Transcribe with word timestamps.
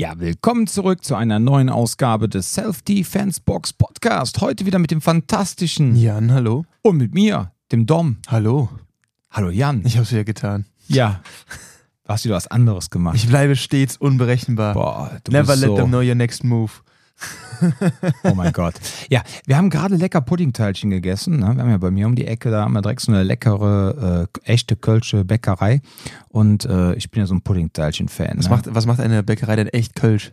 Ja, 0.00 0.18
willkommen 0.18 0.66
zurück 0.66 1.04
zu 1.04 1.14
einer 1.14 1.38
neuen 1.38 1.68
Ausgabe 1.68 2.26
des 2.26 2.54
Self-Defense 2.54 3.42
Box 3.44 3.74
Podcast. 3.74 4.40
Heute 4.40 4.64
wieder 4.64 4.78
mit 4.78 4.90
dem 4.90 5.02
fantastischen 5.02 5.94
Jan, 5.94 6.32
hallo. 6.32 6.64
und 6.80 6.96
mit 6.96 7.12
mir, 7.12 7.52
dem 7.70 7.84
Dom. 7.84 8.16
Hallo. 8.26 8.70
Hallo 9.30 9.50
Jan. 9.50 9.82
Ich 9.84 9.98
hab's 9.98 10.10
wieder 10.10 10.24
getan. 10.24 10.64
Ja, 10.88 11.20
du 12.04 12.14
hast 12.14 12.24
wieder 12.24 12.34
was 12.34 12.46
anderes 12.46 12.88
gemacht. 12.88 13.16
Ich 13.16 13.28
bleibe 13.28 13.56
stets 13.56 13.98
unberechenbar. 13.98 14.72
Boah, 14.72 15.20
du 15.22 15.32
Never 15.32 15.52
bist 15.52 15.60
let 15.60 15.68
so, 15.68 15.76
them 15.76 15.88
know 15.88 16.00
your 16.00 16.14
next 16.14 16.44
move. 16.44 16.72
Oh 18.24 18.34
mein 18.34 18.52
Gott. 18.52 18.74
Ja, 19.10 19.22
wir 19.46 19.56
haben 19.56 19.70
gerade 19.70 19.96
lecker 19.96 20.20
Puddingteilchen 20.20 20.90
gegessen. 20.90 21.38
Ne? 21.38 21.54
Wir 21.54 21.62
haben 21.62 21.70
ja 21.70 21.78
bei 21.78 21.90
mir 21.90 22.06
um 22.06 22.14
die 22.14 22.26
Ecke, 22.26 22.50
da 22.50 22.64
haben 22.64 22.72
wir 22.72 22.82
direkt 22.82 23.00
so 23.00 23.12
eine 23.12 23.22
leckere, 23.22 24.28
äh, 24.44 24.50
echte 24.50 24.76
Kölsche 24.76 25.24
Bäckerei. 25.24 25.80
Und 26.28 26.64
äh, 26.64 26.94
ich 26.94 27.10
bin 27.10 27.20
ja 27.20 27.26
so 27.26 27.34
ein 27.34 27.42
Puddingteilchen-Fan. 27.42 28.38
Was, 28.38 28.44
ne? 28.44 28.50
macht, 28.50 28.74
was 28.74 28.86
macht 28.86 29.00
eine 29.00 29.22
Bäckerei 29.22 29.56
denn 29.56 29.68
echt 29.68 29.94
Kölsch? 29.94 30.32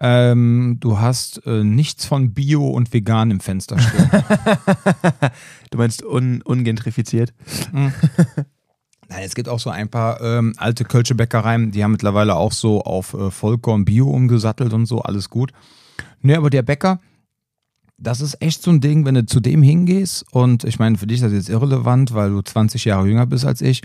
Ähm, 0.00 0.76
du 0.78 1.00
hast 1.00 1.44
äh, 1.46 1.64
nichts 1.64 2.04
von 2.04 2.32
Bio 2.32 2.68
und 2.68 2.92
Vegan 2.92 3.30
im 3.30 3.40
Fenster 3.40 3.78
stehen. 3.78 4.10
Du 5.70 5.76
meinst 5.76 6.02
un, 6.02 6.40
ungentrifiziert? 6.40 7.34
Nein, 7.72 9.22
es 9.22 9.34
gibt 9.34 9.50
auch 9.50 9.60
so 9.60 9.68
ein 9.68 9.90
paar 9.90 10.20
ähm, 10.22 10.54
alte 10.56 10.84
Kölsche 10.84 11.14
Bäckereien, 11.14 11.72
die 11.72 11.84
haben 11.84 11.92
mittlerweile 11.92 12.36
auch 12.36 12.52
so 12.52 12.82
auf 12.82 13.12
äh, 13.12 13.30
Vollkorn 13.30 13.84
Bio 13.84 14.08
umgesattelt 14.08 14.72
und 14.72 14.86
so, 14.86 15.02
alles 15.02 15.28
gut. 15.28 15.52
Nee, 16.20 16.34
aber 16.34 16.50
der 16.50 16.62
Bäcker, 16.62 17.00
das 17.96 18.20
ist 18.20 18.40
echt 18.40 18.62
so 18.62 18.70
ein 18.70 18.80
Ding, 18.80 19.04
wenn 19.04 19.14
du 19.14 19.26
zu 19.26 19.40
dem 19.40 19.62
hingehst 19.62 20.24
und 20.32 20.64
ich 20.64 20.78
meine, 20.78 20.98
für 20.98 21.06
dich 21.06 21.16
ist 21.16 21.24
das 21.24 21.32
jetzt 21.32 21.48
irrelevant, 21.48 22.14
weil 22.14 22.30
du 22.30 22.40
20 22.40 22.84
Jahre 22.84 23.08
jünger 23.08 23.26
bist 23.26 23.44
als 23.44 23.60
ich, 23.60 23.82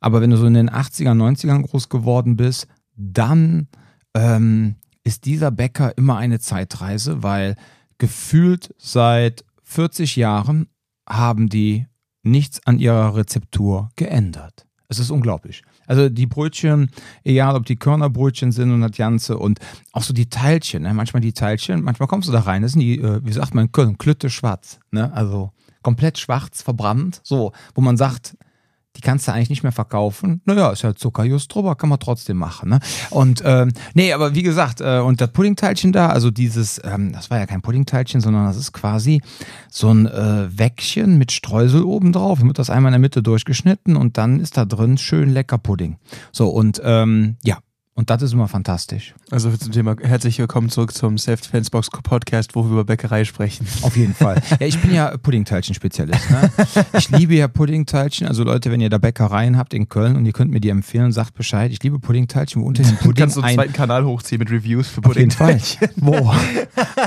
aber 0.00 0.20
wenn 0.20 0.30
du 0.30 0.36
so 0.36 0.46
in 0.46 0.54
den 0.54 0.70
80ern, 0.70 1.16
90ern 1.16 1.62
groß 1.62 1.88
geworden 1.88 2.36
bist, 2.36 2.66
dann 2.96 3.68
ähm, 4.14 4.76
ist 5.02 5.24
dieser 5.24 5.50
Bäcker 5.50 5.96
immer 5.96 6.16
eine 6.16 6.40
Zeitreise, 6.40 7.22
weil 7.22 7.56
gefühlt 7.98 8.74
seit 8.78 9.44
40 9.62 10.16
Jahren 10.16 10.68
haben 11.08 11.48
die 11.48 11.86
nichts 12.22 12.66
an 12.66 12.78
ihrer 12.78 13.16
Rezeptur 13.16 13.90
geändert. 13.96 14.66
Es 14.88 14.98
ist 14.98 15.10
unglaublich. 15.10 15.62
Also 15.86 16.08
die 16.08 16.26
Brötchen, 16.26 16.90
egal 17.24 17.56
ob 17.56 17.66
die 17.66 17.76
Körnerbrötchen 17.76 18.52
sind 18.52 18.72
und 18.72 18.80
das 18.80 18.92
Ganze 18.92 19.38
und 19.38 19.58
auch 19.92 20.02
so 20.02 20.12
die 20.14 20.28
Teilchen, 20.28 20.82
ne? 20.82 20.94
manchmal 20.94 21.20
die 21.20 21.32
Teilchen, 21.32 21.82
manchmal 21.82 22.08
kommst 22.08 22.28
du 22.28 22.32
da 22.32 22.40
rein, 22.40 22.62
das 22.62 22.72
sind 22.72 22.80
die, 22.80 22.98
äh, 23.00 23.20
wie 23.24 23.32
sagt 23.32 23.54
man 23.54 23.66
in 23.66 23.72
Köln, 23.72 23.98
Klütte 23.98 24.30
schwarz, 24.30 24.80
ne? 24.90 25.12
also 25.12 25.52
komplett 25.82 26.18
schwarz, 26.18 26.62
verbrannt, 26.62 27.20
so, 27.22 27.52
wo 27.74 27.80
man 27.80 27.96
sagt, 27.96 28.36
die 28.96 29.00
kannst 29.00 29.26
du 29.26 29.32
eigentlich 29.32 29.50
nicht 29.50 29.62
mehr 29.62 29.72
verkaufen. 29.72 30.40
Naja, 30.44 30.70
ist 30.70 30.84
halt 30.84 30.98
Zucker 30.98 31.24
just 31.24 31.52
drüber, 31.54 31.74
kann 31.74 31.88
man 31.88 31.98
trotzdem 31.98 32.36
machen. 32.36 32.68
Ne? 32.70 32.80
Und 33.10 33.42
ähm, 33.44 33.72
nee, 33.94 34.12
aber 34.12 34.34
wie 34.34 34.42
gesagt, 34.42 34.80
äh, 34.80 35.00
und 35.00 35.20
das 35.20 35.30
Puddingteilchen 35.30 35.92
da, 35.92 36.08
also 36.08 36.30
dieses, 36.30 36.80
ähm, 36.84 37.12
das 37.12 37.30
war 37.30 37.38
ja 37.38 37.46
kein 37.46 37.62
Puddingteilchen, 37.62 38.20
sondern 38.20 38.46
das 38.46 38.56
ist 38.56 38.72
quasi 38.72 39.20
so 39.68 39.92
ein 39.92 40.06
äh, 40.06 40.48
Wäckchen 40.58 41.18
mit 41.18 41.32
Streusel 41.32 41.82
oben 41.82 42.12
drauf. 42.12 42.38
Dann 42.38 42.48
wird 42.48 42.58
das 42.58 42.70
einmal 42.70 42.90
in 42.90 42.94
der 42.94 43.00
Mitte 43.00 43.22
durchgeschnitten 43.22 43.96
und 43.96 44.18
dann 44.18 44.40
ist 44.40 44.56
da 44.56 44.64
drin 44.64 44.98
schön 44.98 45.30
lecker 45.30 45.58
Pudding. 45.58 45.96
So, 46.32 46.48
und 46.48 46.80
ähm, 46.84 47.36
ja, 47.42 47.58
und 47.96 48.10
das 48.10 48.22
ist 48.22 48.32
immer 48.32 48.48
fantastisch. 48.48 49.14
Also 49.30 49.56
zum 49.56 49.70
Thema 49.70 49.94
herzlich 50.02 50.38
willkommen 50.38 50.68
zurück 50.68 50.92
zum 50.92 51.16
Self-Defense 51.16 51.70
Box 51.70 51.88
Podcast, 51.90 52.56
wo 52.56 52.64
wir 52.64 52.72
über 52.72 52.84
Bäckerei 52.84 53.24
sprechen. 53.24 53.66
Auf 53.82 53.96
jeden 53.96 54.14
Fall. 54.14 54.42
Ja, 54.60 54.66
ich 54.66 54.78
bin 54.80 54.92
ja 54.92 55.16
Puddingteilchen-Spezialist. 55.16 56.30
Ne? 56.30 56.50
Ich 56.98 57.08
liebe 57.10 57.34
ja 57.34 57.48
Puddingteilchen. 57.48 58.26
Also 58.26 58.44
Leute, 58.44 58.70
wenn 58.70 58.80
ihr 58.80 58.90
da 58.90 58.98
Bäckereien 58.98 59.56
habt 59.56 59.74
in 59.74 59.88
Köln 59.88 60.16
und 60.16 60.26
ihr 60.26 60.32
könnt 60.32 60.50
mir 60.50 60.60
die 60.60 60.68
empfehlen, 60.70 61.12
sagt 61.12 61.34
Bescheid. 61.34 61.70
Ich 61.72 61.82
liebe 61.82 61.98
Puddingteilchen, 61.98 62.62
wo 62.62 62.66
unter 62.66 62.82
dem 62.82 62.92
Du 62.92 63.04
Pudding 63.04 63.14
kannst 63.14 63.34
so 63.36 63.40
einen 63.40 63.50
ein, 63.50 63.54
zweiten 63.56 63.72
Kanal 63.72 64.04
hochziehen 64.04 64.38
mit 64.38 64.50
Reviews 64.50 64.88
für 64.88 65.04
auf 65.04 65.16
jeden 65.16 65.30
Fall, 65.30 65.54
Puddingteilchen. 65.54 65.88
wo 65.96 66.32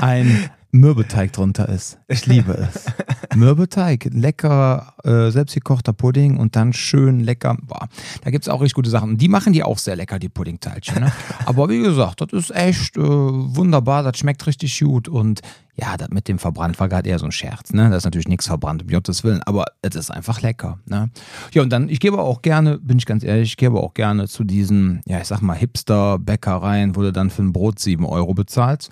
ein 0.00 0.50
Mürbeteig 0.70 1.32
drunter 1.32 1.68
ist. 1.68 1.98
Ich 2.08 2.26
liebe 2.26 2.52
es. 2.52 2.84
Mürbeteig, 3.36 4.10
lecker, 4.12 4.94
äh, 5.02 5.30
selbstgekochter 5.30 5.94
Pudding 5.94 6.36
und 6.36 6.56
dann 6.56 6.74
schön 6.74 7.20
lecker. 7.20 7.56
Boah, 7.62 7.88
da 8.22 8.30
gibt 8.30 8.44
es 8.44 8.48
auch 8.48 8.60
richtig 8.60 8.74
gute 8.74 8.90
Sachen. 8.90 9.10
Und 9.10 9.22
die 9.22 9.28
machen 9.28 9.54
die 9.54 9.62
auch 9.62 9.78
sehr 9.78 9.96
lecker, 9.96 10.18
die 10.18 10.28
Puddingteilchen. 10.28 11.00
Ne? 11.00 11.12
Aber 11.46 11.70
wie 11.70 11.80
gesagt, 11.80 12.20
das 12.20 12.32
ist 12.32 12.54
echt 12.54 12.98
äh, 12.98 13.00
wunderbar, 13.02 14.02
das 14.02 14.18
schmeckt 14.18 14.46
richtig 14.46 14.78
gut. 14.78 15.08
Und 15.08 15.40
ja, 15.80 15.96
das 15.96 16.08
mit 16.10 16.28
dem 16.28 16.38
verbrannt 16.38 16.78
war 16.80 16.88
gerade 16.88 17.08
eher 17.08 17.18
so 17.18 17.24
ein 17.26 17.32
Scherz. 17.32 17.72
Ne? 17.72 17.88
Da 17.88 17.96
ist 17.96 18.04
natürlich 18.04 18.28
nichts 18.28 18.46
verbrannt, 18.46 18.82
um 18.82 18.88
Gottes 18.88 19.22
Willen, 19.24 19.42
aber 19.44 19.66
es 19.82 19.94
ist 19.94 20.10
einfach 20.10 20.42
lecker. 20.42 20.78
Ne? 20.86 21.10
Ja, 21.52 21.62
und 21.62 21.70
dann, 21.70 21.88
ich 21.88 22.00
gebe 22.00 22.18
auch 22.18 22.42
gerne, 22.42 22.78
bin 22.78 22.98
ich 22.98 23.06
ganz 23.06 23.22
ehrlich, 23.22 23.50
ich 23.50 23.56
gebe 23.56 23.78
auch 23.78 23.94
gerne 23.94 24.26
zu 24.26 24.44
diesen, 24.44 25.00
ja, 25.06 25.20
ich 25.20 25.26
sag 25.26 25.40
mal, 25.40 25.56
Hipster-Bäckereien, 25.56 26.96
wo 26.96 27.02
du 27.02 27.12
dann 27.12 27.30
für 27.30 27.42
ein 27.42 27.52
Brot 27.52 27.78
7 27.78 28.04
Euro 28.04 28.34
bezahlst, 28.34 28.90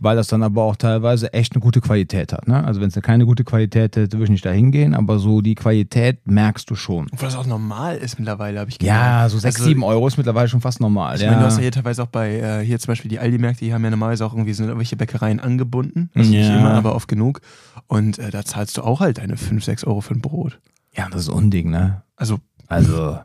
weil 0.00 0.16
das 0.16 0.28
dann 0.28 0.42
aber 0.42 0.62
auch 0.62 0.76
teilweise 0.76 1.32
echt 1.32 1.54
eine 1.54 1.60
gute 1.60 1.80
Qualität 1.80 2.32
hat. 2.32 2.48
Ne? 2.48 2.62
Also 2.64 2.80
wenn 2.80 2.88
es 2.88 2.94
keine 3.02 3.26
gute 3.26 3.44
Qualität 3.44 3.96
hätte, 3.96 4.12
würde 4.12 4.24
ich 4.24 4.30
nicht 4.30 4.44
da 4.44 4.50
hingehen, 4.50 4.94
aber 4.94 5.18
so 5.18 5.40
die 5.40 5.54
Qualität 5.54 6.26
merkst 6.26 6.68
du 6.70 6.74
schon. 6.74 7.08
Obwohl 7.12 7.28
das 7.28 7.36
auch 7.36 7.46
normal 7.46 7.96
ist 7.96 8.18
mittlerweile, 8.18 8.60
habe 8.60 8.70
ich 8.70 8.78
gelernt. 8.78 9.00
Ja, 9.00 9.28
so 9.28 9.38
6, 9.38 9.56
Also, 9.56 9.68
7 9.68 9.82
Euro 9.82 10.06
ist 10.06 10.16
mittlerweile 10.16 10.48
schon 10.48 10.60
fast 10.60 10.80
normal. 10.80 11.16
Ich 11.16 11.22
ja. 11.22 11.30
meine, 11.30 11.40
du 11.40 11.46
hast 11.46 11.56
ja 11.56 11.62
hier 11.62 11.72
teilweise 11.72 12.02
auch 12.02 12.08
bei, 12.08 12.36
äh, 12.38 12.64
hier 12.64 12.78
zum 12.78 12.88
Beispiel 12.92 13.08
die 13.08 13.18
Aldi-Märkte, 13.18 13.64
die 13.64 13.74
haben 13.74 13.84
ja 13.84 13.90
normalerweise 13.90 14.24
auch 14.24 14.32
irgendwie 14.32 14.52
so 14.52 14.62
irgendwelche 14.64 14.96
Bäckereien 14.96 15.40
angebunden. 15.40 16.10
Also 16.22 16.32
nicht 16.32 16.48
Ja. 16.48 16.58
immer, 16.58 16.74
aber 16.74 16.94
oft 16.94 17.08
genug. 17.08 17.40
Und 17.86 18.18
äh, 18.18 18.30
da 18.30 18.44
zahlst 18.44 18.76
du 18.76 18.82
auch 18.82 19.00
halt 19.00 19.18
deine 19.18 19.36
5, 19.36 19.64
6 19.64 19.84
Euro 19.84 20.00
für 20.00 20.14
ein 20.14 20.20
Brot. 20.20 20.60
ja, 20.94 21.08
das 21.10 21.22
ist 21.22 21.28
Unding, 21.28 21.70
ne? 21.70 22.02
Also, 22.16 22.38
Also, 22.68 23.18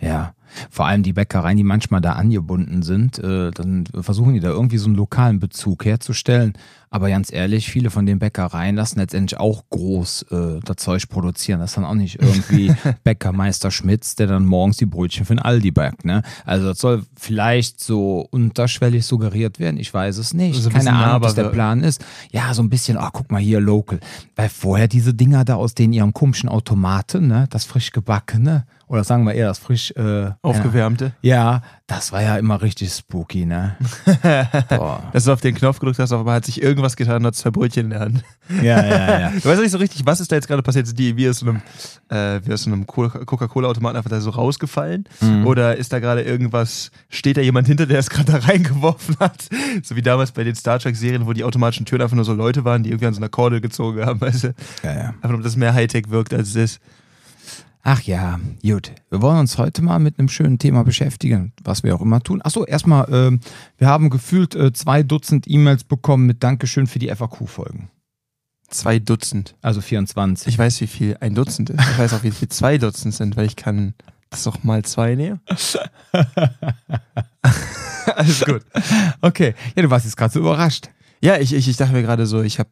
ja. 0.00 0.34
Vor 0.70 0.86
allem 0.86 1.02
die 1.02 1.12
Bäckereien, 1.12 1.56
die 1.56 1.64
manchmal 1.64 2.00
da 2.00 2.12
angebunden 2.12 2.82
sind, 2.82 3.18
äh, 3.18 3.50
dann 3.50 3.86
versuchen 4.00 4.34
die 4.34 4.40
da 4.40 4.50
irgendwie 4.50 4.78
so 4.78 4.86
einen 4.86 4.94
lokalen 4.94 5.40
Bezug 5.40 5.84
herzustellen. 5.84 6.52
Aber 6.90 7.08
ganz 7.08 7.32
ehrlich, 7.32 7.68
viele 7.68 7.90
von 7.90 8.06
den 8.06 8.20
Bäckereien 8.20 8.76
lassen 8.76 9.00
letztendlich 9.00 9.40
auch 9.40 9.64
groß 9.70 10.26
äh, 10.30 10.60
das 10.64 10.76
Zeug 10.76 11.08
produzieren. 11.08 11.58
Das 11.58 11.70
ist 11.70 11.76
dann 11.76 11.84
auch 11.84 11.94
nicht 11.94 12.22
irgendwie 12.22 12.72
Bäckermeister 13.04 13.72
Schmitz, 13.72 14.14
der 14.14 14.28
dann 14.28 14.46
morgens 14.46 14.76
die 14.76 14.86
Brötchen 14.86 15.26
für 15.26 15.34
den 15.34 15.42
Aldi 15.42 15.72
backt. 15.72 16.04
Ne? 16.04 16.22
Also 16.44 16.68
das 16.68 16.78
soll 16.78 17.04
vielleicht 17.16 17.80
so 17.80 18.28
unterschwellig 18.30 19.04
suggeriert 19.06 19.58
werden. 19.58 19.76
Ich 19.76 19.92
weiß 19.92 20.18
es 20.18 20.34
nicht. 20.34 20.62
So 20.62 20.68
ein 20.68 20.74
Keine 20.74 20.92
Ahnung, 20.92 21.22
was 21.22 21.34
der 21.34 21.48
Plan 21.48 21.82
ist. 21.82 22.04
Ja, 22.30 22.54
so 22.54 22.62
ein 22.62 22.70
bisschen, 22.70 22.96
oh, 22.96 23.08
guck 23.12 23.32
mal 23.32 23.40
hier, 23.40 23.58
local. 23.58 23.98
Weil 24.36 24.48
vorher 24.48 24.86
diese 24.86 25.14
Dinger 25.14 25.44
da 25.44 25.56
aus 25.56 25.74
den 25.74 25.92
ihren 25.92 26.12
komischen 26.12 26.48
Automaten, 26.48 27.26
ne, 27.26 27.48
das 27.50 27.64
frisch 27.64 27.90
gebackene, 27.90 28.66
oder 28.86 29.04
sagen 29.04 29.24
wir 29.24 29.32
eher 29.34 29.48
das 29.48 29.58
frisch 29.58 29.90
äh, 29.92 30.30
aufgewärmte. 30.42 31.12
Ja, 31.22 31.62
das 31.86 32.12
war 32.12 32.22
ja 32.22 32.36
immer 32.36 32.62
richtig 32.62 32.92
spooky, 32.92 33.44
ne? 33.46 33.76
Dass 35.12 35.24
du 35.24 35.32
auf 35.32 35.40
den 35.40 35.54
Knopf 35.54 35.78
gedrückt 35.78 35.98
hast, 35.98 36.12
einmal 36.12 36.36
hat 36.36 36.44
sich 36.44 36.62
irgendwas 36.62 36.96
getan 36.96 37.16
und 37.16 37.26
hat 37.26 37.34
zwei 37.34 37.50
Brötchen 37.50 37.84
in 37.86 37.90
der 37.90 38.00
Hand. 38.00 38.24
Ja, 38.62 38.84
ja, 38.84 39.20
ja. 39.20 39.30
Du 39.42 39.48
weißt 39.48 39.60
nicht 39.60 39.70
so 39.70 39.78
richtig, 39.78 40.04
was 40.06 40.20
ist 40.20 40.30
da 40.32 40.36
jetzt 40.36 40.48
gerade 40.48 40.62
passiert? 40.62 40.86
Sind 40.86 40.98
die 40.98 41.16
wie 41.16 41.28
aus 41.28 41.38
so 41.40 41.46
einem, 41.46 41.62
äh, 42.08 42.40
wie 42.44 42.52
aus 42.52 42.62
so 42.62 42.70
einem 42.70 42.86
Co- 42.86 43.08
Coca-Cola-Automaten 43.08 43.96
einfach 43.96 44.10
da 44.10 44.20
so 44.20 44.30
rausgefallen? 44.30 45.04
Mhm. 45.20 45.46
Oder 45.46 45.76
ist 45.76 45.92
da 45.92 45.98
gerade 45.98 46.22
irgendwas, 46.22 46.90
steht 47.08 47.36
da 47.36 47.40
jemand 47.40 47.66
hinter, 47.66 47.86
der 47.86 47.98
es 47.98 48.10
gerade 48.10 48.32
da 48.32 48.38
reingeworfen 48.46 49.16
hat? 49.20 49.48
So 49.82 49.96
wie 49.96 50.02
damals 50.02 50.32
bei 50.32 50.44
den 50.44 50.54
Star 50.54 50.78
Trek-Serien, 50.78 51.26
wo 51.26 51.32
die 51.32 51.44
automatischen 51.44 51.86
Türen 51.86 52.02
einfach 52.02 52.16
nur 52.16 52.24
so 52.24 52.32
Leute 52.34 52.64
waren, 52.64 52.82
die 52.82 52.90
irgendwie 52.90 53.06
an 53.06 53.14
so 53.14 53.20
einer 53.20 53.28
Kordel 53.28 53.60
gezogen 53.60 54.04
haben, 54.04 54.20
weißt 54.20 54.44
du? 54.44 54.54
ja, 54.82 54.92
ja. 54.94 55.08
Einfach 55.08 55.30
nur, 55.30 55.38
dass 55.38 55.52
es 55.52 55.56
mehr 55.56 55.74
Hightech 55.74 56.10
wirkt, 56.10 56.32
als 56.34 56.48
es 56.50 56.56
ist. 56.56 56.80
Ach 57.86 58.00
ja, 58.00 58.40
gut. 58.62 58.92
Wir 59.10 59.20
wollen 59.20 59.38
uns 59.38 59.58
heute 59.58 59.82
mal 59.82 59.98
mit 59.98 60.18
einem 60.18 60.30
schönen 60.30 60.58
Thema 60.58 60.84
beschäftigen, 60.84 61.52
was 61.62 61.82
wir 61.82 61.94
auch 61.94 62.00
immer 62.00 62.22
tun. 62.22 62.40
Achso, 62.42 62.64
erstmal, 62.64 63.06
ähm, 63.12 63.40
wir 63.76 63.88
haben 63.88 64.08
gefühlt 64.08 64.54
äh, 64.54 64.72
zwei 64.72 65.02
Dutzend 65.02 65.44
E-Mails 65.46 65.84
bekommen 65.84 66.24
mit 66.24 66.42
Dankeschön 66.42 66.86
für 66.86 66.98
die 66.98 67.14
FAQ-Folgen. 67.14 67.90
Zwei 68.70 68.98
Dutzend. 68.98 69.54
Also 69.60 69.82
24. 69.82 70.48
Ich 70.48 70.58
weiß, 70.58 70.80
wie 70.80 70.86
viel 70.86 71.18
ein 71.20 71.34
Dutzend 71.34 71.68
ist. 71.68 71.78
Ich 71.78 71.98
weiß 71.98 72.14
auch, 72.14 72.22
wie 72.22 72.30
viel 72.30 72.48
zwei 72.48 72.78
Dutzend 72.78 73.14
sind, 73.14 73.36
weil 73.36 73.44
ich 73.44 73.54
kann 73.54 73.92
das 74.30 74.44
doch 74.44 74.64
mal 74.64 74.82
zwei 74.82 75.14
nehmen. 75.14 75.40
Alles 78.16 78.40
gut. 78.46 78.62
Okay, 79.20 79.54
ja, 79.76 79.82
du 79.82 79.90
warst 79.90 80.06
jetzt 80.06 80.16
gerade 80.16 80.32
so 80.32 80.40
überrascht. 80.40 80.88
Ja, 81.24 81.38
ich, 81.38 81.54
ich, 81.54 81.66
ich 81.68 81.78
dachte 81.78 81.94
mir 81.94 82.02
gerade 82.02 82.26
so, 82.26 82.42
ich 82.42 82.58
habe 82.58 82.68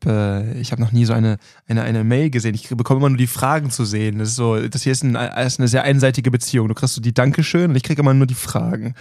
äh, 0.54 0.60
ich 0.60 0.72
hab 0.72 0.78
noch 0.78 0.92
nie 0.92 1.06
so 1.06 1.14
eine, 1.14 1.38
eine, 1.66 1.84
eine 1.84 2.04
Mail 2.04 2.28
gesehen. 2.28 2.54
Ich 2.54 2.68
bekomme 2.68 3.00
immer 3.00 3.08
nur 3.08 3.16
die 3.16 3.26
Fragen 3.26 3.70
zu 3.70 3.86
sehen. 3.86 4.18
Das 4.18 4.28
ist 4.28 4.36
so, 4.36 4.60
das 4.68 4.82
hier 4.82 4.92
ist, 4.92 5.02
ein, 5.02 5.14
ist 5.14 5.58
eine 5.58 5.68
sehr 5.68 5.84
einseitige 5.84 6.30
Beziehung. 6.30 6.68
Du 6.68 6.74
kriegst 6.74 6.94
so 6.94 7.00
die 7.00 7.14
Dankeschön 7.14 7.70
und 7.70 7.76
ich 7.76 7.82
kriege 7.82 8.02
immer 8.02 8.12
nur 8.12 8.26
die 8.26 8.34
Fragen. 8.34 8.94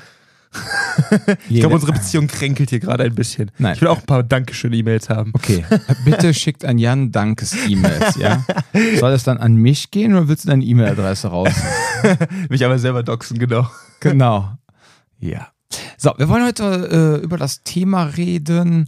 Ich 1.50 1.60
glaube, 1.60 1.76
unsere 1.76 1.94
Beziehung 1.94 2.28
kränkelt 2.28 2.70
hier 2.70 2.80
gerade 2.80 3.04
ein 3.04 3.16
bisschen. 3.16 3.52
Nein. 3.58 3.76
Ich 3.76 3.82
will 3.82 3.88
auch 3.88 4.00
ein 4.00 4.06
paar 4.06 4.24
Dankeschön-E-Mails 4.24 5.10
haben. 5.10 5.32
Okay, 5.34 5.66
bitte 6.04 6.34
schickt 6.34 6.66
an 6.66 6.78
Jan 6.78 7.12
Dankes-E-Mails, 7.12 8.18
ja? 8.18 8.46
Soll 9.00 9.12
es 9.14 9.24
dann 9.24 9.38
an 9.38 9.56
mich 9.56 9.92
gehen 9.92 10.14
oder 10.14 10.28
willst 10.28 10.46
du 10.46 10.50
deine 10.50 10.64
E-Mail-Adresse 10.64 11.30
raus? 11.30 11.54
Mich 12.50 12.66
aber 12.66 12.80
selber 12.80 13.04
doxen, 13.04 13.40
genau. 13.40 13.70
Genau. 14.02 14.52
Ja. 15.20 15.48
So, 15.98 16.14
wir 16.18 16.28
wollen 16.28 16.46
heute 16.46 17.20
äh, 17.22 17.24
über 17.24 17.38
das 17.38 17.64
Thema 17.64 18.04
reden, 18.04 18.88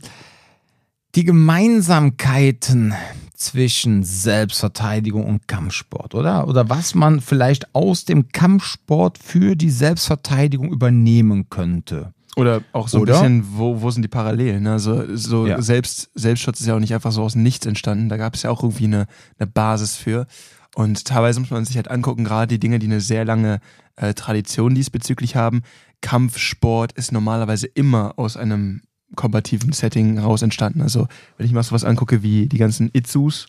die 1.16 1.24
Gemeinsamkeiten 1.26 2.94
zwischen 3.36 4.04
Selbstverteidigung 4.04 5.26
und 5.26 5.48
Kampfsport, 5.48 6.16
oder? 6.16 6.48
Oder 6.48 6.70
was 6.70 6.96
man 6.96 7.20
vielleicht 7.20 7.76
aus 7.76 8.06
dem 8.06 8.30
Kampfsport 8.30 9.18
für 9.18 9.56
die 9.56 9.70
Selbstverteidigung 9.70 10.72
übernehmen 10.72 11.50
könnte. 11.50 12.14
Oder 12.36 12.62
auch 12.72 12.88
so 12.88 13.00
Oder? 13.00 13.16
ein 13.22 13.42
bisschen, 13.42 13.58
wo, 13.58 13.82
wo 13.82 13.92
sind 13.92 14.02
die 14.02 14.08
Parallelen? 14.08 14.66
Also 14.66 15.16
so 15.16 15.46
Ja. 15.46 15.62
selbst, 15.62 16.10
Selbstschutz 16.16 16.62
ist 16.62 16.68
ja 16.68 16.76
auch 16.76 16.80
nicht 16.80 16.94
einfach 16.94 17.12
so 17.12 17.22
aus 17.22 17.36
Nichts 17.36 17.66
entstanden. 17.66 18.10
Da 18.10 18.18
gab 18.18 18.34
es 18.34 18.44
ja 18.44 18.50
auch 18.50 18.64
irgendwie 18.64 18.86
eine, 18.86 19.06
eine 19.38 19.48
Basis 19.48 19.96
für. 19.96 20.26
Und 20.74 21.06
teilweise 21.06 21.40
muss 21.40 21.52
man 21.52 21.66
sich 21.66 21.76
halt 21.76 21.92
angucken, 21.92 22.24
gerade 22.24 22.48
die 22.48 22.60
Dinge, 22.60 22.80
die 22.80 22.88
eine 22.88 23.02
sehr 23.02 23.26
lange 23.26 23.60
äh, 23.98 24.16
Tradition 24.16 24.74
diesbezüglich 24.74 25.36
haben. 25.36 25.62
Kampfsport 26.02 26.94
ist 26.94 27.12
normalerweise 27.12 27.68
immer 27.68 28.14
aus 28.18 28.36
einem 28.36 28.82
kombativen 29.16 29.74
Setting 29.74 30.18
heraus 30.18 30.42
entstanden. 30.42 30.82
Also 30.82 31.08
wenn 31.38 31.46
ich 31.46 31.54
mal 31.54 31.64
sowas 31.64 31.84
angucke 31.84 32.24
wie 32.24 32.48
die 32.48 32.58
ganzen 32.58 32.90
Itzus, 32.94 33.48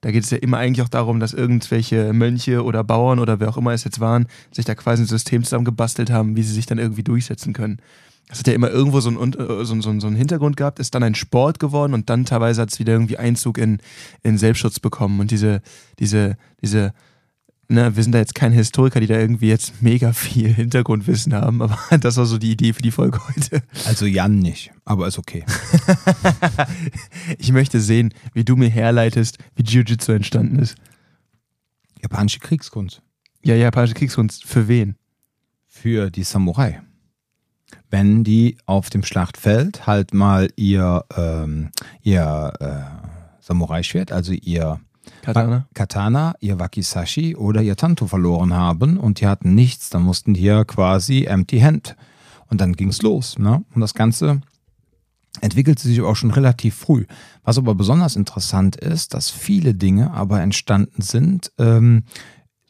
da 0.00 0.10
geht 0.10 0.24
es 0.24 0.30
ja 0.30 0.38
immer 0.38 0.58
eigentlich 0.58 0.84
auch 0.84 0.90
darum, 0.90 1.18
dass 1.18 1.32
irgendwelche 1.32 2.12
Mönche 2.12 2.62
oder 2.62 2.84
Bauern 2.84 3.18
oder 3.18 3.40
wer 3.40 3.48
auch 3.48 3.56
immer 3.56 3.72
es 3.72 3.84
jetzt 3.84 4.00
waren, 4.00 4.26
sich 4.52 4.66
da 4.66 4.74
quasi 4.74 5.02
ein 5.02 5.06
System 5.06 5.42
zusammengebastelt 5.44 6.10
haben, 6.10 6.36
wie 6.36 6.42
sie 6.42 6.52
sich 6.52 6.66
dann 6.66 6.78
irgendwie 6.78 7.02
durchsetzen 7.02 7.54
können. 7.54 7.78
Das 8.28 8.38
hat 8.38 8.46
ja 8.46 8.52
immer 8.52 8.70
irgendwo 8.70 9.00
so 9.00 9.10
einen, 9.10 9.32
äh, 9.34 9.64
so, 9.64 9.80
so, 9.80 10.00
so 10.00 10.06
einen 10.06 10.16
Hintergrund 10.16 10.56
gehabt, 10.56 10.78
ist 10.78 10.94
dann 10.94 11.02
ein 11.02 11.14
Sport 11.14 11.58
geworden 11.58 11.94
und 11.94 12.10
dann 12.10 12.24
teilweise 12.24 12.62
hat 12.62 12.70
es 12.70 12.78
wieder 12.78 12.92
irgendwie 12.92 13.18
Einzug 13.18 13.58
in, 13.58 13.78
in 14.22 14.38
Selbstschutz 14.38 14.80
bekommen. 14.80 15.20
Und 15.20 15.30
diese, 15.30 15.62
diese, 15.98 16.36
diese, 16.60 16.92
ne, 17.74 17.96
wir 17.96 18.02
sind 18.02 18.12
da 18.12 18.18
jetzt 18.18 18.34
keine 18.34 18.54
Historiker, 18.54 19.00
die 19.00 19.06
da 19.06 19.18
irgendwie 19.18 19.48
jetzt 19.48 19.82
mega 19.82 20.12
viel 20.12 20.52
Hintergrundwissen 20.52 21.34
haben, 21.34 21.62
aber 21.62 21.78
das 22.00 22.16
war 22.16 22.26
so 22.26 22.38
die 22.38 22.52
Idee 22.52 22.72
für 22.72 22.82
die 22.82 22.90
Folge 22.90 23.20
heute. 23.28 23.62
Also 23.86 24.06
Jan 24.06 24.38
nicht, 24.38 24.72
aber 24.84 25.06
ist 25.06 25.18
okay. 25.18 25.44
Ich 27.38 27.52
möchte 27.52 27.80
sehen, 27.80 28.12
wie 28.32 28.44
du 28.44 28.56
mir 28.56 28.68
herleitest, 28.68 29.38
wie 29.56 29.62
Jiu-Jitsu 29.62 30.12
entstanden 30.12 30.58
ist. 30.58 30.76
Japanische 32.02 32.38
Kriegskunst 32.38 33.02
Ja, 33.42 33.54
japanische 33.54 33.94
Kriegskunst. 33.94 34.44
Für 34.44 34.68
wen? 34.68 34.96
für 35.74 36.10
die 36.10 36.22
Samurai. 36.22 36.80
Wenn 37.90 38.22
die 38.22 38.56
auf 38.64 38.90
dem 38.90 39.02
Schlachtfeld 39.02 39.86
halt 39.86 40.14
mal 40.14 40.48
ihr, 40.56 41.04
ähm, 41.16 41.70
ihr 42.00 42.52
äh, 42.60 43.42
Samurai-Schwert, 43.42 44.12
also 44.12 44.32
ihr 44.32 44.80
Katana? 45.22 45.66
Katana, 45.74 46.34
ihr 46.40 46.58
Wakizashi 46.58 47.36
oder 47.36 47.62
ihr 47.62 47.76
Tanto 47.76 48.06
verloren 48.06 48.54
haben 48.54 48.98
und 48.98 49.20
die 49.20 49.26
hatten 49.26 49.54
nichts, 49.54 49.90
dann 49.90 50.02
mussten 50.02 50.34
die 50.34 50.42
ja 50.42 50.64
quasi 50.64 51.24
empty 51.24 51.60
hand. 51.60 51.96
Und 52.48 52.60
dann 52.60 52.74
ging's 52.74 53.02
los. 53.02 53.38
Ne? 53.38 53.64
Und 53.74 53.80
das 53.80 53.94
Ganze 53.94 54.40
entwickelte 55.40 55.82
sich 55.82 56.00
auch 56.02 56.14
schon 56.14 56.30
relativ 56.30 56.74
früh. 56.74 57.06
Was 57.42 57.58
aber 57.58 57.74
besonders 57.74 58.14
interessant 58.16 58.76
ist, 58.76 59.14
dass 59.14 59.30
viele 59.30 59.74
Dinge 59.74 60.12
aber 60.12 60.40
entstanden 60.40 61.02
sind, 61.02 61.50
ähm, 61.58 62.04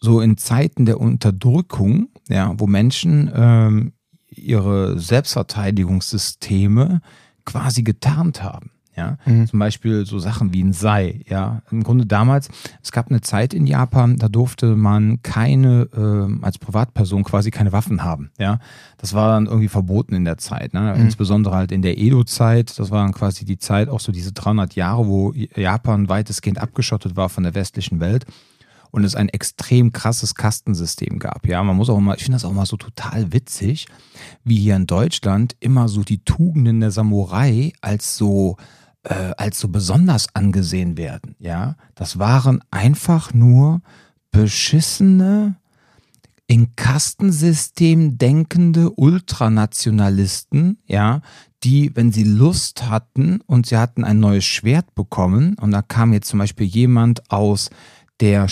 so 0.00 0.20
in 0.20 0.36
Zeiten 0.36 0.86
der 0.86 1.00
Unterdrückung, 1.00 2.08
ja, 2.28 2.52
wo 2.58 2.66
Menschen 2.66 3.31
ähm, 3.34 3.92
ihre 4.28 4.98
Selbstverteidigungssysteme 4.98 7.00
quasi 7.44 7.82
getarnt 7.82 8.42
haben. 8.42 8.70
Ja, 8.96 9.17
Mhm. 9.26 9.46
zum 9.49 9.58
Beispiel 9.58 10.06
so 10.06 10.19
Sachen 10.20 10.52
wie 10.52 10.62
ein 10.62 10.73
Sei. 10.73 11.20
Ja, 11.29 11.62
im 11.70 11.82
Grunde 11.82 12.06
damals, 12.06 12.49
es 12.82 12.93
gab 12.93 13.08
eine 13.11 13.20
Zeit 13.23 13.52
in 13.52 13.67
Japan, 13.67 14.17
da 14.19 14.29
durfte 14.29 14.76
man 14.76 15.20
keine, 15.23 15.88
ähm, 15.96 16.44
als 16.44 16.58
Privatperson 16.58 17.25
quasi 17.25 17.50
keine 17.50 17.73
Waffen 17.73 18.05
haben. 18.05 18.31
Ja, 18.38 18.61
das 18.99 19.12
war 19.12 19.31
dann 19.31 19.46
irgendwie 19.46 19.69
verboten 19.69 20.14
in 20.14 20.25
der 20.25 20.38
Zeit. 20.38 20.75
Ne? 20.75 20.94
Insbesondere 20.94 21.56
halt 21.56 21.73
in 21.73 21.82
der 21.82 21.99
Edo-Zeit. 21.99 22.79
Das 22.79 22.91
war 22.91 23.02
dann 23.02 23.12
quasi 23.12 23.44
die 23.44 23.58
Zeit, 23.58 23.88
auch 23.88 24.00
so 24.00 24.12
diese 24.12 24.32
300 24.32 24.75
Jahre, 24.76 25.06
wo 25.08 25.32
Japan 25.56 26.08
weitestgehend 26.08 26.58
abgeschottet 26.58 27.17
war 27.17 27.29
von 27.29 27.43
der 27.43 27.55
westlichen 27.55 27.99
Welt 28.00 28.25
und 28.93 29.02
es 29.02 29.17
ein 29.17 29.29
extrem 29.29 29.91
krasses 29.93 30.37
Kastensystem 30.37 31.19
gab. 31.19 31.49
Ja, 31.49 31.62
man 31.64 31.76
muss 31.76 31.91
auch 31.91 31.99
immer, 31.99 32.14
ich 32.17 32.23
finde 32.23 32.37
das 32.37 32.44
auch 32.44 32.52
mal 32.52 32.64
so 32.64 32.76
total 32.76 33.32
witzig, 33.32 33.87
wie 34.44 34.56
hier 34.56 34.76
in 34.76 34.87
Deutschland 34.87 35.56
immer 35.58 35.88
so 35.88 36.02
die 36.05 36.19
Tugenden 36.25 36.79
der 36.79 36.93
Samurai 36.93 37.73
als 37.81 38.17
so 38.17 38.56
äh, 39.05 39.33
als 39.37 39.61
so 39.61 39.69
besonders 39.69 40.35
angesehen 40.35 40.97
werden. 40.97 41.37
Ja, 41.39 41.77
das 41.95 42.19
waren 42.19 42.61
einfach 42.71 43.33
nur 43.33 43.81
beschissene 44.31 45.56
in 46.47 46.77
Kastensystem 46.77 48.19
denkende 48.19 48.91
Ultranationalisten, 48.91 50.79
ja, 50.87 51.23
die, 51.62 51.91
wenn 51.95 52.12
sie 52.12 52.25
Lust 52.25 52.89
hatten 52.89 53.41
und 53.47 53.67
sie 53.67 53.79
hatten 53.79 54.05
ein 54.05 54.21
neues 54.21 54.45
Schwert 54.45 54.95
bekommen, 54.95 55.56
und 55.59 55.71
da 55.71 55.81
kam 55.81 56.12
jetzt 56.12 56.29
zum 56.29 56.39
Beispiel 56.39 56.67
jemand 56.67 57.31
aus 57.31 57.71
der 58.21 58.47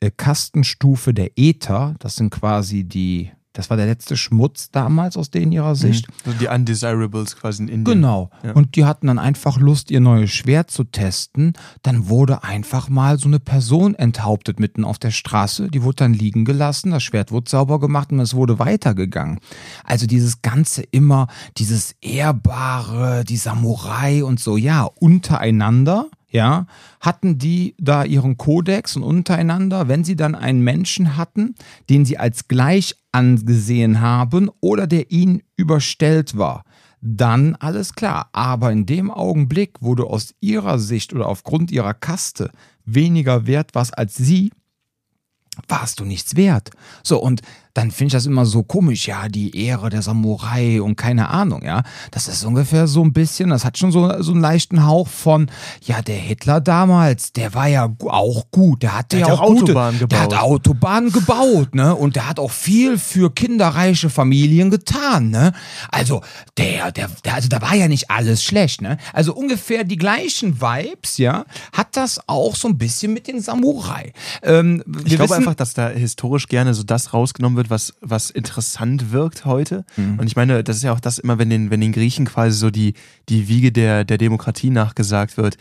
äh, 0.00 0.10
Kastenstufe 0.10 1.14
der 1.14 1.38
Äther, 1.38 1.94
das 2.00 2.16
sind 2.16 2.30
quasi 2.30 2.84
die, 2.84 3.30
das 3.56 3.70
war 3.70 3.78
der 3.78 3.86
letzte 3.86 4.18
Schmutz 4.18 4.70
damals 4.70 5.16
aus 5.16 5.30
denen 5.30 5.50
ihrer 5.50 5.74
Sicht. 5.74 6.08
Also 6.26 6.38
die 6.38 6.48
Undesirables 6.48 7.36
quasi 7.36 7.62
in 7.62 7.68
Indien. 7.68 8.02
Genau. 8.02 8.30
Ja. 8.42 8.52
Und 8.52 8.76
die 8.76 8.84
hatten 8.84 9.06
dann 9.06 9.18
einfach 9.18 9.58
Lust, 9.58 9.90
ihr 9.90 10.00
neues 10.00 10.30
Schwert 10.30 10.70
zu 10.70 10.84
testen. 10.84 11.54
Dann 11.82 12.08
wurde 12.08 12.44
einfach 12.44 12.90
mal 12.90 13.18
so 13.18 13.28
eine 13.28 13.40
Person 13.40 13.94
enthauptet 13.94 14.60
mitten 14.60 14.84
auf 14.84 14.98
der 14.98 15.10
Straße. 15.10 15.68
Die 15.70 15.82
wurde 15.82 15.96
dann 15.96 16.12
liegen 16.12 16.44
gelassen, 16.44 16.90
das 16.90 17.02
Schwert 17.02 17.32
wurde 17.32 17.50
sauber 17.50 17.80
gemacht 17.80 18.12
und 18.12 18.20
es 18.20 18.34
wurde 18.34 18.58
weitergegangen. 18.58 19.38
Also 19.84 20.06
dieses 20.06 20.42
Ganze 20.42 20.82
immer, 20.82 21.28
dieses 21.56 21.94
Ehrbare, 22.02 23.24
die 23.24 23.38
Samurai 23.38 24.22
und 24.22 24.38
so, 24.38 24.58
ja, 24.58 24.82
untereinander. 24.82 26.08
Ja, 26.28 26.66
hatten 27.00 27.38
die 27.38 27.76
da 27.78 28.04
ihren 28.04 28.36
Kodex 28.36 28.96
und 28.96 29.04
untereinander, 29.04 29.88
wenn 29.88 30.04
sie 30.04 30.16
dann 30.16 30.34
einen 30.34 30.60
Menschen 30.60 31.16
hatten, 31.16 31.54
den 31.88 32.04
sie 32.04 32.18
als 32.18 32.48
gleich 32.48 32.96
angesehen 33.16 34.02
haben 34.02 34.50
oder 34.60 34.86
der 34.86 35.10
ihnen 35.10 35.42
überstellt 35.56 36.36
war, 36.36 36.64
dann 37.00 37.54
alles 37.54 37.94
klar. 37.94 38.28
Aber 38.32 38.70
in 38.70 38.84
dem 38.84 39.10
Augenblick, 39.10 39.78
wo 39.80 39.94
du 39.94 40.06
aus 40.06 40.34
ihrer 40.40 40.78
Sicht 40.78 41.14
oder 41.14 41.26
aufgrund 41.26 41.70
ihrer 41.70 41.94
Kaste 41.94 42.50
weniger 42.84 43.46
wert 43.46 43.74
warst 43.74 43.96
als 43.96 44.16
sie, 44.16 44.50
warst 45.66 45.98
du 46.00 46.04
nichts 46.04 46.36
wert. 46.36 46.70
So, 47.02 47.18
und 47.18 47.40
dann 47.76 47.90
finde 47.90 48.06
ich 48.08 48.12
das 48.14 48.24
immer 48.26 48.46
so 48.46 48.62
komisch, 48.62 49.06
ja, 49.06 49.28
die 49.28 49.54
Ehre 49.66 49.90
der 49.90 50.00
Samurai 50.00 50.80
und 50.80 50.96
keine 50.96 51.28
Ahnung, 51.28 51.62
ja. 51.62 51.82
Das 52.10 52.26
ist 52.26 52.42
ungefähr 52.44 52.86
so 52.86 53.04
ein 53.04 53.12
bisschen, 53.12 53.50
das 53.50 53.64
hat 53.66 53.76
schon 53.76 53.92
so, 53.92 54.22
so 54.22 54.32
einen 54.32 54.40
leichten 54.40 54.86
Hauch 54.86 55.08
von, 55.08 55.50
ja, 55.84 56.00
der 56.00 56.16
Hitler 56.16 56.60
damals, 56.62 57.32
der 57.34 57.52
war 57.52 57.66
ja 57.68 57.94
auch 58.06 58.50
gut, 58.50 58.82
der 58.82 58.96
hatte 58.96 59.16
Der 59.18 59.26
ja 59.26 59.32
hat 59.32 59.38
auch 59.40 59.42
Autobahnen 59.42 60.08
Der 60.08 60.20
hat 60.20 60.30
gebaut. 60.30 60.42
Autobahnen 60.42 61.12
gebaut, 61.12 61.74
ne? 61.74 61.94
Und 61.94 62.16
der 62.16 62.28
hat 62.28 62.38
auch 62.38 62.50
viel 62.50 62.96
für 62.98 63.30
kinderreiche 63.32 64.08
Familien 64.08 64.70
getan, 64.70 65.28
ne? 65.30 65.52
Also, 65.90 66.22
der, 66.56 66.92
der, 66.92 67.08
der, 67.24 67.34
also 67.34 67.48
da 67.48 67.60
war 67.60 67.74
ja 67.74 67.88
nicht 67.88 68.10
alles 68.10 68.42
schlecht, 68.42 68.80
ne? 68.80 68.96
Also 69.12 69.34
ungefähr 69.34 69.84
die 69.84 69.96
gleichen 69.98 70.60
Vibes, 70.62 71.18
ja, 71.18 71.44
hat 71.72 71.88
das 71.96 72.20
auch 72.26 72.56
so 72.56 72.68
ein 72.68 72.78
bisschen 72.78 73.12
mit 73.12 73.26
den 73.28 73.40
Samurai. 73.42 74.12
Ähm, 74.42 74.82
Ich 75.04 75.16
glaube 75.16 75.24
wissen- 75.24 75.34
einfach, 75.34 75.54
dass 75.54 75.74
da 75.74 75.88
historisch 75.90 76.48
gerne 76.48 76.72
so 76.72 76.82
das 76.82 77.12
rausgenommen 77.12 77.56
wird, 77.56 77.65
was, 77.70 77.94
was 78.00 78.30
interessant 78.30 79.12
wirkt 79.12 79.44
heute. 79.44 79.84
Mhm. 79.96 80.18
Und 80.18 80.26
ich 80.26 80.36
meine, 80.36 80.62
das 80.64 80.76
ist 80.76 80.82
ja 80.82 80.92
auch 80.92 81.00
das 81.00 81.18
immer, 81.18 81.38
wenn 81.38 81.50
den, 81.50 81.70
wenn 81.70 81.80
den 81.80 81.92
Griechen 81.92 82.26
quasi 82.26 82.56
so 82.56 82.70
die, 82.70 82.94
die 83.28 83.48
Wiege 83.48 83.72
der, 83.72 84.04
der 84.04 84.18
Demokratie 84.18 84.70
nachgesagt 84.70 85.36
wird, 85.36 85.56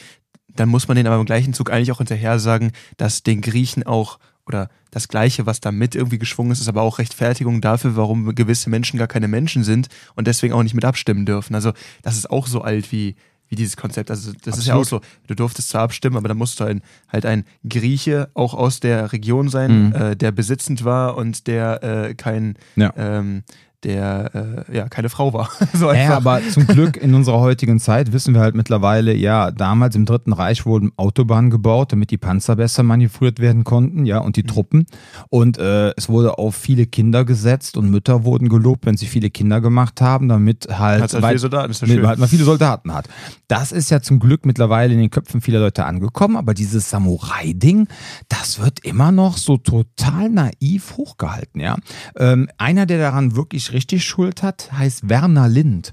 dann 0.56 0.70
muss 0.70 0.88
man 0.88 0.96
denen 0.96 1.08
aber 1.08 1.20
im 1.20 1.26
gleichen 1.26 1.54
Zug 1.54 1.72
eigentlich 1.72 1.92
auch 1.92 1.98
hinterher 1.98 2.40
sagen, 2.40 2.72
dass 2.98 3.24
den 3.24 3.42
Griechen 3.42 3.84
auch 3.84 4.20
oder 4.48 4.70
das 4.92 5.08
Gleiche, 5.08 5.46
was 5.46 5.60
da 5.60 5.72
mit 5.72 5.96
irgendwie 5.96 6.20
geschwungen 6.20 6.52
ist, 6.52 6.62
ist 6.62 6.68
aber 6.68 6.84
auch 6.84 7.00
Rechtfertigung 7.00 7.62
dafür, 7.62 7.96
warum 7.96 8.36
gewisse 8.36 8.70
Menschen 8.70 8.98
gar 9.00 9.08
keine 9.08 9.28
Menschen 9.28 9.64
sind 9.64 9.88
und 10.16 10.28
deswegen 10.28 10.54
auch 10.54 10.64
nicht 10.64 10.76
mit 10.76 10.86
abstimmen 10.86 11.26
dürfen. 11.26 11.56
Also 11.56 11.74
das 12.04 12.16
ist 12.16 12.30
auch 12.30 12.48
so 12.48 12.62
alt 12.62 12.92
wie, 12.92 13.16
wie 13.50 13.56
dieses 13.56 13.78
Konzept. 13.78 14.10
Also 14.10 14.32
das 14.44 14.58
ist 14.58 14.68
ja 14.68 14.76
auch 14.76 14.86
so, 14.86 15.02
du 15.28 15.36
durftest 15.36 15.70
zwar 15.70 15.82
abstimmen, 15.84 16.18
aber 16.18 16.28
dann 16.28 16.38
musst 16.38 16.60
du 16.60 16.64
ein, 16.64 16.82
halt 17.10 17.26
ein 17.26 17.46
Grieche 17.68 18.30
auch 18.34 18.54
aus 18.54 18.80
der 18.80 19.12
Region 19.14 19.50
sein, 19.50 19.88
Mhm. 19.88 19.94
äh, 19.96 20.16
der 20.16 20.32
besitzend 20.32 20.84
war 20.84 21.16
und 21.18 21.48
der 21.48 21.84
äh, 21.84 22.14
kein, 22.16 22.56
Ja. 22.76 22.92
ähm, 22.98 23.44
der 23.86 24.66
äh, 24.68 24.76
ja 24.78 24.90
keine 24.90 25.10
Frau 25.10 25.32
war. 25.34 25.50
so 25.74 25.86
Ja, 25.92 25.92
einfach. 25.92 26.16
aber 26.18 26.42
zum 26.50 26.68
Glück 26.68 26.98
in 26.98 27.14
unserer 27.14 27.40
heutigen 27.40 27.80
Zeit 27.80 28.12
wissen 28.12 28.34
wir 28.34 28.42
halt 28.42 28.56
mittlerweile, 28.56 29.16
ja, 29.16 29.52
damals 29.52 29.96
im 29.96 30.06
Dritten 30.06 30.34
Reich 30.34 30.66
wurden 30.66 30.92
Autobahnen 30.98 31.50
gebaut, 31.52 31.92
damit 31.92 32.12
die 32.12 32.18
Panzer 32.18 32.56
besser 32.56 32.84
manövriert 32.84 33.40
werden 33.40 33.64
konnten, 33.64 34.06
ja, 34.06 34.18
und 34.20 34.36
die 34.36 34.44
Truppen. 34.44 34.86
Und 35.30 35.58
äh, 35.58 35.92
es 35.96 36.10
wurde 36.10 36.38
auf 36.38 36.56
viele 36.56 36.86
Kinder 36.88 37.24
gesetzt 37.26 37.78
und 37.78 37.90
Mütter 37.90 38.24
wurden 38.26 38.50
gelobt, 38.50 38.86
wenn 38.86 38.98
sie 38.98 39.06
viele 39.06 39.30
Kinder 39.30 39.62
gemacht 39.62 40.02
haben, 40.02 40.28
damit 40.28 40.68
halt, 40.72 41.02
halt 41.02 41.14
weit- 41.22 41.26
viele 41.30 41.40
Soldaten, 41.40 41.72
ist 41.72 41.82
ja 41.82 41.88
schön. 41.88 42.08
halt 42.08 42.20
man 42.20 42.28
viele 42.28 42.44
Soldaten 42.44 42.94
hat. 42.94 43.08
Das 43.48 43.72
ist 43.72 43.92
ja 43.92 44.02
zum 44.02 44.20
Glück 44.20 44.46
mittlerweile 44.46 44.94
in 44.94 45.00
den 45.00 45.10
Köpfen 45.12 45.42
vieler 45.42 45.60
Leute 45.60 45.86
angekommen, 45.86 46.36
aber 46.38 46.54
dieses 46.54 46.90
Samurai-Ding, 46.90 47.88
das 48.30 48.60
wird 48.60 48.80
immer 48.84 49.12
noch 49.12 49.38
so 49.38 49.58
total 49.58 50.30
naiv 50.30 50.98
hochgehalten, 50.98 51.62
ja. 51.62 51.76
Ähm, 52.18 52.50
einer, 52.58 52.86
der 52.86 52.98
daran 53.00 53.36
wirklich 53.36 53.74
richtig 53.76 54.04
Schuld 54.04 54.42
hat, 54.42 54.72
heißt 54.72 55.08
Werner 55.10 55.48
Lind. 55.48 55.92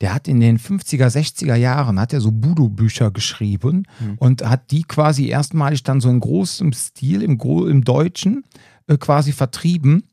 Der 0.00 0.12
hat 0.12 0.28
in 0.28 0.40
den 0.40 0.58
50er, 0.58 1.06
60er 1.06 1.54
Jahren, 1.54 1.98
hat 1.98 2.12
er 2.12 2.20
so 2.20 2.30
Budo-Bücher 2.30 3.10
geschrieben 3.10 3.86
und 4.18 4.42
hat 4.44 4.70
die 4.70 4.82
quasi 4.82 5.28
erstmalig 5.28 5.82
dann 5.82 6.00
so 6.00 6.10
in 6.10 6.20
großem 6.20 6.72
Stil, 6.72 7.22
im, 7.22 7.38
im 7.40 7.84
Deutschen, 7.84 8.44
äh, 8.86 8.98
quasi 8.98 9.32
vertrieben. 9.32 10.04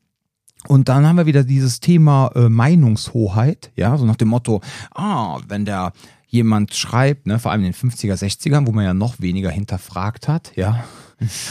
Und 0.66 0.88
dann 0.88 1.06
haben 1.06 1.16
wir 1.16 1.26
wieder 1.26 1.44
dieses 1.44 1.80
Thema 1.80 2.30
äh, 2.34 2.48
Meinungshoheit, 2.48 3.70
ja, 3.76 3.96
so 3.96 4.04
nach 4.04 4.16
dem 4.16 4.28
Motto, 4.28 4.60
ah, 4.94 5.38
wenn 5.46 5.64
der 5.64 5.92
jemand 6.26 6.74
schreibt, 6.74 7.26
ne, 7.26 7.38
vor 7.38 7.52
allem 7.52 7.64
in 7.64 7.72
den 7.72 7.90
50er, 7.90 8.14
60ern, 8.14 8.66
wo 8.66 8.72
man 8.72 8.84
ja 8.84 8.94
noch 8.94 9.20
weniger 9.20 9.50
hinterfragt 9.50 10.28
hat, 10.28 10.52
ja, 10.56 10.84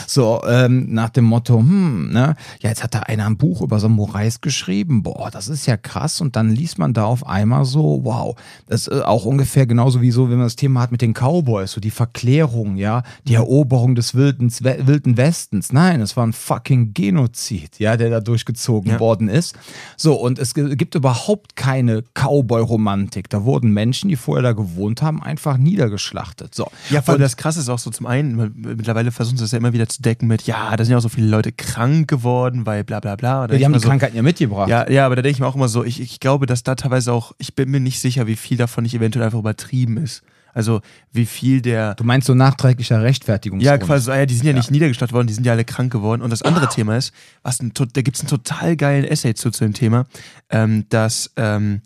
so, 0.08 0.42
ähm, 0.48 0.94
nach 0.94 1.10
dem 1.10 1.26
Motto, 1.26 1.60
hm, 1.60 2.12
ne, 2.12 2.36
ja, 2.62 2.70
jetzt 2.70 2.84
hat 2.84 2.96
da 2.96 3.00
einer 3.00 3.26
ein 3.26 3.38
Buch 3.38 3.62
über 3.62 3.80
Samurais 3.80 4.40
geschrieben. 4.42 5.04
Boah, 5.04 5.30
das 5.32 5.48
ist 5.50 5.66
ja 5.66 5.76
krass. 5.76 6.22
Und 6.22 6.36
dann 6.36 6.50
liest 6.52 6.78
man 6.78 6.94
da 6.94 7.06
auf 7.06 7.28
einmal 7.28 7.66
so, 7.66 8.02
wow, 8.04 8.36
das 8.68 8.88
ist 8.88 9.04
auch 9.04 9.26
ungefähr 9.26 9.66
genauso 9.66 10.02
wie 10.02 10.12
so, 10.12 10.30
wenn 10.30 10.38
man 10.38 10.46
das 10.46 10.56
Thema 10.56 10.82
hat 10.82 10.92
mit 10.92 11.02
den 11.02 11.14
Cowboys, 11.14 11.72
so 11.72 11.82
die 11.82 11.92
Verklärung, 11.92 12.78
ja, 12.78 13.04
die 13.28 13.36
Eroberung 13.36 13.96
des 13.96 14.16
wilden, 14.16 14.52
wilden 14.62 15.18
Westens. 15.18 15.74
Nein, 15.74 16.00
es 16.02 16.16
war 16.16 16.26
ein 16.26 16.34
fucking 16.34 16.94
Genozid, 16.94 17.80
ja, 17.80 17.98
der 17.98 18.10
da 18.10 18.20
durchgezogen 18.22 18.94
ja. 18.94 19.00
worden 19.00 19.28
ist. 19.28 19.56
So, 19.98 20.14
und 20.16 20.40
es 20.40 20.54
gibt 20.54 20.96
überhaupt 20.96 21.56
keine 21.56 22.04
Cowboy-Romantik. 22.14 23.30
Da 23.30 23.44
wurden 23.44 23.72
Menschen, 23.72 24.10
die 24.10 24.16
vorher 24.16 24.44
da 24.44 24.54
gewohnt 24.54 25.02
haben, 25.02 25.22
einfach 25.22 25.58
niedergeschlachtet. 25.58 26.56
So. 26.56 26.70
Ja, 26.90 27.02
voll, 27.02 27.18
das 27.18 27.36
krasse 27.36 27.60
ist 27.60 27.70
auch 27.70 27.80
so 27.80 27.92
zum 27.92 28.06
einen, 28.06 28.54
mittlerweile 28.56 29.12
versuchen 29.12 29.38
sie 29.38 29.44
das 29.44 29.52
ja 29.52 29.57
immer 29.58 29.74
wieder 29.74 29.88
zu 29.90 30.02
decken 30.02 30.28
mit, 30.28 30.44
ja, 30.44 30.76
da 30.76 30.84
sind 30.84 30.92
ja 30.92 30.98
auch 30.98 31.02
so 31.02 31.10
viele 31.10 31.28
Leute 31.28 31.52
krank 31.52 32.08
geworden, 32.08 32.66
weil 32.66 32.84
bla 32.84 33.00
bla 33.00 33.16
bla. 33.16 33.42
Ja, 33.42 33.48
die 33.48 33.66
haben 33.66 33.74
die 33.74 33.80
so, 33.80 33.88
Krankheiten 33.88 34.16
ja 34.16 34.22
mitgebracht. 34.22 34.70
Ja, 34.70 34.90
ja, 34.90 35.06
aber 35.06 35.16
da 35.16 35.22
denke 35.22 35.36
ich 35.36 35.40
mir 35.40 35.48
auch 35.48 35.56
immer 35.56 35.68
so, 35.68 35.84
ich, 35.84 36.00
ich 36.00 36.20
glaube, 36.20 36.46
dass 36.46 36.64
da 36.64 36.76
teilweise 36.76 37.12
auch, 37.14 37.34
ich 37.38 37.56
bin 37.56 37.70
mir 37.70 37.80
nicht 37.80 38.00
sicher, 38.00 38.28
wie 38.28 38.36
viel 38.36 38.58
davon 38.58 38.84
nicht 38.84 38.96
eventuell 38.96 39.26
einfach 39.26 39.40
übertrieben 39.40 39.98
ist. 39.98 40.24
Also 40.54 40.82
wie 41.12 41.28
viel 41.28 41.62
der. 41.62 41.94
Du 41.94 42.04
meinst 42.04 42.26
so 42.26 42.34
nachträglicher 42.34 43.04
Rechtfertigung? 43.04 43.60
Ja, 43.60 43.78
quasi, 43.78 44.10
ja, 44.10 44.26
die 44.26 44.34
sind 44.34 44.46
ja, 44.48 44.54
ja, 44.54 44.58
nicht 44.58 44.72
niedergestattet 44.72 45.14
worden, 45.14 45.28
die 45.28 45.34
sind 45.34 45.46
ja 45.46 45.52
alle 45.52 45.66
krank 45.66 45.92
geworden. 45.92 46.24
Und 46.24 46.32
das 46.32 46.42
andere 46.42 46.68
Thema 46.68 46.98
ist, 46.98 47.14
was 47.44 47.60
ein, 47.60 47.74
da 47.76 48.02
gibt 48.02 48.18
es 48.18 48.22
einen 48.22 48.30
total 48.30 48.76
geilen 48.76 49.06
Essay 49.06 49.36
zu, 49.36 49.52
zu 49.52 49.64
dem 49.64 49.74
Thema, 49.74 50.08
ähm, 50.50 50.86
dass 50.90 51.32
ähm, 51.36 51.82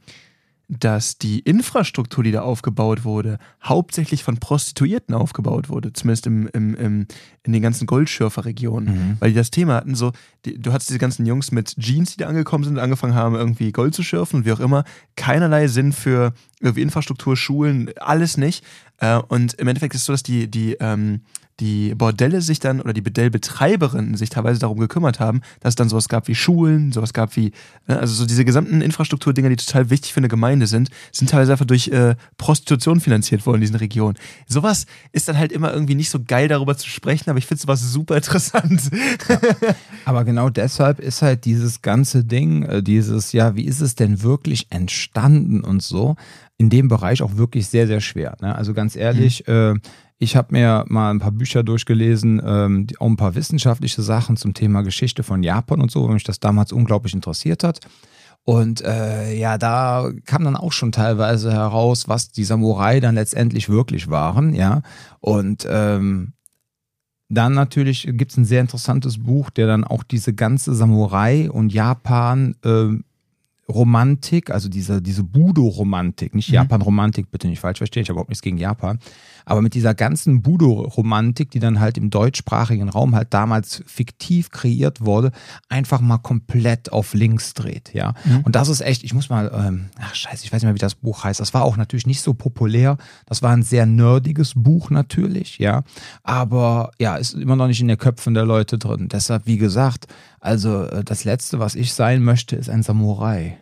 dass 0.72 1.18
die 1.18 1.40
Infrastruktur, 1.40 2.24
die 2.24 2.32
da 2.32 2.44
aufgebaut 2.44 3.04
wurde, 3.04 3.40
hauptsächlich 3.62 4.24
von 4.24 4.38
Prostituierten 4.38 5.14
aufgebaut 5.14 5.68
wurde, 5.68 5.92
zumindest 5.92 6.28
im, 6.28 6.48
im, 6.48 6.76
im 6.76 7.08
in 7.44 7.54
den 7.54 7.62
ganzen 7.62 7.88
Goldschürferregionen. 7.88 8.94
Mhm. 8.94 9.18
Weil 9.20 9.32
die 9.32 9.36
das 9.36 9.52
Thema 9.52 9.76
hatten, 9.76 9.96
so, 9.96 10.12
die, 10.46 10.58
du 10.58 10.72
hattest 10.72 10.90
diese 10.90 11.00
ganzen 11.00 11.26
Jungs 11.26 11.52
mit 11.52 11.76
Jeans, 11.78 12.12
die 12.12 12.18
da 12.18 12.28
angekommen 12.28 12.64
sind 12.64 12.74
und 12.74 12.80
angefangen 12.80 13.16
haben, 13.16 13.36
irgendwie 13.36 13.74
Gold 13.74 13.94
zu 13.94 14.02
schürfen 14.02 14.38
und 14.38 14.46
wie 14.46 14.54
auch 14.54 14.62
immer. 14.62 14.86
Keinerlei 15.18 15.68
Sinn 15.68 15.92
für 15.92 16.34
irgendwie 16.62 16.84
Infrastruktur, 16.84 17.36
Schulen, 17.36 17.90
alles 17.98 18.38
nicht. 18.38 18.64
Äh, 18.98 19.18
und 19.18 19.56
im 19.56 19.68
Endeffekt 19.68 19.94
ist 19.94 20.02
es 20.02 20.06
so, 20.06 20.14
dass 20.14 20.24
die, 20.24 20.50
die, 20.50 20.78
ähm, 20.80 21.22
die 21.62 21.94
Bordelle 21.96 22.42
sich 22.42 22.60
dann 22.60 22.82
oder 22.82 22.92
die 22.92 23.02
Bordellbetreiberinnen 23.02 24.18
sich 24.18 24.30
teilweise 24.30 24.60
darum 24.60 24.80
gekümmert 24.80 25.20
haben, 25.20 25.42
dass 25.62 25.72
es 25.72 25.76
dann 25.76 25.88
sowas 25.88 26.10
gab 26.10 26.28
wie 26.28 26.36
Schulen, 26.36 26.92
sowas 26.92 27.14
gab 27.14 27.36
wie, 27.38 27.52
ne, 27.88 28.00
also 28.00 28.14
so 28.14 28.26
diese 28.26 28.44
gesamten 28.44 28.82
Infrastrukturdinger, 28.82 29.48
die 29.50 29.56
total 29.56 29.90
wichtig 29.90 30.12
für 30.12 30.20
eine 30.20 30.28
Gemeinde 30.28 30.68
sind, 30.68 30.90
sind 31.12 31.30
teilweise 31.30 31.54
einfach 31.54 31.66
durch 31.66 31.88
äh, 31.90 32.16
Prostitution 32.38 33.00
finanziert 33.00 33.46
worden 33.46 33.58
in 33.58 33.62
diesen 33.62 33.76
Regionen. 33.78 34.18
Sowas 34.48 34.88
ist 35.12 35.28
dann 35.28 35.38
halt 35.38 35.52
immer 35.52 35.72
irgendwie 35.72 35.96
nicht 35.96 36.10
so 36.10 36.20
geil 36.22 36.48
darüber 36.48 36.76
zu 36.76 36.90
sprechen, 36.90 37.30
aber 37.30 37.40
ich 37.40 37.46
finde 37.46 37.62
sowas 37.62 37.82
super 37.82 38.18
interessant. 38.18 38.82
Ja. 39.30 39.40
Aber 40.06 40.24
genau 40.26 40.50
deshalb 40.50 41.00
ist 41.00 41.22
halt 41.22 41.46
dieses 41.46 41.82
ganze 41.82 42.26
Ding, 42.26 42.64
äh, 42.64 42.84
dieses, 42.84 43.32
ja, 43.34 43.56
wie 43.56 43.66
ist 43.66 43.82
es 43.82 43.96
denn 43.96 44.24
wirklich 44.24 44.68
entstanden 44.72 45.62
und 45.62 45.84
so, 45.84 46.16
in 46.58 46.70
dem 46.70 46.88
Bereich 46.88 47.22
auch 47.22 47.38
wirklich 47.38 47.68
sehr, 47.68 47.88
sehr 47.88 48.02
schwer. 48.02 48.36
Ne? 48.42 48.56
Also 48.56 48.74
ganz 48.74 48.96
ehrlich, 48.96 49.46
mhm. 49.48 49.54
äh, 49.54 49.80
ich 50.22 50.36
habe 50.36 50.50
mir 50.52 50.86
mal 50.88 51.10
ein 51.10 51.18
paar 51.18 51.32
Bücher 51.32 51.64
durchgelesen, 51.64 52.40
ähm, 52.46 52.86
auch 53.00 53.08
ein 53.08 53.18
paar 53.18 53.34
wissenschaftliche 53.34 54.04
Sachen 54.04 54.38
zum 54.38 54.54
Thema 54.54 54.84
Geschichte 54.84 55.24
von 55.24 55.42
Japan 55.42 55.82
und 55.82 55.90
so, 55.90 56.06
weil 56.06 56.14
mich 56.14 56.24
das 56.24 56.40
damals 56.40 56.72
unglaublich 56.72 57.16
interessiert 57.16 57.64
hat. 57.64 57.80
Und 58.44 58.82
äh, 58.82 59.34
ja, 59.34 59.58
da 59.58 60.12
kam 60.26 60.44
dann 60.44 60.56
auch 60.56 60.74
schon 60.74 60.92
teilweise 60.92 61.52
heraus, 61.52 62.08
was 62.08 62.32
die 62.32 62.44
Samurai 62.44 63.00
dann 63.00 63.16
letztendlich 63.16 63.68
wirklich 63.68 64.12
waren, 64.12 64.54
ja. 64.54 64.84
Und 65.22 65.68
ähm, 65.68 66.34
dann 67.28 67.56
natürlich 67.56 68.08
gibt 68.12 68.32
es 68.32 68.38
ein 68.38 68.46
sehr 68.46 68.62
interessantes 68.62 69.24
Buch, 69.24 69.50
der 69.50 69.66
dann 69.66 69.84
auch 69.84 70.04
diese 70.04 70.36
ganze 70.36 70.76
Samurai 70.76 71.50
und 71.50 71.74
Japan 71.74 72.56
äh, 72.64 72.90
Romantik, 73.72 74.52
also 74.52 74.70
diese, 74.70 75.02
diese 75.02 75.24
Budo-Romantik, 75.24 76.36
nicht 76.36 76.50
mhm. 76.50 76.56
Japan-Romantik, 76.56 77.32
bitte 77.32 77.48
nicht 77.48 77.60
falsch 77.60 77.80
verstehen, 77.80 78.04
ich 78.04 78.10
habe 78.10 78.16
überhaupt 78.16 78.30
nichts 78.30 78.44
gegen 78.44 78.58
Japan, 78.58 79.00
aber 79.52 79.62
mit 79.62 79.74
dieser 79.74 79.94
ganzen 79.94 80.42
Budo-Romantik, 80.42 81.52
die 81.52 81.60
dann 81.60 81.82
halt 81.82 81.98
im 81.98 82.10
deutschsprachigen 82.10 82.88
Raum 82.88 83.16
halt 83.16 83.34
damals 83.34 83.84
fiktiv 83.86 84.50
kreiert 84.50 85.02
wurde, 85.02 85.32
einfach 85.68 86.00
mal 86.00 86.20
komplett 86.20 86.94
auf 86.94 87.14
links 87.14 87.54
dreht, 87.54 87.94
ja. 87.94 88.14
Mhm. 88.24 88.42
Und 88.44 88.56
das 88.56 88.70
ist 88.70 88.80
echt, 88.80 89.04
ich 89.04 89.14
muss 89.14 89.30
mal, 89.30 89.52
ähm, 89.54 89.90
ach 90.00 90.16
scheiße, 90.16 90.46
ich 90.46 90.54
weiß 90.54 90.62
nicht 90.62 90.68
mehr, 90.68 90.74
wie 90.74 90.80
das 90.80 90.96
Buch 90.96 91.26
heißt, 91.26 91.42
das 91.42 91.54
war 91.54 91.64
auch 91.64 91.76
natürlich 91.76 92.08
nicht 92.08 92.22
so 92.22 92.34
populär, 92.34 92.96
das 93.26 93.42
war 93.42 93.52
ein 93.52 93.62
sehr 93.62 93.86
nerdiges 93.86 94.54
Buch 94.56 94.90
natürlich, 94.90 95.58
ja, 95.58 95.84
aber 96.24 96.92
ja, 96.98 97.18
ist 97.18 97.34
immer 97.34 97.58
noch 97.58 97.68
nicht 97.68 97.82
in 97.82 97.90
den 97.90 97.98
Köpfen 97.98 98.34
der 98.34 98.46
Leute 98.46 98.78
drin. 98.78 99.10
Deshalb, 99.10 99.48
wie 99.48 99.58
gesagt, 99.58 100.08
also 100.40 100.86
äh, 100.86 101.04
das 101.04 101.26
Letzte, 101.26 101.60
was 101.60 101.76
ich 101.76 101.94
sein 101.94 102.24
möchte, 102.24 102.56
ist 102.56 102.70
ein 102.70 102.84
Samurai. 102.84 103.58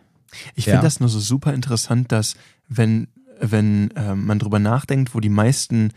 Ich 0.54 0.66
ja. 0.66 0.74
finde 0.74 0.86
das 0.86 1.00
nur 1.00 1.08
so 1.08 1.18
super 1.18 1.52
interessant, 1.52 2.12
dass 2.12 2.36
wenn, 2.68 3.08
wenn 3.40 3.90
äh, 3.92 4.14
man 4.14 4.38
drüber 4.38 4.58
nachdenkt, 4.58 5.14
wo 5.14 5.20
die 5.20 5.28
meisten 5.28 5.92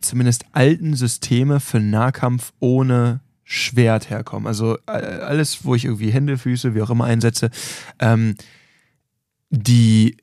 zumindest 0.00 0.44
alten 0.52 0.94
Systeme 0.94 1.60
für 1.60 1.80
Nahkampf 1.80 2.52
ohne 2.58 3.20
Schwert 3.44 4.10
herkommen. 4.10 4.46
Also 4.46 4.78
äh, 4.86 4.90
alles, 4.90 5.64
wo 5.64 5.74
ich 5.74 5.84
irgendwie 5.84 6.10
Hände, 6.10 6.38
Füße, 6.38 6.74
wie 6.74 6.82
auch 6.82 6.90
immer 6.90 7.04
einsetze, 7.04 7.50
ähm, 7.98 8.34
die 9.50 10.16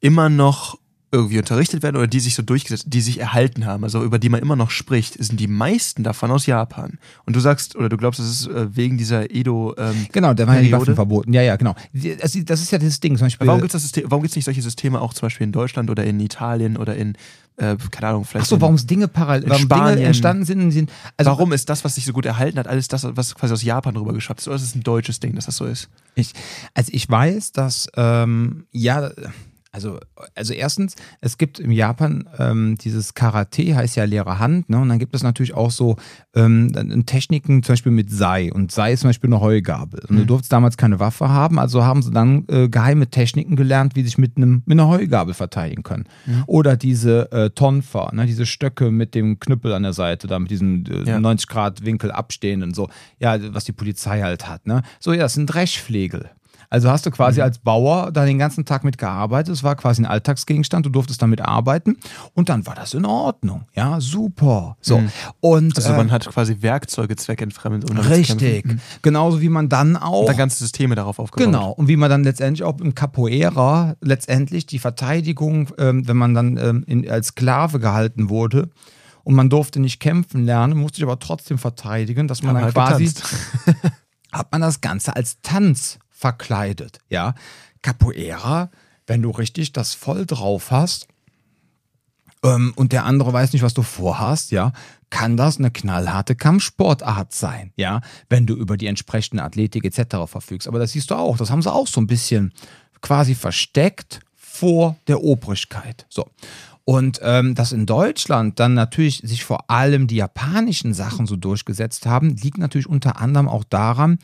immer 0.00 0.28
noch 0.28 0.79
irgendwie 1.12 1.38
unterrichtet 1.38 1.82
werden 1.82 1.96
oder 1.96 2.06
die 2.06 2.20
sich 2.20 2.34
so 2.34 2.42
durchgesetzt, 2.42 2.84
die 2.88 3.00
sich 3.00 3.18
erhalten 3.18 3.66
haben, 3.66 3.82
also 3.82 4.04
über 4.04 4.18
die 4.18 4.28
man 4.28 4.40
immer 4.40 4.54
noch 4.54 4.70
spricht, 4.70 5.22
sind 5.22 5.40
die 5.40 5.48
meisten 5.48 6.04
davon 6.04 6.30
aus 6.30 6.46
Japan. 6.46 6.98
Und 7.26 7.34
du 7.34 7.40
sagst 7.40 7.74
oder 7.74 7.88
du 7.88 7.96
glaubst, 7.96 8.20
das 8.20 8.28
ist 8.28 8.46
äh, 8.46 8.76
wegen 8.76 8.96
dieser 8.96 9.30
Edo. 9.30 9.74
Ähm, 9.76 10.06
genau, 10.12 10.34
da 10.34 10.46
waren 10.46 10.56
ja 10.56 10.62
die 10.62 10.72
Waffen 10.72 10.94
verboten. 10.94 11.32
Ja, 11.32 11.42
ja, 11.42 11.56
genau. 11.56 11.74
Das 11.92 12.34
ist 12.34 12.70
ja 12.70 12.78
das 12.78 13.00
Ding. 13.00 13.16
Zum 13.16 13.26
Beispiel, 13.26 13.46
warum 13.46 13.60
gibt 13.60 13.74
es 13.74 14.36
nicht 14.36 14.44
solche 14.44 14.62
Systeme 14.62 15.00
auch 15.00 15.12
zum 15.12 15.26
Beispiel 15.26 15.44
in 15.44 15.52
Deutschland 15.52 15.90
oder 15.90 16.04
in 16.04 16.20
Italien 16.20 16.76
oder 16.76 16.94
in 16.94 17.16
äh, 17.56 17.76
keine 17.90 18.08
Ahnung, 18.08 18.24
vielleicht. 18.24 18.44
Achso, 18.44 18.60
warum 18.60 18.76
Dinge 18.76 19.06
parallel, 19.06 19.50
warum 19.50 19.62
Spanien. 19.64 19.96
Dinge 19.96 20.06
entstanden 20.06 20.44
sind, 20.44 20.70
sind 20.70 20.90
also 21.16 21.30
warum 21.32 21.52
ist 21.52 21.68
das, 21.68 21.84
was 21.84 21.94
sich 21.96 22.06
so 22.06 22.12
gut 22.12 22.24
erhalten 22.24 22.58
hat, 22.58 22.66
alles 22.66 22.88
das, 22.88 23.04
was 23.04 23.34
quasi 23.34 23.52
aus 23.52 23.62
Japan 23.62 23.96
rüber 23.96 24.14
geschafft 24.14 24.40
ist? 24.40 24.48
Oder 24.48 24.56
ist 24.56 24.62
es 24.62 24.74
ein 24.74 24.82
deutsches 24.82 25.20
Ding, 25.20 25.34
dass 25.34 25.44
das 25.44 25.56
so 25.56 25.66
ist? 25.66 25.90
Ich, 26.14 26.32
also 26.72 26.90
ich 26.94 27.08
weiß, 27.10 27.52
dass 27.52 27.88
ähm, 27.96 28.64
ja 28.72 29.10
also, 29.72 30.00
also 30.34 30.52
erstens, 30.52 30.96
es 31.20 31.38
gibt 31.38 31.60
im 31.60 31.70
Japan 31.70 32.28
ähm, 32.38 32.76
dieses 32.80 33.14
Karate, 33.14 33.76
heißt 33.76 33.96
ja 33.96 34.04
leere 34.04 34.40
Hand, 34.40 34.68
ne? 34.68 34.78
Und 34.78 34.88
dann 34.88 34.98
gibt 34.98 35.14
es 35.14 35.22
natürlich 35.22 35.54
auch 35.54 35.70
so 35.70 35.96
ähm, 36.34 36.72
Techniken, 37.06 37.62
zum 37.62 37.74
Beispiel 37.74 37.92
mit 37.92 38.10
Sei. 38.10 38.52
Und 38.52 38.72
Sei 38.72 38.92
ist 38.92 39.00
zum 39.00 39.10
Beispiel 39.10 39.28
eine 39.28 39.40
Heugabel. 39.40 40.00
Und 40.08 40.16
mhm. 40.16 40.20
du 40.20 40.26
durftest 40.26 40.52
damals 40.52 40.76
keine 40.76 40.98
Waffe 40.98 41.28
haben, 41.28 41.60
also 41.60 41.84
haben 41.84 42.02
sie 42.02 42.10
dann 42.10 42.46
äh, 42.48 42.68
geheime 42.68 43.08
Techniken 43.08 43.54
gelernt, 43.54 43.94
wie 43.94 44.00
sie 44.00 44.08
sich 44.08 44.18
mit, 44.18 44.36
einem, 44.36 44.62
mit 44.66 44.78
einer 44.78 44.88
Heugabel 44.88 45.34
verteidigen 45.34 45.84
können. 45.84 46.06
Mhm. 46.26 46.44
Oder 46.46 46.76
diese 46.76 47.30
äh, 47.30 47.50
Tonfa, 47.50 48.10
ne? 48.12 48.26
diese 48.26 48.46
Stöcke 48.46 48.90
mit 48.90 49.14
dem 49.14 49.38
Knüppel 49.38 49.72
an 49.72 49.84
der 49.84 49.92
Seite, 49.92 50.26
da 50.26 50.40
mit 50.40 50.50
diesem 50.50 50.84
äh, 50.86 51.04
ja. 51.04 51.20
90 51.20 51.48
Grad 51.48 51.84
Winkel 51.84 52.10
abstehenden, 52.10 52.74
so, 52.74 52.88
ja, 53.20 53.38
was 53.54 53.64
die 53.64 53.72
Polizei 53.72 54.22
halt 54.22 54.48
hat. 54.48 54.66
Ne? 54.66 54.82
So, 54.98 55.12
ja, 55.12 55.20
das 55.20 55.34
sind 55.34 55.46
Dreschflegel. 55.46 56.30
Also 56.70 56.88
hast 56.88 57.04
du 57.04 57.10
quasi 57.10 57.40
mhm. 57.40 57.44
als 57.44 57.58
Bauer 57.58 58.12
da 58.12 58.24
den 58.24 58.38
ganzen 58.38 58.64
Tag 58.64 58.84
mit 58.84 58.96
gearbeitet. 58.96 59.52
Es 59.52 59.64
war 59.64 59.74
quasi 59.74 60.02
ein 60.02 60.06
Alltagsgegenstand. 60.06 60.86
Du 60.86 60.90
durftest 60.90 61.20
damit 61.20 61.40
arbeiten 61.40 61.96
und 62.34 62.48
dann 62.48 62.64
war 62.64 62.76
das 62.76 62.94
in 62.94 63.04
Ordnung. 63.04 63.64
Ja, 63.74 64.00
super. 64.00 64.76
So. 64.80 64.98
Mhm. 64.98 65.10
Und, 65.40 65.76
also 65.76 65.92
man 65.92 66.08
äh, 66.08 66.12
hat 66.12 66.26
quasi 66.28 66.58
Werkzeuge 66.60 67.16
zweckentfremdet. 67.16 68.08
Richtig. 68.08 68.66
Mhm. 68.66 68.80
Genauso 69.02 69.40
wie 69.40 69.48
man 69.48 69.68
dann 69.68 69.96
auch. 69.96 70.20
Und 70.20 70.28
dann 70.28 70.36
ganze 70.36 70.58
Systeme 70.58 70.94
darauf 70.94 71.18
aufgebaut. 71.18 71.44
Genau. 71.44 71.72
Und 71.72 71.88
wie 71.88 71.96
man 71.96 72.08
dann 72.08 72.22
letztendlich 72.22 72.62
auch 72.62 72.78
im 72.78 72.94
Capoeira 72.94 73.96
letztendlich 74.00 74.66
die 74.66 74.78
Verteidigung, 74.78 75.70
ähm, 75.76 76.06
wenn 76.06 76.16
man 76.16 76.34
dann 76.34 76.56
ähm, 76.56 76.84
in, 76.86 77.10
als 77.10 77.28
Sklave 77.28 77.80
gehalten 77.80 78.30
wurde, 78.30 78.70
und 79.22 79.34
man 79.34 79.50
durfte 79.50 79.80
nicht 79.80 80.00
kämpfen 80.00 80.46
lernen, 80.46 80.78
musste 80.78 80.96
sich 80.96 81.04
aber 81.04 81.18
trotzdem 81.18 81.58
verteidigen, 81.58 82.26
dass 82.26 82.42
man 82.42 82.54
ja, 82.54 82.70
dann 82.70 82.74
halt 82.74 82.74
quasi 82.74 83.10
hat 84.32 84.50
man 84.50 84.62
das 84.62 84.80
Ganze 84.80 85.14
als 85.14 85.40
Tanz 85.42 85.98
verkleidet. 86.20 86.98
Ja, 87.08 87.34
Capoeira, 87.82 88.70
wenn 89.06 89.22
du 89.22 89.30
richtig 89.30 89.72
das 89.72 89.94
voll 89.94 90.26
drauf 90.26 90.70
hast 90.70 91.08
ähm, 92.44 92.72
und 92.76 92.92
der 92.92 93.04
andere 93.06 93.32
weiß 93.32 93.52
nicht, 93.52 93.62
was 93.62 93.74
du 93.74 93.82
vorhast, 93.82 94.50
ja, 94.50 94.72
kann 95.08 95.36
das 95.36 95.58
eine 95.58 95.70
knallharte 95.70 96.36
Kampfsportart 96.36 97.32
sein, 97.32 97.72
ja, 97.76 98.00
wenn 98.28 98.46
du 98.46 98.54
über 98.54 98.76
die 98.76 98.86
entsprechende 98.86 99.42
Athletik 99.42 99.84
etc. 99.84 100.16
verfügst. 100.26 100.68
Aber 100.68 100.78
das 100.78 100.92
siehst 100.92 101.10
du 101.10 101.14
auch, 101.14 101.36
das 101.36 101.50
haben 101.50 101.62
sie 101.62 101.72
auch 101.72 101.88
so 101.88 102.00
ein 102.00 102.06
bisschen 102.06 102.52
quasi 103.00 103.34
versteckt 103.34 104.20
vor 104.36 104.96
der 105.08 105.22
Obrigkeit. 105.22 106.06
So. 106.10 106.26
Und 106.90 107.20
ähm, 107.22 107.54
dass 107.54 107.70
in 107.70 107.86
Deutschland 107.86 108.58
dann 108.58 108.74
natürlich 108.74 109.18
sich 109.18 109.44
vor 109.44 109.70
allem 109.70 110.08
die 110.08 110.16
japanischen 110.16 110.92
Sachen 110.92 111.24
so 111.24 111.36
durchgesetzt 111.36 112.04
haben, 112.04 112.30
liegt 112.30 112.58
natürlich 112.58 112.88
unter 112.88 113.20
anderem 113.20 113.48
auch 113.48 113.62
daran, 113.62 114.18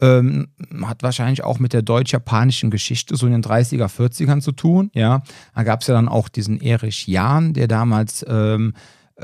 ähm, 0.00 0.46
hat 0.82 1.02
wahrscheinlich 1.02 1.42
auch 1.42 1.58
mit 1.58 1.72
der 1.72 1.82
deutsch-japanischen 1.82 2.70
Geschichte 2.70 3.16
so 3.16 3.26
in 3.26 3.32
den 3.32 3.42
30er, 3.42 3.88
40ern 3.88 4.40
zu 4.40 4.52
tun. 4.52 4.92
Ja, 4.94 5.24
da 5.52 5.64
gab 5.64 5.80
es 5.80 5.88
ja 5.88 5.94
dann 5.94 6.06
auch 6.06 6.28
diesen 6.28 6.60
Erich 6.60 7.08
Jahn, 7.08 7.54
der 7.54 7.66
damals 7.66 8.24
ähm, 8.28 8.74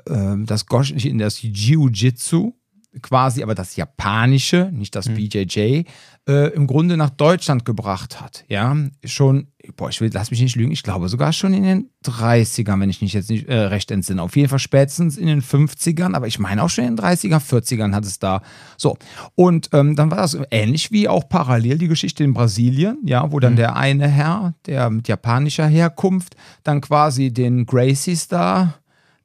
ähm, 0.09 0.47
das, 0.47 0.67
Gosh, 0.67 0.93
das 0.93 1.41
Jiu-Jitsu 1.41 2.55
quasi, 3.03 3.43
aber 3.43 3.55
das 3.55 3.77
Japanische, 3.77 4.71
nicht 4.73 4.95
das 4.95 5.07
hm. 5.07 5.15
BJJ, 5.15 5.85
äh, 6.27 6.53
im 6.55 6.67
Grunde 6.67 6.97
nach 6.97 7.11
Deutschland 7.11 7.65
gebracht 7.65 8.21
hat. 8.21 8.45
Ja, 8.49 8.77
schon, 9.05 9.49
boah, 9.77 9.89
ich 9.91 10.01
will, 10.01 10.11
lass 10.13 10.31
mich 10.31 10.41
nicht 10.41 10.57
lügen, 10.57 10.73
ich 10.73 10.83
glaube 10.83 11.09
sogar 11.09 11.33
schon 11.33 11.53
in 11.53 11.63
den 11.63 11.91
30ern, 12.05 12.81
wenn 12.81 12.91
ich 12.91 13.01
mich 13.03 13.13
jetzt 13.13 13.31
nicht 13.31 13.49
äh, 13.49 13.55
recht 13.55 13.91
entsinne. 13.91 14.23
Auf 14.23 14.37
jeden 14.37 14.49
Fall 14.49 14.59
spätestens 14.59 15.17
in 15.17 15.27
den 15.27 15.43
50ern, 15.43 16.15
aber 16.15 16.27
ich 16.27 16.39
meine 16.39 16.63
auch 16.63 16.71
schon 16.71 16.85
in 16.85 16.97
den 16.97 17.05
30er, 17.05 17.41
40ern 17.41 17.95
hat 17.95 18.05
es 18.05 18.19
da. 18.19 18.43
So, 18.77 18.97
und 19.35 19.71
ähm, 19.73 19.97
dann 19.97 20.11
war 20.11 20.19
das 20.19 20.39
ähnlich 20.51 20.91
wie 20.91 21.09
auch 21.09 21.29
parallel 21.29 21.79
die 21.79 21.89
Geschichte 21.89 22.25
in 22.25 22.35
Brasilien, 22.35 22.99
ja, 23.05 23.31
wo 23.33 23.41
dann 23.41 23.53
mhm. 23.53 23.59
der 23.59 23.77
eine 23.77 24.09
Herr, 24.09 24.55
der 24.67 24.91
mit 24.91 25.09
japanischer 25.09 25.67
Herkunft, 25.67 26.37
dann 26.63 26.81
quasi 26.81 27.33
den 27.33 27.67
Gracies 27.67 28.29
da 28.29 28.75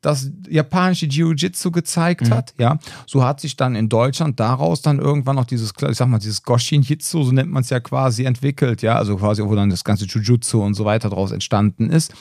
das 0.04 0.30
japanische 0.50 1.08
Jiu-Jitsu 1.08 1.72
gezeigt 1.72 2.28
mhm. 2.28 2.34
hat. 2.34 2.54
Ja, 2.60 2.78
so 3.08 3.24
hat 3.24 3.40
sich 3.40 3.56
dann 3.56 3.76
in 3.76 3.90
Deutschland 3.90 4.40
daraus 4.40 4.82
dann 4.82 5.00
irgendwann 5.00 5.38
noch 5.38 5.46
dieses, 5.46 5.74
ich 5.90 5.98
sag 5.98 6.08
mal, 6.08 6.20
dieses 6.20 6.44
Goshin-Jitsu, 6.44 7.24
so 7.24 7.32
nennt 7.32 7.52
man 7.52 7.64
es 7.64 7.70
ja 7.70 7.80
quasi, 7.80 8.26
entwickelt. 8.26 8.82
Ja, 8.82 8.98
also 8.98 9.16
quasi, 9.16 9.44
wo 9.44 9.56
dann 9.56 9.70
das 9.70 9.84
ganze 9.84 10.06
Jujutsu 10.06 10.62
und 10.62 10.74
so 10.74 10.86
weiter 10.86 11.10
daraus 11.10 11.32
entstanden 11.32 11.90
ist. 11.90 12.14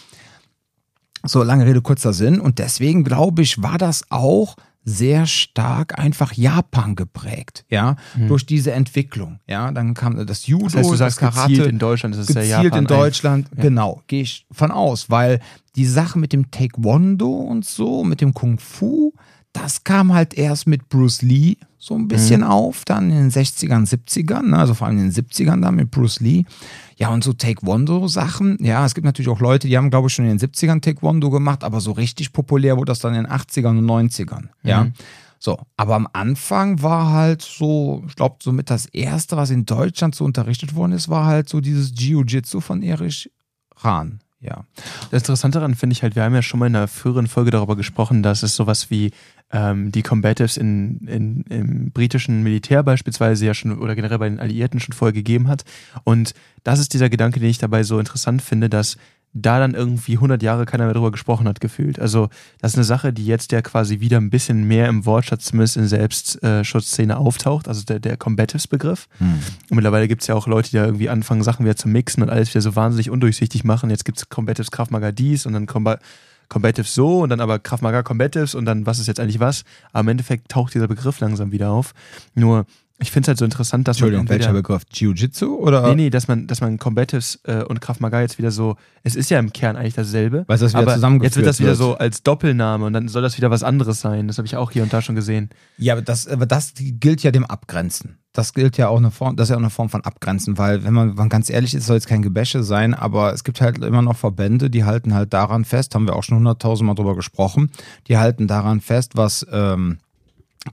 So, 1.24 1.42
lange 1.42 1.66
Rede, 1.66 1.82
kurzer 1.82 2.12
Sinn. 2.12 2.40
Und 2.40 2.58
deswegen 2.58 3.04
glaube 3.04 3.42
ich, 3.42 3.62
war 3.62 3.78
das 3.78 4.04
auch 4.10 4.56
sehr 4.84 5.26
stark 5.26 5.98
einfach 5.98 6.32
Japan 6.32 6.96
geprägt, 6.96 7.64
ja, 7.68 7.96
mhm. 8.16 8.28
durch 8.28 8.46
diese 8.46 8.72
Entwicklung, 8.72 9.40
ja, 9.46 9.70
dann 9.70 9.94
kam 9.94 10.26
das 10.26 10.46
Judo, 10.46 10.64
das, 10.64 10.76
heißt, 10.76 10.90
du 10.90 10.96
sagst, 10.96 11.22
das 11.22 11.34
Karate 11.34 11.62
in 11.64 11.78
Deutschland, 11.78 12.14
das 12.14 12.22
ist 12.22 12.26
gezielt 12.28 12.48
ja 12.48 12.62
Japan 12.62 12.78
in 12.80 12.86
Deutschland, 12.86 13.48
ja. 13.56 13.62
genau, 13.62 14.02
gehe 14.06 14.22
ich 14.22 14.46
von 14.50 14.70
aus, 14.70 15.08
weil 15.10 15.40
die 15.76 15.86
Sache 15.86 16.18
mit 16.18 16.32
dem 16.32 16.50
Taekwondo 16.50 17.30
und 17.30 17.64
so, 17.64 18.04
mit 18.04 18.20
dem 18.20 18.34
Kung 18.34 18.58
Fu, 18.58 19.12
das 19.52 19.84
kam 19.84 20.12
halt 20.12 20.34
erst 20.34 20.66
mit 20.66 20.88
Bruce 20.88 21.22
Lee 21.22 21.56
so 21.78 21.94
ein 21.96 22.06
bisschen 22.06 22.42
mhm. 22.42 22.46
auf, 22.46 22.84
dann 22.84 23.10
in 23.10 23.28
den 23.28 23.30
60ern, 23.30 23.88
70ern, 23.88 24.50
ne? 24.50 24.58
also 24.58 24.72
vor 24.72 24.86
allem 24.86 24.98
in 24.98 25.10
den 25.10 25.24
70ern 25.24 25.60
dann 25.60 25.74
mit 25.74 25.90
Bruce 25.90 26.20
Lee. 26.20 26.44
Ja, 26.96 27.08
und 27.08 27.24
so 27.24 27.32
Taekwondo-Sachen. 27.32 28.58
Ja, 28.60 28.86
es 28.86 28.94
gibt 28.94 29.04
natürlich 29.04 29.28
auch 29.28 29.40
Leute, 29.40 29.66
die 29.66 29.76
haben, 29.76 29.90
glaube 29.90 30.06
ich, 30.06 30.14
schon 30.14 30.26
in 30.26 30.38
den 30.38 30.48
70ern 30.48 30.80
Taekwondo 30.80 31.28
gemacht, 31.30 31.64
aber 31.64 31.80
so 31.80 31.90
richtig 31.90 32.32
populär 32.32 32.76
wurde 32.76 32.92
das 32.92 33.00
dann 33.00 33.14
in 33.14 33.24
den 33.24 33.32
80ern 33.32 33.78
und 33.78 33.84
90ern. 33.84 34.44
Ja. 34.62 34.84
Mhm. 34.84 34.92
So, 35.40 35.58
aber 35.76 35.96
am 35.96 36.06
Anfang 36.12 36.82
war 36.82 37.10
halt 37.10 37.42
so, 37.42 38.04
ich 38.06 38.14
glaube, 38.14 38.36
somit 38.40 38.70
das 38.70 38.86
erste, 38.86 39.36
was 39.36 39.50
in 39.50 39.66
Deutschland 39.66 40.14
so 40.14 40.24
unterrichtet 40.24 40.76
worden 40.76 40.92
ist, 40.92 41.08
war 41.08 41.26
halt 41.26 41.48
so 41.48 41.60
dieses 41.60 41.92
Jiu-Jitsu 41.96 42.60
von 42.60 42.80
Erich 42.80 43.28
Rahn. 43.78 44.20
Ja. 44.38 44.66
Das 45.12 45.20
Interessante 45.24 45.58
daran 45.58 45.74
finde 45.74 45.92
ich 45.92 46.02
halt, 46.02 46.16
wir 46.16 46.22
haben 46.22 46.34
ja 46.34 46.40
schon 46.40 46.58
mal 46.58 46.68
in 46.68 46.74
einer 46.74 46.88
früheren 46.88 47.26
Folge 47.26 47.50
darüber 47.50 47.76
gesprochen, 47.76 48.22
dass 48.22 48.42
es 48.42 48.56
sowas 48.56 48.88
wie 48.88 49.10
ähm, 49.52 49.92
die 49.92 50.00
Combatives 50.00 50.56
in, 50.56 51.06
in, 51.06 51.42
im 51.50 51.90
britischen 51.90 52.42
Militär 52.42 52.82
beispielsweise 52.82 53.44
ja 53.44 53.52
schon 53.52 53.78
oder 53.78 53.94
generell 53.94 54.18
bei 54.18 54.30
den 54.30 54.40
Alliierten 54.40 54.80
schon 54.80 54.94
vorher 54.94 55.12
gegeben 55.12 55.48
hat. 55.48 55.66
Und 56.04 56.32
das 56.64 56.78
ist 56.78 56.94
dieser 56.94 57.10
Gedanke, 57.10 57.40
den 57.40 57.50
ich 57.50 57.58
dabei 57.58 57.82
so 57.82 57.98
interessant 57.98 58.40
finde, 58.40 58.70
dass 58.70 58.96
da 59.34 59.58
dann 59.58 59.74
irgendwie 59.74 60.14
100 60.14 60.42
Jahre 60.42 60.66
keiner 60.66 60.84
mehr 60.84 60.94
drüber 60.94 61.10
gesprochen 61.10 61.48
hat, 61.48 61.60
gefühlt. 61.60 61.98
Also 61.98 62.28
das 62.60 62.72
ist 62.72 62.76
eine 62.76 62.84
Sache, 62.84 63.12
die 63.12 63.24
jetzt 63.24 63.52
ja 63.52 63.62
quasi 63.62 64.00
wieder 64.00 64.18
ein 64.18 64.30
bisschen 64.30 64.64
mehr 64.64 64.88
im 64.88 65.06
Wortschatz, 65.06 65.46
zumindest 65.46 65.76
in 65.78 65.86
Selbstschutzszene 65.88 67.16
auftaucht, 67.16 67.66
also 67.66 67.82
der, 67.84 67.98
der 67.98 68.16
Combatives-Begriff. 68.16 69.08
Hm. 69.18 69.40
Und 69.70 69.76
mittlerweile 69.76 70.06
gibt 70.06 70.22
es 70.22 70.28
ja 70.28 70.34
auch 70.34 70.46
Leute, 70.46 70.70
die 70.70 70.76
da 70.76 70.84
irgendwie 70.84 71.08
anfangen, 71.08 71.42
Sachen 71.42 71.64
wieder 71.64 71.76
zu 71.76 71.88
mixen 71.88 72.22
und 72.22 72.28
alles 72.28 72.50
wieder 72.50 72.60
so 72.60 72.76
wahnsinnig 72.76 73.10
undurchsichtig 73.10 73.64
machen. 73.64 73.88
Jetzt 73.88 74.04
gibt 74.04 74.18
es 74.18 74.28
Combatives 74.28 74.70
Kraft 74.70 74.90
Maga 74.90 75.12
dies 75.12 75.46
und 75.46 75.54
dann 75.54 75.66
Combat 75.66 76.00
Combatives 76.48 76.94
so 76.94 77.20
und 77.20 77.30
dann 77.30 77.40
aber 77.40 77.58
Kraft 77.58 77.82
Maga 77.82 78.02
Combatives 78.02 78.54
und 78.54 78.66
dann 78.66 78.84
was 78.84 78.98
ist 78.98 79.06
jetzt 79.06 79.18
eigentlich 79.18 79.40
was. 79.40 79.64
Aber 79.92 80.02
im 80.02 80.08
Endeffekt 80.08 80.50
taucht 80.50 80.74
dieser 80.74 80.86
Begriff 80.88 81.18
langsam 81.20 81.50
wieder 81.50 81.70
auf. 81.70 81.94
Nur 82.34 82.66
ich 83.02 83.10
finde 83.10 83.24
es 83.24 83.28
halt 83.28 83.38
so 83.38 83.44
interessant, 83.44 83.86
dass 83.88 83.96
Entschuldigung, 83.96 84.24
man. 84.24 84.32
Entweder, 84.32 84.52
welcher 84.52 84.62
Begriff? 84.62 84.82
Jiu-Jitsu 84.92 85.56
oder? 85.56 85.88
Nee, 85.88 85.94
nee, 85.94 86.10
dass 86.10 86.28
man, 86.28 86.46
dass 86.46 86.60
man 86.60 86.78
Combatives 86.78 87.40
äh, 87.44 87.62
und 87.64 87.80
Krav 87.80 88.00
Maga 88.00 88.20
jetzt 88.20 88.38
wieder 88.38 88.50
so. 88.50 88.76
Es 89.02 89.16
ist 89.16 89.30
ja 89.30 89.38
im 89.38 89.52
Kern 89.52 89.76
eigentlich 89.76 89.94
dasselbe. 89.94 90.44
Weil 90.46 90.58
das 90.58 90.72
wieder 90.72 90.94
aber 90.94 91.24
jetzt 91.24 91.36
wird 91.36 91.46
das 91.46 91.58
wieder 91.58 91.70
wird. 91.70 91.78
so 91.78 91.94
als 91.96 92.22
Doppelname 92.22 92.84
und 92.84 92.92
dann 92.92 93.08
soll 93.08 93.22
das 93.22 93.36
wieder 93.36 93.50
was 93.50 93.62
anderes 93.62 94.00
sein. 94.00 94.28
Das 94.28 94.38
habe 94.38 94.46
ich 94.46 94.56
auch 94.56 94.70
hier 94.70 94.82
und 94.82 94.92
da 94.92 95.02
schon 95.02 95.14
gesehen. 95.14 95.50
Ja, 95.76 95.94
aber 95.94 96.02
das, 96.02 96.28
aber 96.28 96.46
das 96.46 96.74
gilt 96.76 97.22
ja 97.22 97.30
dem 97.30 97.44
Abgrenzen. 97.44 98.18
Das 98.32 98.54
gilt 98.54 98.78
ja 98.78 98.88
auch 98.88 98.96
eine 98.96 99.10
Form, 99.10 99.36
das 99.36 99.46
ist 99.46 99.50
ja 99.50 99.56
auch 99.56 99.60
eine 99.60 99.68
Form 99.68 99.90
von 99.90 100.04
Abgrenzen, 100.04 100.56
weil 100.56 100.84
wenn 100.84 100.94
man, 100.94 101.18
wenn 101.18 101.28
ganz 101.28 101.50
ehrlich 101.50 101.74
ist, 101.74 101.86
soll 101.86 101.96
jetzt 101.96 102.06
kein 102.06 102.22
Gebäsche 102.22 102.62
sein, 102.62 102.94
aber 102.94 103.34
es 103.34 103.44
gibt 103.44 103.60
halt 103.60 103.76
immer 103.84 104.00
noch 104.00 104.16
Verbände, 104.16 104.70
die 104.70 104.84
halten 104.84 105.12
halt 105.12 105.34
daran 105.34 105.66
fest, 105.66 105.94
haben 105.94 106.06
wir 106.06 106.16
auch 106.16 106.22
schon 106.22 106.38
hunderttausendmal 106.38 106.94
drüber 106.94 107.14
gesprochen, 107.14 107.70
die 108.08 108.16
halten 108.16 108.46
daran 108.46 108.80
fest, 108.80 109.16
was 109.16 109.46
ähm, 109.52 109.98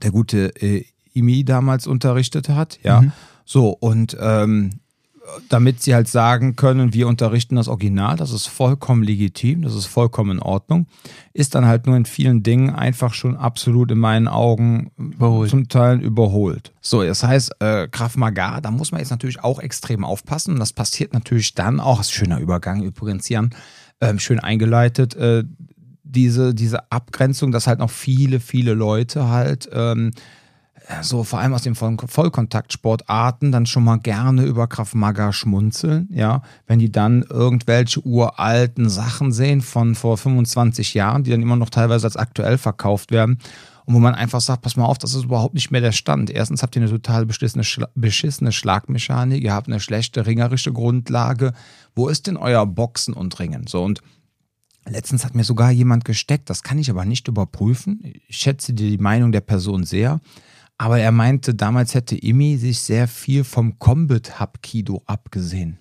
der 0.02 0.10
gute 0.10 0.54
äh, 0.62 0.86
IMI 1.14 1.44
damals 1.44 1.86
unterrichtet 1.86 2.48
hat, 2.48 2.78
ja. 2.82 3.02
Mhm. 3.02 3.12
So, 3.44 3.70
und 3.70 4.16
ähm, 4.20 4.70
damit 5.48 5.82
sie 5.82 5.94
halt 5.94 6.08
sagen 6.08 6.56
können, 6.56 6.92
wir 6.94 7.08
unterrichten 7.08 7.56
das 7.56 7.68
Original, 7.68 8.16
das 8.16 8.32
ist 8.32 8.46
vollkommen 8.46 9.02
legitim, 9.02 9.62
das 9.62 9.74
ist 9.74 9.86
vollkommen 9.86 10.38
in 10.38 10.40
Ordnung, 10.40 10.86
ist 11.32 11.54
dann 11.54 11.66
halt 11.66 11.86
nur 11.86 11.96
in 11.96 12.04
vielen 12.04 12.42
Dingen 12.42 12.70
einfach 12.70 13.14
schon 13.14 13.36
absolut 13.36 13.90
in 13.90 13.98
meinen 13.98 14.28
Augen 14.28 14.90
überholt. 14.96 15.50
zum 15.50 15.68
Teil 15.68 16.00
überholt. 16.00 16.72
So, 16.80 17.02
das 17.02 17.22
heißt, 17.22 17.56
äh, 17.60 17.88
Krav 17.88 18.16
Maga, 18.16 18.60
da 18.60 18.70
muss 18.70 18.92
man 18.92 19.00
jetzt 19.00 19.10
natürlich 19.10 19.42
auch 19.42 19.58
extrem 19.58 20.04
aufpassen 20.04 20.54
und 20.54 20.60
das 20.60 20.72
passiert 20.72 21.12
natürlich 21.12 21.54
dann 21.54 21.80
auch, 21.80 21.98
das 21.98 22.08
ist 22.08 22.14
ein 22.14 22.24
schöner 22.26 22.40
Übergang 22.40 22.82
übrigens, 22.82 23.28
Jan, 23.28 23.50
äh, 24.00 24.16
schön 24.18 24.40
eingeleitet, 24.40 25.14
äh, 25.16 25.44
diese, 26.02 26.54
diese 26.54 26.90
Abgrenzung, 26.90 27.52
dass 27.52 27.66
halt 27.66 27.78
noch 27.78 27.90
viele, 27.90 28.40
viele 28.40 28.74
Leute 28.74 29.28
halt 29.28 29.68
ähm, 29.72 30.10
so 31.02 31.24
vor 31.24 31.38
allem 31.38 31.54
aus 31.54 31.62
den 31.62 31.74
Vollkontaktsportarten 31.74 33.52
dann 33.52 33.66
schon 33.66 33.84
mal 33.84 33.98
gerne 33.98 34.44
über 34.44 34.66
Krav 34.66 34.94
Maga 34.94 35.32
schmunzeln, 35.32 36.08
ja, 36.12 36.42
wenn 36.66 36.78
die 36.78 36.90
dann 36.90 37.22
irgendwelche 37.22 38.00
uralten 38.00 38.88
Sachen 38.88 39.32
sehen 39.32 39.60
von 39.60 39.94
vor 39.94 40.18
25 40.18 40.94
Jahren, 40.94 41.22
die 41.22 41.30
dann 41.30 41.42
immer 41.42 41.56
noch 41.56 41.70
teilweise 41.70 42.06
als 42.06 42.16
aktuell 42.16 42.58
verkauft 42.58 43.12
werden 43.12 43.38
und 43.84 43.94
wo 43.94 43.98
man 43.98 44.14
einfach 44.14 44.40
sagt, 44.40 44.62
pass 44.62 44.76
mal 44.76 44.84
auf, 44.84 44.98
das 44.98 45.14
ist 45.14 45.24
überhaupt 45.24 45.54
nicht 45.54 45.70
mehr 45.70 45.80
der 45.80 45.92
Stand. 45.92 46.30
Erstens 46.30 46.62
habt 46.62 46.76
ihr 46.76 46.82
eine 46.82 46.90
total 46.90 47.26
beschissene, 47.26 47.64
Schla 47.64 47.88
beschissene 47.94 48.52
Schlagmechanik, 48.52 49.42
ihr 49.42 49.54
habt 49.54 49.68
eine 49.68 49.80
schlechte 49.80 50.26
ringerische 50.26 50.72
Grundlage. 50.72 51.52
Wo 51.94 52.08
ist 52.08 52.26
denn 52.26 52.36
euer 52.36 52.66
Boxen 52.66 53.14
und 53.14 53.38
Ringen? 53.38 53.66
So 53.66 53.82
und 53.82 54.00
Letztens 54.88 55.24
hat 55.24 55.34
mir 55.34 55.44
sogar 55.44 55.70
jemand 55.70 56.04
gesteckt, 56.04 56.48
das 56.48 56.62
kann 56.62 56.78
ich 56.78 56.88
aber 56.88 57.04
nicht 57.04 57.28
überprüfen. 57.28 58.00
Ich 58.28 58.38
schätze 58.38 58.72
die 58.72 58.96
Meinung 58.96 59.30
der 59.30 59.42
Person 59.42 59.84
sehr. 59.84 60.20
Aber 60.80 60.98
er 60.98 61.12
meinte, 61.12 61.54
damals 61.54 61.92
hätte 61.92 62.16
Imi 62.16 62.56
sich 62.56 62.78
sehr 62.78 63.06
viel 63.06 63.44
vom 63.44 63.78
Combat 63.78 64.40
Hapkido 64.40 65.02
abgesehen. 65.04 65.78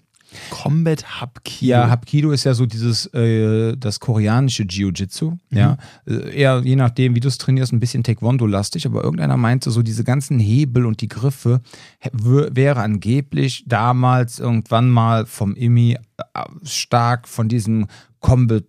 Combat 0.49 1.21
Hapkido. 1.21 1.71
Ja, 1.71 1.89
Hapkido 1.89 2.31
ist 2.31 2.43
ja 2.43 2.53
so 2.53 2.65
dieses, 2.65 3.05
äh, 3.13 3.77
das 3.77 4.01
koreanische 4.01 4.63
Jiu-Jitsu. 4.63 5.31
Mhm. 5.31 5.57
Ja, 5.57 5.77
äh, 6.05 6.35
eher 6.35 6.61
je 6.65 6.75
nachdem, 6.75 7.15
wie 7.15 7.21
du 7.21 7.29
es 7.29 7.37
trainierst, 7.37 7.71
ein 7.71 7.79
bisschen 7.79 8.03
Taekwondo-lastig. 8.03 8.85
Aber 8.85 9.01
irgendeiner 9.01 9.37
meinte, 9.37 9.71
so 9.71 9.83
diese 9.83 10.03
ganzen 10.03 10.37
Hebel 10.37 10.85
und 10.85 10.99
die 10.99 11.07
Griffe 11.07 11.61
wäre 12.11 12.81
angeblich 12.81 13.63
damals 13.67 14.39
irgendwann 14.39 14.89
mal 14.89 15.25
vom 15.25 15.55
Imi 15.55 15.93
äh, 16.17 16.43
stark 16.63 17.29
von 17.29 17.47
diesem 17.47 17.87
Combat 18.19 18.65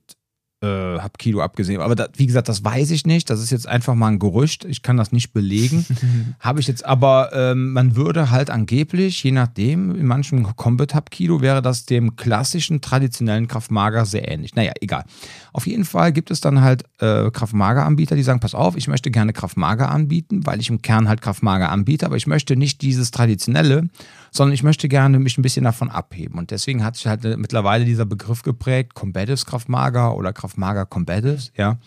äh, 0.62 0.66
habe 0.66 1.12
Kilo 1.18 1.40
abgesehen. 1.40 1.81
Aber 1.81 1.94
da, 1.94 2.09
wie 2.16 2.27
gesagt, 2.27 2.49
das 2.49 2.62
weiß 2.64 2.90
ich 2.90 3.07
nicht. 3.07 3.31
Das 3.31 3.40
ist 3.40 3.51
jetzt 3.51 3.66
einfach 3.66 3.94
mal 3.94 4.09
ein 4.09 4.18
Gerücht. 4.18 4.64
Ich 4.64 4.83
kann 4.83 4.96
das 4.96 5.12
nicht 5.12 5.33
belegen. 5.33 5.87
habe 6.40 6.61
ich 6.61 6.66
jetzt, 6.66 6.85
aber 6.85 7.31
ähm, 7.33 7.73
man 7.73 7.96
würde 7.96 8.31
halt 8.31 8.51
angeblich, 8.51 9.23
je 9.23 9.33
nachdem, 9.33 9.94
in 9.94 10.07
manchen 10.07 10.44
Combat 10.57 10.94
Hub 10.94 11.11
Kilo 11.11 11.40
wäre 11.40 11.62
das 11.62 11.87
dem 11.87 12.16
klassischen 12.16 12.81
traditionellen 12.81 13.49
Kraftmager 13.49 14.05
sehr 14.05 14.31
ähnlich. 14.31 14.55
Naja, 14.55 14.73
egal. 14.81 15.05
Auf 15.53 15.66
jeden 15.66 15.85
Fall 15.85 16.12
gibt 16.12 16.31
es 16.31 16.40
dann 16.40 16.61
halt 16.61 16.85
äh, 16.99 17.31
Kraftmager-Anbieter, 17.31 18.16
die 18.16 18.23
sagen: 18.23 18.40
Pass 18.40 18.55
auf, 18.55 18.77
ich 18.77 18.88
möchte 18.88 19.11
gerne 19.11 19.33
Kraftmager 19.33 19.90
anbieten, 19.90 20.44
weil 20.44 20.61
ich 20.61 20.68
im 20.68 20.83
Kern 20.83 21.09
halt 21.09 21.23
Kraftmager 21.23 21.70
anbiete, 21.70 22.07
aber 22.07 22.16
ich 22.16 22.27
möchte 22.27 22.57
nicht 22.57 22.83
dieses 22.83 23.11
traditionelle, 23.11 23.88
sondern 24.30 24.54
ich 24.54 24.62
möchte 24.62 24.88
gerne 24.88 25.18
mich 25.18 25.38
ein 25.38 25.42
bisschen 25.42 25.64
davon 25.64 25.90
abheben. 25.90 26.38
Und 26.38 26.50
deswegen 26.50 26.84
hat 26.84 26.96
sich 26.96 27.06
halt 27.06 27.24
mittlerweile 27.38 27.84
dieser 27.84 28.06
Begriff 28.06 28.42
geprägt: 28.42 28.94
Combatives 28.94 29.46
Kraftmager 29.46 30.16
oder 30.16 30.32
Kraftmager 30.32 30.86
Combatives, 30.86 31.52
ja. 31.56 31.78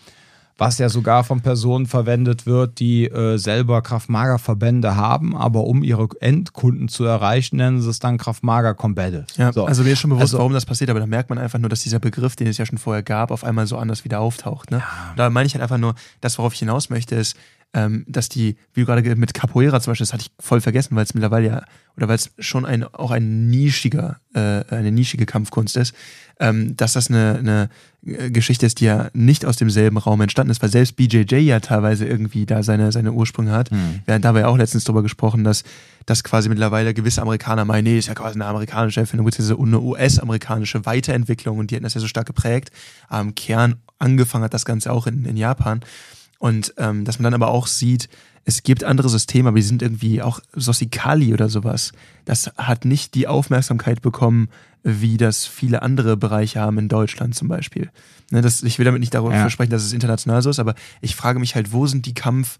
was 0.58 0.78
ja 0.78 0.88
sogar 0.88 1.24
von 1.24 1.40
Personen 1.40 1.86
verwendet 1.86 2.46
wird, 2.46 2.78
die 2.78 3.06
äh, 3.06 3.38
selber 3.38 3.82
Kraftmager-Verbände 3.82 4.94
haben, 4.94 5.36
aber 5.36 5.64
um 5.64 5.82
ihre 5.82 6.08
Endkunden 6.20 6.88
zu 6.88 7.04
erreichen, 7.04 7.56
nennen 7.56 7.80
sie 7.80 7.90
es 7.90 7.98
dann 7.98 8.18
Kraftmager-Combative. 8.18 9.26
Ja, 9.36 9.52
so. 9.52 9.64
also 9.64 9.82
mir 9.82 9.92
ist 9.92 10.00
schon 10.00 10.10
bewusst, 10.10 10.22
also, 10.22 10.38
warum 10.38 10.52
das 10.52 10.66
passiert, 10.66 10.90
aber 10.90 11.00
da 11.00 11.06
merkt 11.06 11.30
man 11.30 11.38
einfach 11.38 11.58
nur, 11.58 11.70
dass 11.70 11.82
dieser 11.82 11.98
Begriff, 11.98 12.36
den 12.36 12.46
es 12.46 12.58
ja 12.58 12.66
schon 12.66 12.78
vorher 12.78 13.02
gab, 13.02 13.30
auf 13.30 13.42
einmal 13.44 13.66
so 13.66 13.76
anders 13.78 14.04
wieder 14.04 14.20
auftaucht. 14.20 14.70
Ne? 14.70 14.78
Ja. 14.78 15.14
Da 15.16 15.30
meine 15.30 15.46
ich 15.46 15.54
halt 15.54 15.62
einfach 15.62 15.78
nur, 15.78 15.94
das, 16.20 16.38
worauf 16.38 16.52
ich 16.52 16.60
hinaus 16.60 16.90
möchte, 16.90 17.14
ist, 17.14 17.36
ähm, 17.74 18.04
dass 18.08 18.28
die, 18.28 18.56
wie 18.72 18.80
du 18.80 18.86
gerade 18.86 19.16
mit 19.16 19.34
Capoeira 19.34 19.80
zum 19.80 19.90
Beispiel, 19.90 20.06
das 20.06 20.12
hatte 20.12 20.24
ich 20.26 20.32
voll 20.44 20.60
vergessen, 20.60 20.94
weil 20.96 21.04
es 21.04 21.12
mittlerweile 21.12 21.46
ja, 21.46 21.64
oder 21.96 22.08
weil 22.08 22.16
es 22.16 22.30
schon 22.38 22.64
ein, 22.64 22.84
auch 22.84 23.10
ein 23.10 23.48
nischiger, 23.48 24.20
äh, 24.32 24.64
eine 24.70 24.92
nischige 24.92 25.26
Kampfkunst 25.26 25.76
ist, 25.76 25.94
ähm, 26.40 26.76
dass 26.76 26.92
das 26.94 27.08
eine, 27.08 27.38
eine 27.38 27.68
Geschichte 28.30 28.66
ist, 28.66 28.80
die 28.80 28.84
ja 28.84 29.08
nicht 29.12 29.44
aus 29.44 29.56
demselben 29.56 29.96
Raum 29.96 30.20
entstanden 30.20 30.50
ist, 30.50 30.62
weil 30.62 30.70
selbst 30.70 30.96
BJJ 30.96 31.36
ja 31.36 31.60
teilweise 31.60 32.06
irgendwie 32.06 32.46
da 32.46 32.62
seine, 32.62 32.92
seine 32.92 33.12
Ursprünge 33.12 33.52
hat. 33.52 33.72
Mhm. 33.72 34.02
Wir 34.04 34.14
haben 34.14 34.22
dabei 34.22 34.46
auch 34.46 34.58
letztens 34.58 34.84
drüber 34.84 35.02
gesprochen, 35.02 35.42
dass, 35.42 35.64
dass 36.06 36.22
quasi 36.22 36.48
mittlerweile 36.48 36.94
gewisse 36.94 37.22
Amerikaner 37.22 37.64
meinen, 37.64 37.84
nee, 37.84 37.98
ist 37.98 38.08
ja 38.08 38.14
quasi 38.14 38.34
eine 38.34 38.46
amerikanische 38.46 39.00
Erfindung, 39.00 39.26
beziehungsweise 39.26 39.60
eine 39.60 39.80
US-amerikanische 39.80 40.86
Weiterentwicklung 40.86 41.58
und 41.58 41.70
die 41.70 41.76
hätten 41.76 41.84
das 41.84 41.94
ja 41.94 42.00
so 42.00 42.08
stark 42.08 42.26
geprägt. 42.26 42.70
Am 43.08 43.34
Kern 43.34 43.76
angefangen 43.98 44.44
hat 44.44 44.54
das 44.54 44.64
Ganze 44.64 44.92
auch 44.92 45.06
in, 45.06 45.24
in 45.24 45.36
Japan. 45.36 45.80
Und 46.44 46.74
ähm, 46.76 47.06
dass 47.06 47.18
man 47.18 47.24
dann 47.24 47.42
aber 47.42 47.50
auch 47.50 47.66
sieht, 47.66 48.10
es 48.44 48.62
gibt 48.62 48.84
andere 48.84 49.08
Systeme, 49.08 49.48
aber 49.48 49.56
die 49.56 49.62
sind 49.62 49.80
irgendwie 49.80 50.20
auch 50.20 50.40
Sosikali 50.52 51.32
oder 51.32 51.48
sowas. 51.48 51.92
Das 52.26 52.50
hat 52.58 52.84
nicht 52.84 53.14
die 53.14 53.26
Aufmerksamkeit 53.26 54.02
bekommen, 54.02 54.50
wie 54.82 55.16
das 55.16 55.46
viele 55.46 55.80
andere 55.80 56.18
Bereiche 56.18 56.60
haben 56.60 56.76
in 56.76 56.88
Deutschland 56.88 57.34
zum 57.34 57.48
Beispiel. 57.48 57.90
Ne, 58.30 58.42
das, 58.42 58.62
ich 58.62 58.78
will 58.78 58.84
damit 58.84 59.00
nicht 59.00 59.14
darüber 59.14 59.34
ja. 59.34 59.48
sprechen, 59.48 59.70
dass 59.70 59.84
es 59.84 59.94
international 59.94 60.42
so 60.42 60.50
ist, 60.50 60.58
aber 60.58 60.74
ich 61.00 61.16
frage 61.16 61.38
mich 61.38 61.54
halt, 61.54 61.72
wo 61.72 61.86
sind 61.86 62.04
die 62.04 62.12
Kampf- 62.12 62.58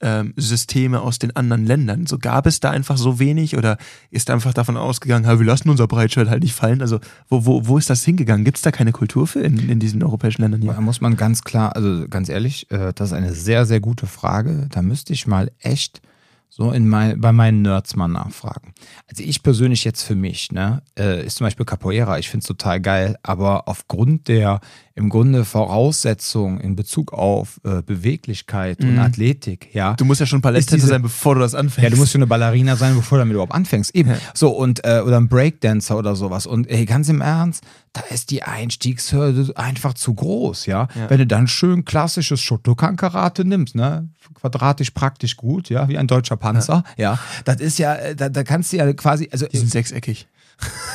ähm, 0.00 0.34
Systeme 0.36 1.00
aus 1.00 1.18
den 1.18 1.34
anderen 1.34 1.66
Ländern. 1.66 2.06
So 2.06 2.18
gab 2.18 2.46
es 2.46 2.60
da 2.60 2.70
einfach 2.70 2.96
so 2.96 3.18
wenig 3.18 3.56
oder 3.56 3.78
ist 4.10 4.30
einfach 4.30 4.54
davon 4.54 4.76
ausgegangen, 4.76 5.26
wir 5.38 5.46
lassen 5.46 5.70
unser 5.70 5.86
Breitschild 5.86 6.28
halt 6.28 6.42
nicht 6.42 6.54
fallen. 6.54 6.82
Also 6.82 7.00
wo, 7.28 7.46
wo, 7.46 7.66
wo 7.66 7.78
ist 7.78 7.90
das 7.90 8.04
hingegangen? 8.04 8.44
Gibt 8.44 8.58
es 8.58 8.62
da 8.62 8.70
keine 8.70 8.92
Kultur 8.92 9.26
für 9.26 9.40
in, 9.40 9.68
in 9.68 9.78
diesen 9.78 10.02
europäischen 10.02 10.42
Ländern 10.42 10.62
hier? 10.62 10.72
Da 10.72 10.80
muss 10.80 11.00
man 11.00 11.16
ganz 11.16 11.42
klar, 11.42 11.74
also 11.74 12.06
ganz 12.08 12.28
ehrlich, 12.28 12.70
äh, 12.70 12.92
das 12.94 13.10
ist 13.10 13.14
eine 13.14 13.32
sehr, 13.32 13.66
sehr 13.66 13.80
gute 13.80 14.06
Frage. 14.06 14.68
Da 14.70 14.82
müsste 14.82 15.12
ich 15.12 15.26
mal 15.26 15.50
echt 15.58 16.00
so 16.48 16.70
in 16.70 16.88
mein, 16.88 17.20
bei 17.20 17.32
meinen 17.32 17.62
Nerds 17.62 17.96
mal 17.96 18.08
nachfragen. 18.08 18.72
Also 19.08 19.22
ich 19.22 19.42
persönlich 19.42 19.84
jetzt 19.84 20.02
für 20.02 20.14
mich, 20.14 20.52
ne, 20.52 20.82
äh, 20.98 21.26
ist 21.26 21.36
zum 21.36 21.46
Beispiel 21.46 21.66
Capoeira, 21.66 22.18
ich 22.18 22.30
finde 22.30 22.44
es 22.44 22.48
total 22.48 22.80
geil, 22.80 23.16
aber 23.22 23.68
aufgrund 23.68 24.28
der 24.28 24.60
im 24.96 25.10
Grunde 25.10 25.44
Voraussetzungen 25.44 26.58
in 26.58 26.74
Bezug 26.74 27.12
auf 27.12 27.60
äh, 27.64 27.82
Beweglichkeit 27.82 28.80
mhm. 28.80 28.88
und 28.88 28.98
Athletik, 28.98 29.68
ja. 29.74 29.92
Du 29.92 30.06
musst 30.06 30.20
ja 30.20 30.26
schon 30.26 30.40
Palästinenser 30.40 30.88
sein, 30.88 31.02
bevor 31.02 31.34
du 31.34 31.42
das 31.42 31.54
anfängst. 31.54 31.84
Ja, 31.84 31.90
du 31.90 31.96
musst 31.96 32.12
schon 32.12 32.20
eine 32.20 32.26
Ballerina 32.26 32.76
sein, 32.76 32.96
bevor 32.96 33.18
du 33.18 33.20
damit 33.20 33.34
überhaupt 33.34 33.54
anfängst. 33.54 33.94
Eben. 33.94 34.10
Ja. 34.10 34.16
So, 34.32 34.50
und, 34.50 34.84
äh, 34.86 35.02
oder 35.04 35.18
ein 35.18 35.28
Breakdancer 35.28 35.98
oder 35.98 36.16
sowas. 36.16 36.46
Und 36.46 36.70
ey, 36.70 36.86
ganz 36.86 37.10
im 37.10 37.20
Ernst, 37.20 37.62
da 37.92 38.00
ist 38.08 38.30
die 38.30 38.42
Einstiegshürde 38.42 39.52
einfach 39.56 39.92
zu 39.92 40.14
groß, 40.14 40.64
ja. 40.64 40.88
ja. 40.94 41.10
Wenn 41.10 41.18
du 41.18 41.26
dann 41.26 41.46
schön 41.46 41.84
klassisches 41.84 42.40
Shotokan-Karate 42.40 43.44
nimmst, 43.44 43.74
ne, 43.74 44.08
quadratisch 44.34 44.92
praktisch 44.92 45.36
gut, 45.36 45.68
ja, 45.68 45.88
wie 45.88 45.98
ein 45.98 46.06
deutscher 46.06 46.36
Panzer, 46.36 46.84
ja, 46.96 47.12
ja. 47.12 47.18
das 47.44 47.60
ist 47.60 47.78
ja, 47.78 47.94
äh, 47.96 48.16
da, 48.16 48.30
da 48.30 48.44
kannst 48.44 48.72
du 48.72 48.78
ja 48.78 48.90
quasi, 48.94 49.28
also. 49.30 49.46
Die 49.46 49.58
sind 49.58 49.70
sechseckig. 49.70 50.26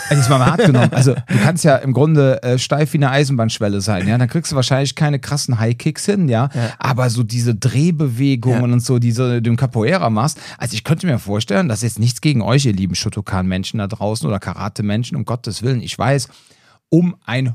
Also 0.10 0.30
mal 0.30 0.46
hart 0.46 0.66
genommen. 0.66 0.92
Also 0.92 1.14
du 1.14 1.38
kannst 1.42 1.64
ja 1.64 1.78
im 1.78 1.94
Grunde 1.94 2.42
äh, 2.44 2.58
steif 2.58 2.94
wie 2.94 2.98
eine 2.98 3.12
Eisenbahnschwelle 3.12 3.80
sein, 3.82 4.08
ja. 4.08 4.18
Dann 4.18 4.28
kriegst 4.28 4.52
du 4.52 4.56
wahrscheinlich 4.56 4.96
keine 4.96 5.20
krassen 5.20 5.60
High-Kicks 5.60 6.06
hin, 6.06 6.28
ja? 6.28 6.50
ja. 6.54 6.72
Aber 6.80 7.10
so 7.10 7.24
diese 7.24 7.56
Drehbewegungen 7.56 8.68
ja. 8.68 8.74
und 8.74 8.80
so, 8.82 9.00
die 9.00 9.14
du 9.14 9.38
im 9.38 9.56
Capoeira 9.56 10.10
machst. 10.10 10.40
Also 10.58 10.74
ich 10.74 10.84
könnte 10.84 11.08
mir 11.08 11.20
vorstellen, 11.20 11.70
das 11.70 11.80
ist 11.80 11.84
jetzt 11.84 12.00
nichts 12.00 12.22
gegen 12.22 12.42
euch, 12.42 12.66
ihr 12.66 12.74
lieben 12.74 12.96
Shotokan-Menschen 12.96 13.78
da 13.78 13.88
draußen 13.88 14.28
oder 14.28 14.40
Karate-Menschen, 14.40 15.16
um 15.16 15.26
Gottes 15.26 15.64
Willen. 15.64 15.82
Ich 15.82 15.98
weiß, 15.98 16.28
um 16.90 17.16
ein 17.26 17.54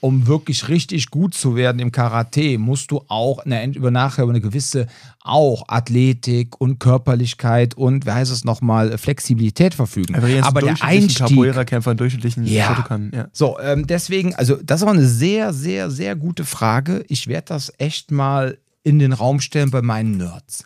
um 0.00 0.26
wirklich 0.26 0.68
richtig 0.68 1.10
gut 1.10 1.34
zu 1.34 1.54
werden 1.54 1.78
im 1.78 1.92
Karate, 1.92 2.58
musst 2.58 2.90
du 2.90 3.02
auch 3.06 3.38
eine, 3.40 3.64
über 3.66 3.90
nachher 3.90 4.24
über 4.24 4.32
eine 4.32 4.40
gewisse 4.40 4.86
auch 5.22 5.64
Athletik 5.68 6.60
und 6.60 6.80
Körperlichkeit 6.80 7.74
und 7.74 8.04
wie 8.06 8.10
heißt 8.10 8.32
es 8.32 8.44
nochmal 8.44 8.98
Flexibilität 8.98 9.74
verfügen. 9.74 10.16
Aber, 10.16 10.28
Aber 10.42 10.60
der 10.60 10.82
Einstieg 10.82 11.18
Capoeira-Kämpfer 11.18 11.94
durchschnittlichen 11.94 12.46
ja. 12.46 12.74
Shotokan, 12.74 13.12
ja. 13.14 13.28
So, 13.32 13.58
ähm, 13.60 13.86
deswegen, 13.86 14.34
also 14.34 14.56
das 14.56 14.80
war 14.80 14.92
eine 14.92 15.06
sehr, 15.06 15.52
sehr, 15.52 15.90
sehr 15.90 16.16
gute 16.16 16.44
Frage. 16.44 17.04
Ich 17.08 17.28
werde 17.28 17.46
das 17.48 17.72
echt 17.78 18.10
mal 18.10 18.58
in 18.82 18.98
den 18.98 19.12
Raum 19.12 19.40
stellen 19.40 19.70
bei 19.70 19.82
meinen 19.82 20.16
Nerds. 20.16 20.64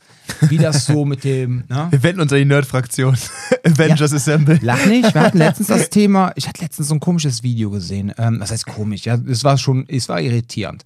Wie 0.49 0.59
das 0.59 0.87
so 0.87 1.05
mit 1.05 1.25
dem. 1.25 1.65
Ne? 1.75 1.89
Wir 1.91 2.03
wenden 2.03 2.21
uns 2.21 2.33
an 2.33 2.39
die 2.39 2.45
Nerd-Fraktion. 2.45 3.17
Avengers 3.65 4.11
ja, 4.11 4.17
Assemble. 4.17 4.59
Lach 4.63 4.85
nicht. 4.87 5.15
Wir 5.15 5.23
hatten 5.23 5.39
letztens 5.39 5.69
das 5.69 5.91
Thema. 5.91 6.33
Ich 6.37 6.47
hatte 6.47 6.63
letztens 6.63 6.89
so 6.89 6.95
ein 6.95 7.01
komisches 7.01 7.43
Video 7.43 7.71
gesehen. 7.71 8.13
Ähm, 8.19 8.39
das 8.39 8.51
heißt 8.51 8.67
komisch. 8.67 9.05
Ja, 9.05 9.19
es 9.27 9.45
war 9.45 9.57
schon, 9.57 9.87
es 9.89 10.09
war 10.09 10.21
irritierend. 10.21 10.85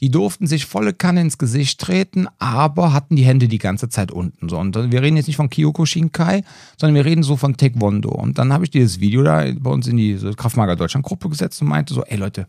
Die 0.00 0.10
durften 0.10 0.46
sich 0.46 0.64
volle 0.64 0.94
Kanne 0.94 1.20
ins 1.20 1.38
Gesicht 1.38 1.80
treten, 1.80 2.26
aber 2.38 2.92
hatten 2.92 3.16
die 3.16 3.24
Hände 3.24 3.48
die 3.48 3.58
ganze 3.58 3.88
Zeit 3.88 4.10
unten. 4.10 4.48
So. 4.48 4.58
Und 4.58 4.90
wir 4.90 5.02
reden 5.02 5.16
jetzt 5.16 5.26
nicht 5.26 5.36
von 5.36 5.50
Kyoko 5.50 5.84
Shinkai, 5.84 6.42
sondern 6.78 6.94
wir 6.94 7.04
reden 7.04 7.22
so 7.22 7.36
von 7.36 7.56
Taekwondo. 7.56 8.10
Und 8.10 8.38
dann 8.38 8.52
habe 8.52 8.64
ich 8.64 8.70
dieses 8.70 9.00
Video 9.00 9.22
da 9.22 9.44
bei 9.58 9.70
uns 9.70 9.86
in 9.86 9.98
die 9.98 10.18
Kraftmager 10.36 10.76
Deutschland 10.76 11.04
Gruppe 11.04 11.28
gesetzt 11.28 11.60
und 11.60 11.68
meinte 11.68 11.92
so, 11.94 12.02
ey 12.04 12.16
Leute, 12.16 12.46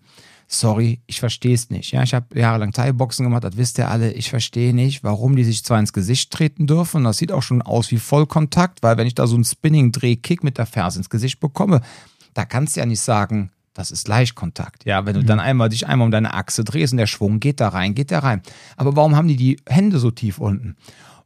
sorry, 0.52 1.02
ich 1.08 1.20
verstehe 1.20 1.56
es 1.56 1.70
nicht. 1.70 1.92
Ja, 1.92 2.04
ich 2.04 2.14
habe 2.14 2.38
jahrelang 2.38 2.74
Thai-Boxen 2.74 3.24
gemacht, 3.24 3.44
das 3.44 3.58
wisst 3.58 3.78
ihr 3.78 3.90
alle. 3.90 4.14
Ich 4.14 4.30
verstehe 4.30 4.74
nicht, 4.74 5.04
warum 5.04 5.36
die 5.36 5.46
sich 5.46 5.64
zwar 5.64 5.80
ins 5.80 5.94
Gesicht 5.94 6.32
treten 6.32 6.68
dürfen. 6.68 7.06
Das 7.06 7.18
sieht 7.18 7.32
auch 7.32 7.42
schon 7.42 7.62
aus 7.62 7.90
wie 7.92 7.98
Vollkontakt, 7.98 8.84
weil 8.84 8.98
wenn 8.98 9.08
ich 9.08 9.16
da 9.16 9.28
so 9.28 9.36
einen 9.36 9.46
Spinning-Dreh-Kick 9.46 10.44
mit 10.44 10.58
der 10.58 10.66
Ferse 10.66 11.00
ins 11.00 11.10
Gesicht 11.10 11.40
bekomme, 11.40 11.80
da 12.34 12.44
kannst 12.46 12.76
du 12.76 12.82
ja 12.82 12.86
nicht 12.86 13.00
sagen, 13.00 13.52
das 13.74 13.92
ist 13.92 14.10
Leichtkontakt. 14.10 14.84
Ja, 14.86 15.06
wenn 15.06 15.14
du 15.14 15.22
mhm. 15.22 15.28
dann 15.28 15.40
einmal 15.40 15.70
dich 15.70 15.88
einmal 15.88 16.06
um 16.06 16.12
deine 16.12 16.34
Achse 16.34 16.66
drehst 16.66 16.94
und 16.94 16.98
der 16.98 17.08
Schwung 17.08 17.40
geht 17.40 17.62
da 17.62 17.70
rein, 17.70 17.96
geht 17.96 18.12
der 18.12 18.24
rein. 18.24 18.42
Aber 18.76 18.98
warum 18.98 19.16
haben 19.16 19.30
die 19.30 19.38
die 19.38 19.58
Hände 19.68 20.00
so 20.00 20.12
tief 20.12 20.38
unten? 20.38 20.76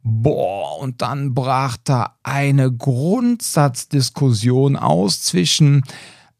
Boah, 0.04 0.78
und 0.78 1.02
dann 1.02 1.34
brach 1.34 1.76
da 1.82 2.14
eine 2.22 2.70
Grundsatzdiskussion 2.70 4.76
aus 4.76 5.22
zwischen 5.22 5.82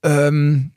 ähm, 0.05 0.70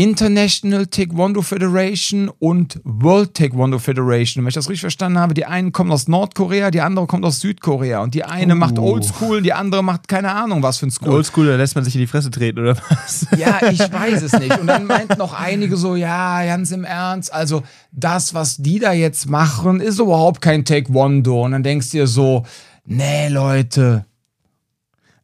International 0.00 0.86
Taekwondo 0.86 1.42
Federation 1.42 2.30
und 2.38 2.80
World 2.84 3.34
Taekwondo 3.34 3.78
Federation. 3.78 4.42
Wenn 4.42 4.48
ich 4.48 4.54
das 4.54 4.70
richtig 4.70 4.80
verstanden 4.80 5.18
habe, 5.18 5.34
die 5.34 5.44
einen 5.44 5.72
kommen 5.72 5.92
aus 5.92 6.08
Nordkorea, 6.08 6.70
die 6.70 6.80
andere 6.80 7.06
kommt 7.06 7.22
aus 7.26 7.40
Südkorea. 7.40 8.00
Und 8.02 8.14
die 8.14 8.24
eine 8.24 8.54
uh. 8.54 8.56
macht 8.56 8.78
Oldschool 8.78 9.36
und 9.36 9.42
die 9.42 9.52
andere 9.52 9.84
macht 9.84 10.08
keine 10.08 10.32
Ahnung, 10.32 10.62
was 10.62 10.78
für 10.78 10.86
ein 10.86 10.90
School. 10.90 11.10
Oldschool, 11.10 11.48
da 11.48 11.56
lässt 11.56 11.74
man 11.74 11.84
sich 11.84 11.94
in 11.96 12.00
die 12.00 12.06
Fresse 12.06 12.30
treten, 12.30 12.60
oder 12.60 12.78
was? 12.88 13.26
Ja, 13.36 13.60
ich 13.70 13.78
weiß 13.78 14.22
es 14.22 14.32
nicht. 14.38 14.58
Und 14.58 14.68
dann 14.68 14.86
meinten 14.86 15.18
noch 15.18 15.38
einige 15.38 15.76
so, 15.76 15.94
ja, 15.96 16.46
ganz 16.46 16.70
im 16.70 16.84
Ernst, 16.84 17.30
also 17.30 17.62
das, 17.92 18.32
was 18.32 18.56
die 18.56 18.78
da 18.78 18.92
jetzt 18.92 19.28
machen, 19.28 19.82
ist 19.82 19.98
überhaupt 19.98 20.40
kein 20.40 20.64
Taekwondo. 20.64 21.44
Und 21.44 21.52
dann 21.52 21.62
denkst 21.62 21.90
du 21.90 21.98
dir 21.98 22.06
so, 22.06 22.46
nee, 22.86 23.28
Leute, 23.28 24.06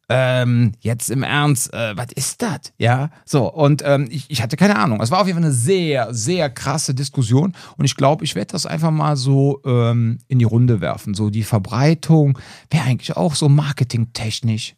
ähm, 0.09 0.71
jetzt 0.79 1.09
im 1.09 1.23
Ernst, 1.23 1.73
äh, 1.73 1.95
was 1.97 2.07
ist 2.15 2.41
das? 2.41 2.73
Ja, 2.77 3.09
so, 3.25 3.51
und 3.51 3.83
ähm, 3.85 4.07
ich, 4.09 4.25
ich 4.29 4.41
hatte 4.41 4.55
keine 4.55 4.77
Ahnung. 4.77 5.01
Es 5.01 5.11
war 5.11 5.19
auf 5.19 5.27
jeden 5.27 5.39
Fall 5.39 5.45
eine 5.45 5.53
sehr, 5.53 6.13
sehr 6.13 6.49
krasse 6.49 6.93
Diskussion 6.93 7.53
und 7.77 7.85
ich 7.85 7.95
glaube, 7.95 8.23
ich 8.23 8.35
werde 8.35 8.51
das 8.53 8.65
einfach 8.65 8.91
mal 8.91 9.17
so 9.17 9.61
ähm, 9.65 10.19
in 10.27 10.39
die 10.39 10.45
Runde 10.45 10.79
werfen. 10.79 11.13
So 11.13 11.29
die 11.29 11.43
Verbreitung 11.43 12.39
wäre 12.69 12.85
eigentlich 12.85 13.17
auch 13.17 13.35
so 13.35 13.49
marketingtechnisch 13.49 14.75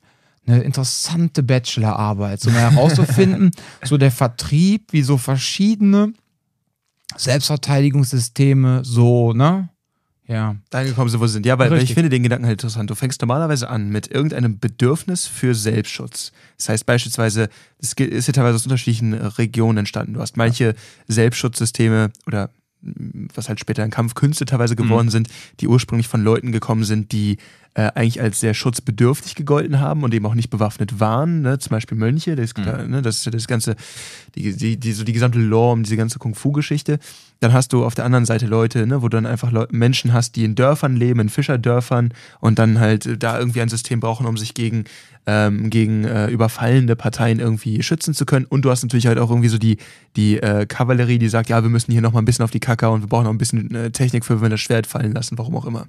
eine 0.48 0.62
interessante 0.64 1.44
Bachelorarbeit, 1.44 2.42
so 2.42 2.50
mal 2.50 2.72
herauszufinden, 2.72 3.52
so 3.84 3.98
der 3.98 4.12
Vertrieb, 4.12 4.92
wie 4.94 5.04
so 5.04 5.18
verschiedene 5.18 6.14
Selbstverteidigungssysteme 7.16 8.84
so, 8.84 9.34
ne? 9.34 9.69
Ja. 10.30 10.56
dahin 10.70 10.90
gekommen 10.90 11.10
sind, 11.10 11.20
wo 11.20 11.28
sie 11.28 11.34
sind. 11.34 11.46
Ja, 11.46 11.58
weil, 11.58 11.72
weil, 11.72 11.82
ich 11.82 11.94
finde 11.94 12.10
den 12.10 12.24
Gedanken 12.24 12.46
halt 12.46 12.62
interessant. 12.62 12.90
Du 12.90 12.96
fängst 12.96 13.20
normalerweise 13.22 13.68
an 13.70 13.90
mit 13.90 14.12
irgendeinem 14.12 14.60
Bedürfnis 14.60 15.26
für 15.26 15.56
Selbstschutz. 15.56 16.32
Das 16.58 16.70
heißt 16.70 16.86
beispielsweise, 16.86 17.50
es 17.80 17.94
ist 17.94 18.28
ja 18.28 18.34
teilweise 18.34 18.56
aus 18.56 18.64
unterschiedlichen 18.64 19.14
Regionen 19.14 19.80
entstanden. 19.80 20.14
Du 20.14 20.22
hast 20.22 20.38
manche 20.38 20.76
Selbstschutzsysteme 21.08 22.12
oder 22.28 22.52
was 23.36 23.50
halt 23.50 23.60
später 23.60 23.84
in 23.84 23.92
Kampfkünste 23.92 24.46
teilweise 24.46 24.76
geworden 24.76 25.08
mhm. 25.08 25.12
sind, 25.12 25.28
die 25.60 25.68
ursprünglich 25.68 26.08
von 26.08 26.24
Leuten 26.24 26.52
gekommen 26.52 26.84
sind, 26.84 27.12
die 27.12 27.38
äh, 27.74 27.92
eigentlich 27.96 28.22
als 28.22 28.40
sehr 28.40 28.54
schutzbedürftig 28.54 29.36
gegolten 29.36 29.80
haben 29.80 30.04
und 30.04 30.14
eben 30.14 30.26
auch 30.26 30.34
nicht 30.34 30.50
bewaffnet 30.50 31.00
waren, 31.00 31.42
ne? 31.42 31.60
zum 31.60 31.72
Beispiel 31.72 31.98
Mönche, 31.98 32.36
das, 32.36 32.56
mhm. 32.56 32.90
ne? 32.90 33.02
das 33.02 33.18
ist 33.18 33.26
ja 33.26 33.32
das 33.32 33.48
ganze, 33.48 33.76
die, 34.36 34.56
die, 34.56 34.78
die, 34.78 34.92
so 34.92 35.04
die 35.04 35.14
gesamte 35.14 35.40
Lore 35.40 35.74
um 35.74 35.84
diese 35.84 35.98
ganze 35.98 36.20
Kung-Fu-Geschichte. 36.20 37.00
Dann 37.42 37.54
hast 37.54 37.72
du 37.72 37.86
auf 37.86 37.96
der 37.96 38.04
anderen 38.04 38.26
Seite 38.26 38.48
Leute, 38.48 38.86
ne, 38.86 39.02
wo 39.02 39.08
du 39.08 39.16
dann 39.16 39.26
einfach 39.26 39.52
Le 39.52 39.68
Menschen 39.72 40.12
hast, 40.12 40.36
die 40.36 40.44
in 40.44 40.56
Dörfern 40.56 40.98
leben, 40.98 41.22
in 41.22 41.30
Fischerdörfern 41.30 42.14
und 42.42 42.60
dann 42.60 42.80
halt 42.80 43.24
da 43.24 43.40
irgendwie 43.40 43.62
ein 43.62 43.70
System 43.70 44.02
brauchen, 44.02 44.26
um 44.26 44.36
sich 44.36 44.54
gegen 44.54 44.84
ähm, 45.30 45.70
gegen 45.70 46.06
äh, 46.06 46.28
überfallende 46.28 46.96
Parteien 46.96 47.40
irgendwie 47.40 47.84
schützen 47.84 48.16
zu 48.16 48.26
können. 48.26 48.46
Und 48.46 48.66
du 48.66 48.72
hast 48.72 48.82
natürlich 48.82 49.06
halt 49.06 49.20
auch 49.20 49.30
irgendwie 49.30 49.50
so 49.50 49.60
die, 49.60 49.78
die 50.16 50.38
äh, 50.38 50.66
Kavallerie, 50.66 51.20
die 51.20 51.30
sagt, 51.30 51.50
ja, 51.50 51.62
wir 51.62 51.70
müssen 51.70 51.92
hier 51.92 52.02
nochmal 52.02 52.24
ein 52.24 52.26
bisschen 52.26 52.44
auf 52.44 52.52
die 52.52 52.60
Kacke 52.60 52.90
und 52.90 53.02
wir 53.02 53.08
brauchen 53.08 53.26
noch 53.26 53.32
ein 53.32 53.38
bisschen 53.38 53.74
äh, 53.76 53.92
Technik 53.92 54.26
für, 54.26 54.36
wenn 54.36 54.42
wir 54.42 54.50
das 54.50 54.62
Schwert 54.62 54.88
fallen 54.88 55.14
lassen, 55.14 55.38
warum 55.38 55.56
auch 55.56 55.66
immer. 55.66 55.88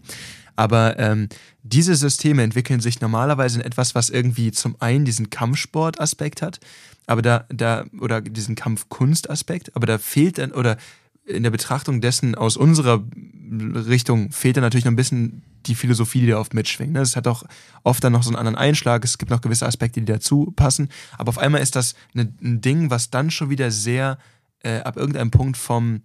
Aber 0.57 0.99
ähm, 0.99 1.29
diese 1.63 1.95
Systeme 1.95 2.43
entwickeln 2.43 2.81
sich 2.81 3.01
normalerweise 3.01 3.61
in 3.61 3.65
etwas, 3.65 3.95
was 3.95 4.11
irgendwie 4.11 4.53
zum 4.53 4.77
einen 4.81 5.05
diesen 5.05 5.31
Kampfsport-Aspekt 5.31 6.43
hat, 6.43 6.61
aber 7.07 7.23
da, 7.23 7.45
da, 7.49 7.85
oder 8.01 8.21
diesen 8.21 8.55
Kampfkunst-Aspekt, 8.55 9.75
aber 9.75 9.87
da 9.87 9.99
fehlt 9.99 10.39
dann, 10.39 10.53
oder 10.53 10.77
in 11.25 11.43
der 11.43 11.51
Betrachtung 11.51 12.01
dessen 12.01 12.35
aus 12.35 12.57
unserer 12.57 13.05
Richtung 13.51 14.33
fehlt 14.33 14.57
dann 14.57 14.63
natürlich 14.63 14.85
noch 14.85 14.93
ein 14.93 14.97
bisschen 14.97 15.43
die 15.67 15.75
Philosophie, 15.75 16.21
die 16.21 16.29
da 16.29 16.39
oft 16.39 16.55
mitschwingt. 16.55 16.93
Ne? 16.93 17.01
Es 17.01 17.17
hat 17.17 17.27
auch 17.27 17.45
oft 17.83 18.03
dann 18.03 18.13
noch 18.13 18.23
so 18.23 18.31
einen 18.31 18.37
anderen 18.37 18.57
Einschlag, 18.57 19.05
es 19.05 19.19
gibt 19.19 19.31
noch 19.31 19.41
gewisse 19.41 19.67
Aspekte, 19.67 20.01
die 20.01 20.07
dazu 20.07 20.53
passen, 20.57 20.89
aber 21.19 21.31
auf 21.31 21.39
einmal 21.39 21.61
ist 21.61 21.77
das 21.77 21.95
ein 22.15 22.61
Ding, 22.61 22.91
was 22.91 23.11
dann 23.11 23.31
schon 23.31 23.51
wieder 23.51 23.71
sehr 23.71 24.19
äh, 24.63 24.79
ab 24.79 24.97
irgendeinem 24.97 25.31
Punkt 25.31 25.57
vom 25.57 26.03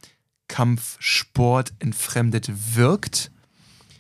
Kampfsport 0.48 1.74
entfremdet 1.80 2.52
wirkt. 2.76 3.32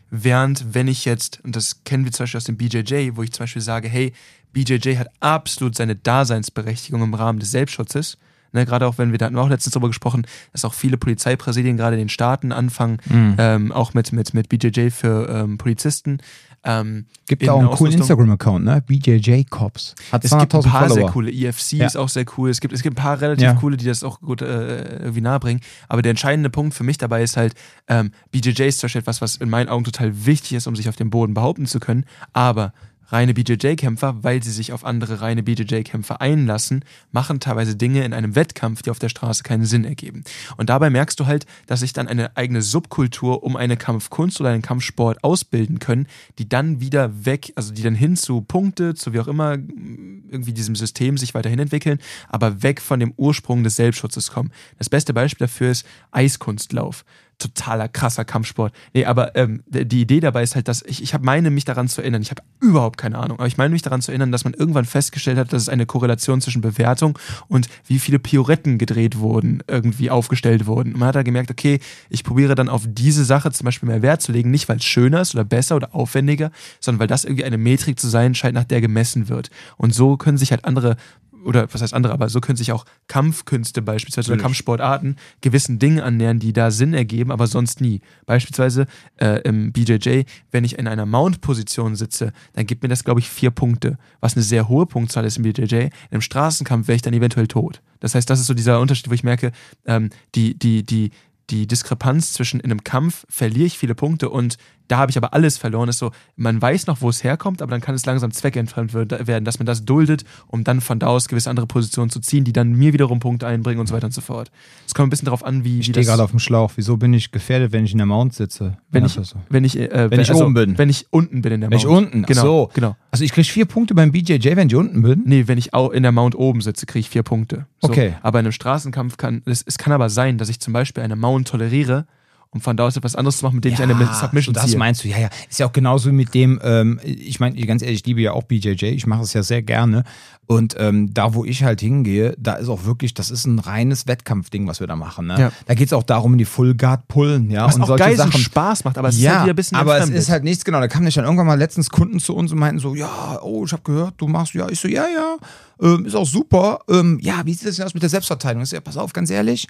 Während, 0.09 0.73
wenn 0.73 0.87
ich 0.87 1.05
jetzt, 1.05 1.39
und 1.43 1.55
das 1.55 1.83
kennen 1.83 2.05
wir 2.05 2.11
zum 2.11 2.23
Beispiel 2.23 2.37
aus 2.37 2.43
dem 2.45 2.57
BJJ, 2.57 3.11
wo 3.15 3.23
ich 3.23 3.31
zum 3.31 3.43
Beispiel 3.43 3.61
sage, 3.61 3.87
hey, 3.87 4.13
BJJ 4.53 4.97
hat 4.97 5.09
absolut 5.19 5.75
seine 5.75 5.95
Daseinsberechtigung 5.95 7.03
im 7.03 7.13
Rahmen 7.13 7.39
des 7.39 7.51
Selbstschutzes, 7.51 8.17
Ne, 8.55 8.65
gerade 8.65 8.87
auch 8.87 8.97
wenn 8.97 9.11
wir 9.11 9.17
da 9.17 9.25
hatten 9.25 9.35
wir 9.35 9.41
auch 9.41 9.49
letztens 9.49 9.73
darüber 9.73 9.89
gesprochen, 9.89 10.25
dass 10.53 10.63
auch 10.63 10.73
viele 10.73 10.95
Polizeipräsidien 10.97 11.75
gerade 11.75 11.97
in 11.97 12.03
den 12.03 12.09
Staaten 12.09 12.53
anfangen, 12.53 12.99
mhm. 13.09 13.35
ähm, 13.37 13.71
auch 13.73 13.93
mit, 13.93 14.13
mit, 14.13 14.33
mit 14.33 14.47
BJJ 14.47 14.91
für 14.91 15.29
ähm, 15.29 15.57
Polizisten. 15.57 16.19
Ähm, 16.63 17.05
gibt 17.27 17.47
auch 17.47 17.59
einen 17.59 17.69
coolen 17.69 17.93
Instagram-Account, 17.93 18.65
ne? 18.65 18.81
BJJ 18.87 19.43
Cops. 19.49 19.93
Hat 20.11 20.23
es 20.23 20.31
gibt 20.31 20.41
ein 20.41 20.63
paar 20.63 20.63
Follower. 20.63 20.95
sehr 20.95 21.05
coole. 21.07 21.31
EFC 21.31 21.73
ja. 21.73 21.85
ist 21.85 21.97
auch 21.97 22.09
sehr 22.09 22.25
cool. 22.37 22.49
Es 22.49 22.59
gibt, 22.61 22.73
es 22.73 22.81
gibt 22.81 22.97
ein 22.97 23.03
paar 23.03 23.21
relativ 23.21 23.43
ja. 23.43 23.53
coole, 23.53 23.77
die 23.77 23.85
das 23.85 24.03
auch 24.03 24.19
gut 24.21 24.41
äh, 24.41 24.99
irgendwie 24.99 25.21
nahebringen. 25.21 25.61
Aber 25.89 26.01
der 26.01 26.11
entscheidende 26.11 26.49
Punkt 26.49 26.73
für 26.73 26.83
mich 26.83 26.97
dabei 26.97 27.21
ist 27.21 27.37
halt, 27.37 27.53
ähm, 27.87 28.11
BJJ 28.31 28.63
ist 28.63 28.79
zum 28.79 28.87
Beispiel 28.87 29.01
etwas, 29.01 29.21
was 29.21 29.35
in 29.35 29.49
meinen 29.49 29.67
Augen 29.69 29.83
total 29.83 30.25
wichtig 30.25 30.53
ist, 30.53 30.65
um 30.65 30.75
sich 30.75 30.89
auf 30.89 30.95
dem 30.95 31.11
Boden 31.11 31.33
behaupten 31.33 31.67
zu 31.67 31.79
können. 31.79 32.05
Aber 32.33 32.73
reine 33.07 33.33
BJJ-Kämpfer, 33.33 34.23
weil 34.23 34.43
sie 34.43 34.51
sich 34.51 34.73
auf 34.73 34.85
andere 34.85 35.21
reine 35.21 35.43
BJJ-Kämpfer 35.43 36.21
einlassen, 36.21 36.83
machen 37.11 37.39
teilweise 37.39 37.75
Dinge 37.75 38.03
in 38.03 38.13
einem 38.13 38.35
Wettkampf, 38.35 38.81
die 38.81 38.89
auf 38.89 38.99
der 38.99 39.09
Straße 39.09 39.43
keinen 39.43 39.65
Sinn 39.65 39.85
ergeben. 39.85 40.23
Und 40.57 40.69
dabei 40.69 40.89
merkst 40.89 41.19
du 41.19 41.25
halt, 41.25 41.45
dass 41.67 41.81
sich 41.81 41.93
dann 41.93 42.07
eine 42.07 42.35
eigene 42.37 42.61
Subkultur 42.61 43.43
um 43.43 43.55
eine 43.55 43.77
Kampfkunst 43.77 44.39
oder 44.41 44.49
einen 44.49 44.61
Kampfsport 44.61 45.23
ausbilden 45.23 45.79
können, 45.79 46.07
die 46.39 46.49
dann 46.49 46.81
wieder 46.81 47.25
weg, 47.25 47.53
also 47.55 47.73
die 47.73 47.83
dann 47.83 47.95
hin 47.95 48.15
zu 48.15 48.41
Punkte, 48.41 48.95
zu 48.95 49.13
wie 49.13 49.19
auch 49.19 49.27
immer, 49.27 49.51
irgendwie 49.53 50.53
diesem 50.53 50.75
System 50.75 51.17
sich 51.17 51.33
weiterhin 51.33 51.59
entwickeln, 51.59 51.99
aber 52.29 52.63
weg 52.63 52.81
von 52.81 52.99
dem 52.99 53.13
Ursprung 53.17 53.63
des 53.63 53.75
Selbstschutzes 53.75 54.31
kommen. 54.31 54.51
Das 54.77 54.89
beste 54.89 55.13
Beispiel 55.13 55.47
dafür 55.47 55.71
ist 55.71 55.85
Eiskunstlauf 56.11 57.05
totaler 57.37 57.87
krasser 57.87 58.25
Kampfsport. 58.25 58.73
Nee, 58.93 59.05
aber 59.05 59.35
ähm, 59.35 59.63
die 59.67 60.01
Idee 60.01 60.19
dabei 60.19 60.43
ist 60.43 60.55
halt, 60.55 60.67
dass 60.67 60.81
ich, 60.81 61.01
ich 61.03 61.17
meine, 61.19 61.49
mich 61.49 61.65
daran 61.65 61.87
zu 61.87 62.01
erinnern, 62.01 62.21
ich 62.21 62.31
habe 62.31 62.41
überhaupt 62.59 62.97
keine 62.97 63.17
Ahnung, 63.17 63.39
aber 63.39 63.47
ich 63.47 63.57
meine 63.57 63.71
mich 63.71 63.81
daran 63.81 64.01
zu 64.01 64.11
erinnern, 64.11 64.31
dass 64.31 64.43
man 64.43 64.53
irgendwann 64.53 64.85
festgestellt 64.85 65.37
hat, 65.37 65.51
dass 65.51 65.63
es 65.63 65.69
eine 65.69 65.85
Korrelation 65.85 66.41
zwischen 66.41 66.61
Bewertung 66.61 67.17
und 67.47 67.67
wie 67.87 67.99
viele 67.99 68.19
Pioretten 68.19 68.77
gedreht 68.77 69.19
wurden, 69.19 69.63
irgendwie 69.67 70.09
aufgestellt 70.09 70.65
wurden. 70.65 70.93
Und 70.93 70.99
man 70.99 71.09
hat 71.09 71.15
da 71.15 71.23
gemerkt, 71.23 71.51
okay, 71.51 71.79
ich 72.09 72.23
probiere 72.23 72.55
dann 72.55 72.69
auf 72.69 72.83
diese 72.87 73.25
Sache 73.25 73.51
zum 73.51 73.65
Beispiel 73.65 73.89
mehr 73.89 74.01
Wert 74.01 74.21
zu 74.21 74.31
legen, 74.31 74.51
nicht 74.51 74.69
weil 74.69 74.77
es 74.77 74.85
schöner 74.85 75.21
ist 75.21 75.33
oder 75.35 75.43
besser 75.43 75.75
oder 75.75 75.93
aufwendiger, 75.93 76.51
sondern 76.79 77.01
weil 77.01 77.07
das 77.07 77.25
irgendwie 77.25 77.43
eine 77.43 77.57
Metrik 77.57 77.99
zu 77.99 78.07
sein 78.07 78.35
scheint, 78.35 78.55
nach 78.55 78.63
der 78.63 78.81
gemessen 78.81 79.29
wird. 79.29 79.49
Und 79.77 79.93
so 79.93 80.17
können 80.17 80.37
sich 80.37 80.51
halt 80.51 80.65
andere 80.65 80.97
oder 81.45 81.67
was 81.71 81.81
heißt 81.81 81.93
andere, 81.93 82.13
aber 82.13 82.29
so 82.29 82.41
können 82.41 82.57
sich 82.57 82.71
auch 82.71 82.85
Kampfkünste 83.07 83.81
beispielsweise 83.81 84.33
oder 84.33 84.41
Kampfsportarten 84.41 85.17
gewissen 85.41 85.79
Dingen 85.79 85.99
annähern, 85.99 86.39
die 86.39 86.53
da 86.53 86.71
Sinn 86.71 86.93
ergeben, 86.93 87.31
aber 87.31 87.47
sonst 87.47 87.81
nie. 87.81 88.01
Beispielsweise 88.25 88.87
äh, 89.17 89.41
im 89.41 89.71
BJJ, 89.71 90.23
wenn 90.51 90.63
ich 90.63 90.77
in 90.77 90.87
einer 90.87 91.05
Mount-Position 91.05 91.95
sitze, 91.95 92.33
dann 92.53 92.65
gibt 92.65 92.83
mir 92.83 92.89
das, 92.89 93.03
glaube 93.03 93.19
ich, 93.19 93.29
vier 93.29 93.51
Punkte, 93.51 93.97
was 94.19 94.35
eine 94.35 94.43
sehr 94.43 94.67
hohe 94.67 94.85
Punktzahl 94.85 95.25
ist 95.25 95.37
im 95.37 95.43
BJJ. 95.43 95.87
Im 96.11 96.21
Straßenkampf 96.21 96.87
wäre 96.87 96.95
ich 96.95 97.01
dann 97.01 97.13
eventuell 97.13 97.47
tot. 97.47 97.81
Das 97.99 98.15
heißt, 98.15 98.29
das 98.29 98.39
ist 98.39 98.47
so 98.47 98.53
dieser 98.53 98.79
Unterschied, 98.79 99.09
wo 99.09 99.13
ich 99.13 99.23
merke, 99.23 99.51
ähm, 99.85 100.09
die, 100.35 100.57
die, 100.57 100.83
die, 100.83 101.11
die 101.49 101.67
Diskrepanz 101.67 102.33
zwischen 102.33 102.59
in 102.59 102.71
einem 102.71 102.83
Kampf 102.83 103.25
verliere 103.29 103.65
ich 103.65 103.77
viele 103.77 103.95
Punkte 103.95 104.29
und 104.29 104.57
da 104.87 104.97
habe 104.97 105.11
ich 105.11 105.17
aber 105.17 105.33
alles 105.33 105.57
verloren. 105.57 105.89
Ist 105.89 105.99
so, 105.99 106.11
man 106.35 106.61
weiß 106.61 106.87
noch, 106.87 107.01
wo 107.01 107.09
es 107.09 107.23
herkommt, 107.23 107.61
aber 107.61 107.71
dann 107.71 107.81
kann 107.81 107.95
es 107.95 108.05
langsam 108.05 108.31
zweckentfremd 108.31 108.93
werden, 108.93 109.45
dass 109.45 109.59
man 109.59 109.65
das 109.65 109.85
duldet, 109.85 110.25
um 110.47 110.63
dann 110.63 110.81
von 110.81 110.99
da 110.99 111.07
aus 111.07 111.27
gewisse 111.27 111.49
andere 111.49 111.67
Positionen 111.67 112.09
zu 112.09 112.19
ziehen, 112.19 112.43
die 112.43 112.53
dann 112.53 112.73
mir 112.73 112.93
wiederum 112.93 113.19
Punkte 113.19 113.47
einbringen 113.47 113.79
und 113.79 113.87
so 113.87 113.93
weiter 113.93 114.05
und 114.05 114.13
so 114.13 114.21
fort. 114.21 114.51
Es 114.85 114.93
kommt 114.93 115.07
ein 115.07 115.09
bisschen 115.09 115.25
darauf 115.25 115.45
an, 115.45 115.63
wie. 115.63 115.79
Ich 115.79 115.87
stehe 115.87 116.05
gerade 116.05 116.23
auf 116.23 116.31
dem 116.31 116.39
Schlauch. 116.39 116.73
Wieso 116.75 116.97
bin 116.97 117.13
ich 117.13 117.31
gefährdet, 117.31 117.71
wenn 117.71 117.85
ich 117.85 117.91
in 117.91 117.97
der 117.97 118.07
Mount 118.07 118.33
sitze? 118.33 118.77
Wenn, 118.91 119.05
ich, 119.05 119.19
wenn 119.49 119.63
ich, 119.63 119.77
äh, 119.77 119.89
wenn, 119.91 120.11
wenn 120.11 120.19
ich 120.19 120.29
also, 120.29 120.45
oben 120.45 120.53
bin. 120.53 120.77
Wenn 120.77 120.89
ich 120.89 121.07
unten 121.09 121.41
bin 121.41 121.53
in 121.53 121.61
der 121.61 121.69
Mount. 121.69 121.83
Wenn 121.83 121.89
ich 121.89 121.95
unten, 121.97 122.23
genau, 122.23 122.41
so. 122.41 122.71
genau. 122.73 122.95
Also 123.11 123.23
ich 123.23 123.31
kriege 123.31 123.47
vier 123.47 123.65
Punkte 123.65 123.95
beim 123.95 124.11
BJJ, 124.11 124.55
wenn 124.55 124.67
ich 124.67 124.75
unten 124.75 125.01
bin? 125.01 125.23
Nee, 125.25 125.47
wenn 125.47 125.57
ich 125.57 125.73
auch 125.73 125.91
in 125.91 126.03
der 126.03 126.11
Mount 126.11 126.35
oben 126.35 126.61
sitze, 126.61 126.85
kriege 126.85 127.01
ich 127.01 127.09
vier 127.09 127.23
Punkte. 127.23 127.65
So. 127.81 127.89
Okay. 127.89 128.15
Aber 128.21 128.39
in 128.39 128.45
einem 128.45 128.51
Straßenkampf 128.51 129.17
kann, 129.17 129.41
es, 129.45 129.63
es 129.65 129.77
kann 129.77 129.93
aber 129.93 130.09
sein, 130.09 130.37
dass 130.37 130.49
ich 130.49 130.59
zum 130.59 130.73
Beispiel 130.73 131.03
eine 131.03 131.15
Mount 131.15 131.47
toleriere, 131.47 132.05
um 132.55 132.61
von 132.61 132.77
da 132.77 132.85
aus 132.85 132.95
etwas 132.95 133.15
anderes 133.15 133.37
zu 133.37 133.45
machen, 133.45 133.55
mit 133.55 133.65
dem 133.65 133.73
ja, 133.73 133.79
ich 133.79 133.83
eine 133.83 134.13
Submission 134.13 134.53
das 134.53 134.63
ziehe. 134.63 134.73
Das 134.73 134.79
meinst 134.79 135.03
du, 135.03 135.09
ja, 135.09 135.19
ja. 135.19 135.29
Ist 135.49 135.59
ja 135.59 135.67
auch 135.67 135.73
genauso 135.73 136.11
mit 136.13 136.33
dem, 136.33 136.59
ähm, 136.63 137.01
ich 137.03 137.41
meine, 137.41 137.55
ganz 137.65 137.81
ehrlich, 137.81 137.99
ich 137.99 138.05
liebe 138.05 138.21
ja 138.21 138.31
auch 138.31 138.43
BJJ, 138.43 138.85
ich 138.85 139.05
mache 139.05 139.23
es 139.23 139.33
ja 139.33 139.43
sehr 139.43 139.61
gerne. 139.61 140.03
Und 140.47 140.75
ähm, 140.79 141.13
da, 141.13 141.33
wo 141.33 141.43
ich 141.43 141.63
halt 141.63 141.81
hingehe, 141.81 142.33
da 142.37 142.53
ist 142.53 142.69
auch 142.69 142.85
wirklich, 142.85 143.13
das 143.13 143.29
ist 143.29 143.45
ein 143.45 143.59
reines 143.59 144.07
Wettkampfding, 144.07 144.67
was 144.67 144.79
wir 144.79 144.87
da 144.87 144.95
machen. 144.95 145.27
Ne? 145.27 145.35
Ja. 145.37 145.51
Da 145.65 145.73
geht 145.73 145.87
es 145.87 145.93
auch 145.93 146.03
darum, 146.03 146.33
in 146.33 146.37
die 146.37 146.45
Full 146.45 146.75
Guard 146.75 147.07
pullen, 147.09 147.49
ja. 147.51 147.65
Was 147.65 147.75
und 147.75 147.81
auch 147.81 147.87
solche 147.87 148.05
geil 148.05 148.15
Sachen. 148.15 148.39
Spaß 148.39 148.85
macht, 148.85 148.97
aber 148.97 149.09
es 149.09 149.19
ja, 149.19 149.31
ist 149.31 149.35
halt 149.35 149.43
wieder 149.45 149.53
ein 149.53 149.55
bisschen 149.55 149.77
Aber 149.77 149.97
es 149.97 150.09
ist 150.09 150.29
halt 150.29 150.43
nichts, 150.45 150.63
genau. 150.63 150.79
Da 150.79 150.87
kamen 150.87 151.03
nicht 151.03 151.17
dann 151.17 151.25
irgendwann 151.25 151.47
mal 151.47 151.59
letztens 151.59 151.89
Kunden 151.89 152.19
zu 152.19 152.35
uns 152.35 152.53
und 152.53 152.59
meinten 152.59 152.79
so, 152.79 152.95
ja, 152.95 153.39
oh, 153.41 153.65
ich 153.65 153.73
habe 153.73 153.83
gehört, 153.83 154.13
du 154.17 154.27
machst, 154.27 154.53
ja, 154.53 154.69
ich 154.69 154.79
so, 154.79 154.87
ja, 154.87 155.05
ja, 155.13 155.37
ähm, 155.81 156.05
ist 156.05 156.15
auch 156.15 156.27
super. 156.27 156.79
Ähm, 156.89 157.19
ja, 157.21 157.41
wie 157.43 157.53
sieht 157.53 157.67
das 157.67 157.75
denn 157.75 157.85
aus 157.85 157.93
mit 157.93 158.03
der 158.03 158.09
Selbstverteidigung? 158.09 158.63
Ich 158.63 158.69
so, 158.69 158.77
ja, 158.77 158.81
pass 158.81 158.95
auf, 158.95 159.11
ganz 159.11 159.29
ehrlich, 159.29 159.67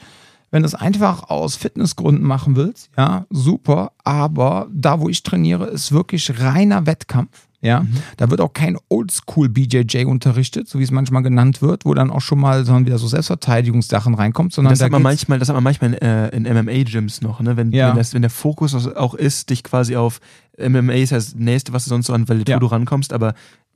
wenn 0.51 0.63
du 0.63 0.67
es 0.67 0.75
einfach 0.75 1.29
aus 1.29 1.55
Fitnessgründen 1.55 2.25
machen 2.25 2.55
willst, 2.55 2.89
ja, 2.97 3.25
super. 3.29 3.91
Aber 4.03 4.67
da, 4.71 4.99
wo 4.99 5.10
ich 5.10 5.23
trainiere, 5.23 5.65
ist 5.65 5.91
wirklich 5.91 6.39
reiner 6.39 6.86
Wettkampf. 6.86 7.47
Ja, 7.62 7.81
mhm. 7.81 7.93
da 8.17 8.29
wird 8.29 8.41
auch 8.41 8.53
kein 8.53 8.77
Oldschool 8.89 9.49
BJJ 9.49 10.05
unterrichtet, 10.05 10.69
so 10.69 10.77
wie 10.77 10.84
es 10.84 10.91
manchmal 10.91 11.23
genannt 11.23 11.63
wird, 11.63 11.84
wo 11.84 11.95
dann 11.95 12.12
auch 12.12 12.21
schon 12.21 12.39
mal 12.39 12.63
so 12.63 12.77
wieder 12.86 12.99
so 12.99 13.08
Selbstverteidigungssachen 13.08 14.13
reinkommt, 14.13 14.53
sondern 14.53 14.73
das 14.73 14.79
da 14.79 14.86
hat 14.86 14.91
man 14.91 15.01
manchmal, 15.01 15.39
das 15.39 15.49
hat 15.49 15.55
man 15.55 15.63
manchmal 15.63 15.93
in, 15.93 16.01
äh, 16.01 16.29
in 16.29 16.43
MMA-Gyms 16.43 17.21
noch, 17.21 17.39
ne? 17.39 17.58
Wenn, 17.58 17.71
ja. 17.71 17.89
wenn, 17.89 17.97
das, 17.97 18.13
wenn 18.13 18.21
der 18.21 18.29
Fokus 18.29 18.75
auch 18.95 19.15
ist, 19.15 19.49
dich 19.49 19.63
quasi 19.63 19.95
auf 19.95 20.19
MMA 20.60 20.93
ist 20.93 21.12
das 21.12 21.34
nächste, 21.34 21.73
was 21.73 21.86
du 21.86 21.89
sonst 21.89 22.05
so 22.05 22.13
an 22.13 22.29
Validatur 22.29 22.53
ja. 22.53 22.60
du 22.60 22.67
rankommst, 22.67 23.13
aber 23.13 23.34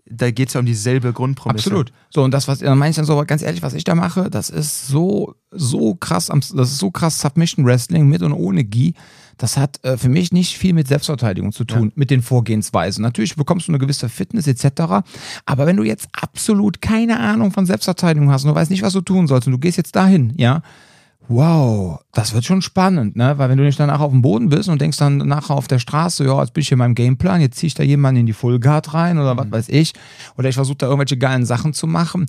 da 0.09 0.31
geht 0.31 0.49
es 0.49 0.53
ja 0.55 0.59
um 0.59 0.65
dieselbe 0.65 1.13
Grundprämisse. 1.13 1.69
Absolut. 1.69 1.93
So, 2.09 2.23
und 2.23 2.33
das, 2.33 2.47
was 2.47 2.59
dann 2.59 2.77
meine 2.77 2.89
ich 2.89 2.95
dann 2.95 3.05
so, 3.05 3.23
ganz 3.25 3.41
ehrlich, 3.41 3.61
was 3.61 3.73
ich 3.73 3.83
da 3.83 3.95
mache, 3.95 4.29
das 4.29 4.49
ist 4.49 4.87
so, 4.87 5.35
so 5.51 5.95
krass, 5.95 6.27
das 6.27 6.51
ist 6.51 6.79
so 6.79 6.91
krass 6.91 7.19
Submission 7.19 7.65
Wrestling 7.65 8.07
mit 8.07 8.21
und 8.21 8.33
ohne 8.33 8.63
Gi. 8.63 8.95
Das 9.37 9.55
hat 9.55 9.83
äh, 9.85 9.97
für 9.97 10.09
mich 10.09 10.33
nicht 10.33 10.57
viel 10.57 10.73
mit 10.73 10.87
Selbstverteidigung 10.87 11.53
zu 11.53 11.63
tun, 11.63 11.85
ja. 11.85 11.91
mit 11.95 12.11
den 12.11 12.21
Vorgehensweisen. 12.21 13.01
Natürlich 13.01 13.35
bekommst 13.35 13.67
du 13.67 13.71
eine 13.71 13.79
gewisse 13.79 14.09
Fitness 14.09 14.47
etc. 14.47 15.05
Aber 15.45 15.65
wenn 15.65 15.77
du 15.77 15.83
jetzt 15.83 16.09
absolut 16.11 16.81
keine 16.81 17.19
Ahnung 17.19 17.51
von 17.51 17.65
Selbstverteidigung 17.65 18.31
hast 18.31 18.43
und 18.43 18.49
du 18.49 18.55
weißt 18.55 18.71
nicht, 18.71 18.81
was 18.81 18.93
du 18.93 19.01
tun 19.01 19.27
sollst 19.27 19.47
und 19.47 19.53
du 19.53 19.59
gehst 19.59 19.77
jetzt 19.77 19.95
dahin, 19.95 20.33
ja, 20.37 20.61
wow, 21.29 21.99
das 22.11 22.33
wird 22.33 22.43
schon 22.43 22.61
spannend, 22.61 23.15
ne? 23.15 23.37
Weil 23.37 23.49
wenn 23.49 23.57
du 23.57 23.63
nicht 23.63 23.79
danach 23.79 23.99
auf 23.99 24.11
dem 24.11 24.23
Boden 24.23 24.49
bist 24.49 24.67
und 24.67 24.81
denkst 24.81 24.97
dann 24.97 25.17
nachher 25.17 25.53
auf 25.53 25.67
der 25.67 25.79
Straße, 25.79 26.25
ja, 26.25 26.41
jetzt 26.41 26.53
bin 26.53 26.61
ich 26.61 26.67
hier 26.67 26.75
in 26.75 26.79
meinem 26.79 26.95
Gameplan, 26.95 27.39
jetzt 27.39 27.57
ziehe 27.57 27.67
ich 27.67 27.75
da 27.75 27.83
jemanden 27.83 28.21
in 28.21 28.25
die 28.25 28.33
Full 28.33 28.59
Guard 28.59 28.93
rein 28.93 29.19
oder 29.19 29.35
mhm. 29.35 29.37
was 29.37 29.51
weiß 29.51 29.69
ich, 29.69 29.93
oder 30.37 30.49
ich 30.49 30.55
versuche 30.55 30.79
da 30.79 30.87
irgendwelche 30.87 31.17
geilen 31.17 31.45
Sachen 31.45 31.73
zu 31.73 31.85
machen. 31.85 32.25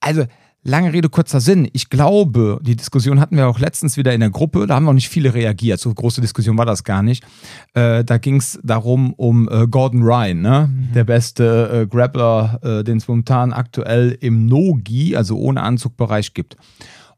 Also, 0.00 0.26
lange 0.64 0.92
Rede, 0.92 1.08
kurzer 1.08 1.40
Sinn. 1.40 1.68
Ich 1.72 1.88
glaube, 1.88 2.60
die 2.62 2.76
Diskussion 2.76 3.20
hatten 3.20 3.36
wir 3.36 3.48
auch 3.48 3.58
letztens 3.58 3.96
wieder 3.96 4.12
in 4.12 4.20
der 4.20 4.30
Gruppe, 4.30 4.66
da 4.66 4.74
haben 4.74 4.84
noch 4.84 4.92
nicht 4.92 5.08
viele 5.08 5.32
reagiert, 5.32 5.80
so 5.80 5.92
große 5.92 6.20
Diskussion 6.20 6.58
war 6.58 6.66
das 6.66 6.84
gar 6.84 7.02
nicht. 7.02 7.24
Äh, 7.72 8.04
da 8.04 8.18
ging 8.18 8.36
es 8.36 8.60
darum, 8.62 9.14
um 9.14 9.48
äh, 9.48 9.66
Gordon 9.66 10.02
Ryan, 10.02 10.40
ne? 10.42 10.70
Mhm. 10.70 10.92
der 10.92 11.04
beste 11.04 11.82
äh, 11.82 11.86
Grappler, 11.86 12.60
äh, 12.62 12.84
den 12.84 12.98
es 12.98 13.08
momentan 13.08 13.54
aktuell 13.54 14.16
im 14.20 14.46
No-Gi, 14.46 15.16
also 15.16 15.38
ohne 15.38 15.62
Anzugbereich 15.62 16.34
gibt. 16.34 16.56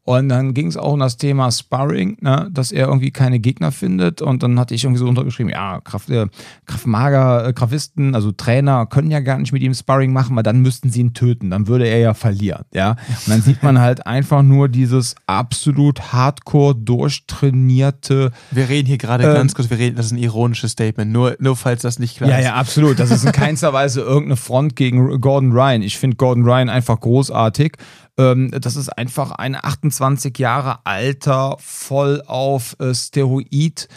Und 0.05 0.29
dann 0.29 0.53
ging 0.53 0.67
es 0.67 0.77
auch 0.77 0.93
um 0.93 0.99
das 0.99 1.17
Thema 1.17 1.51
Sparring, 1.51 2.17
ne, 2.21 2.47
dass 2.51 2.71
er 2.71 2.87
irgendwie 2.87 3.09
keine 3.09 3.39
Gegner 3.39 3.71
findet. 3.71 4.21
Und 4.21 4.43
dann 4.43 4.59
hatte 4.59 4.75
ich 4.75 4.83
irgendwie 4.83 4.99
so 4.99 5.07
untergeschrieben, 5.07 5.51
ja, 5.51 5.81
Kraft, 5.81 6.11
äh, 6.11 6.27
Kraftmager, 6.67 7.47
äh, 7.47 7.53
Kraftisten, 7.53 8.13
also 8.13 8.31
Trainer 8.31 8.85
können 8.85 9.09
ja 9.09 9.19
gar 9.19 9.39
nicht 9.39 9.51
mit 9.51 9.63
ihm 9.63 9.73
Sparring 9.73 10.13
machen, 10.13 10.35
weil 10.35 10.43
dann 10.43 10.61
müssten 10.61 10.91
sie 10.91 11.01
ihn 11.01 11.15
töten. 11.15 11.49
Dann 11.49 11.67
würde 11.67 11.87
er 11.87 11.97
ja 11.97 12.13
verlieren. 12.13 12.65
Ja. 12.71 12.91
Und 12.91 13.29
dann 13.29 13.41
sieht 13.41 13.63
man 13.63 13.79
halt 13.79 14.05
einfach 14.05 14.43
nur 14.43 14.69
dieses 14.69 15.15
absolut 15.25 16.13
hardcore 16.13 16.75
durchtrainierte. 16.75 18.31
Wir 18.51 18.69
reden 18.69 18.87
hier 18.87 18.99
gerade 18.99 19.23
ähm, 19.23 19.33
ganz 19.33 19.55
kurz, 19.55 19.71
wir 19.71 19.79
reden, 19.79 19.95
das 19.95 20.05
ist 20.05 20.11
ein 20.11 20.19
ironisches 20.19 20.73
Statement, 20.73 21.11
nur, 21.11 21.35
nur 21.39 21.55
falls 21.55 21.81
das 21.81 21.97
nicht 21.97 22.17
klar 22.17 22.29
ja, 22.29 22.37
ist. 22.37 22.43
Ja, 22.43 22.51
ja, 22.51 22.55
absolut. 22.57 22.99
Das 22.99 23.09
ist 23.09 23.25
in 23.25 23.31
keinster 23.31 23.73
Weise 23.73 24.01
irgendeine 24.01 24.37
Front 24.37 24.75
gegen 24.75 25.19
Gordon 25.19 25.51
Ryan. 25.51 25.81
Ich 25.81 25.97
finde 25.97 26.17
Gordon 26.17 26.43
Ryan 26.43 26.69
einfach 26.69 26.99
großartig. 26.99 27.73
Ähm, 28.17 28.51
das 28.51 28.75
ist 28.75 28.89
einfach 28.89 29.31
ein 29.31 29.55
28 29.55 30.37
Jahre 30.37 30.79
alter, 30.85 31.57
voll 31.59 32.21
auf 32.25 32.75
äh, 32.79 32.93
Steroid 32.93 33.87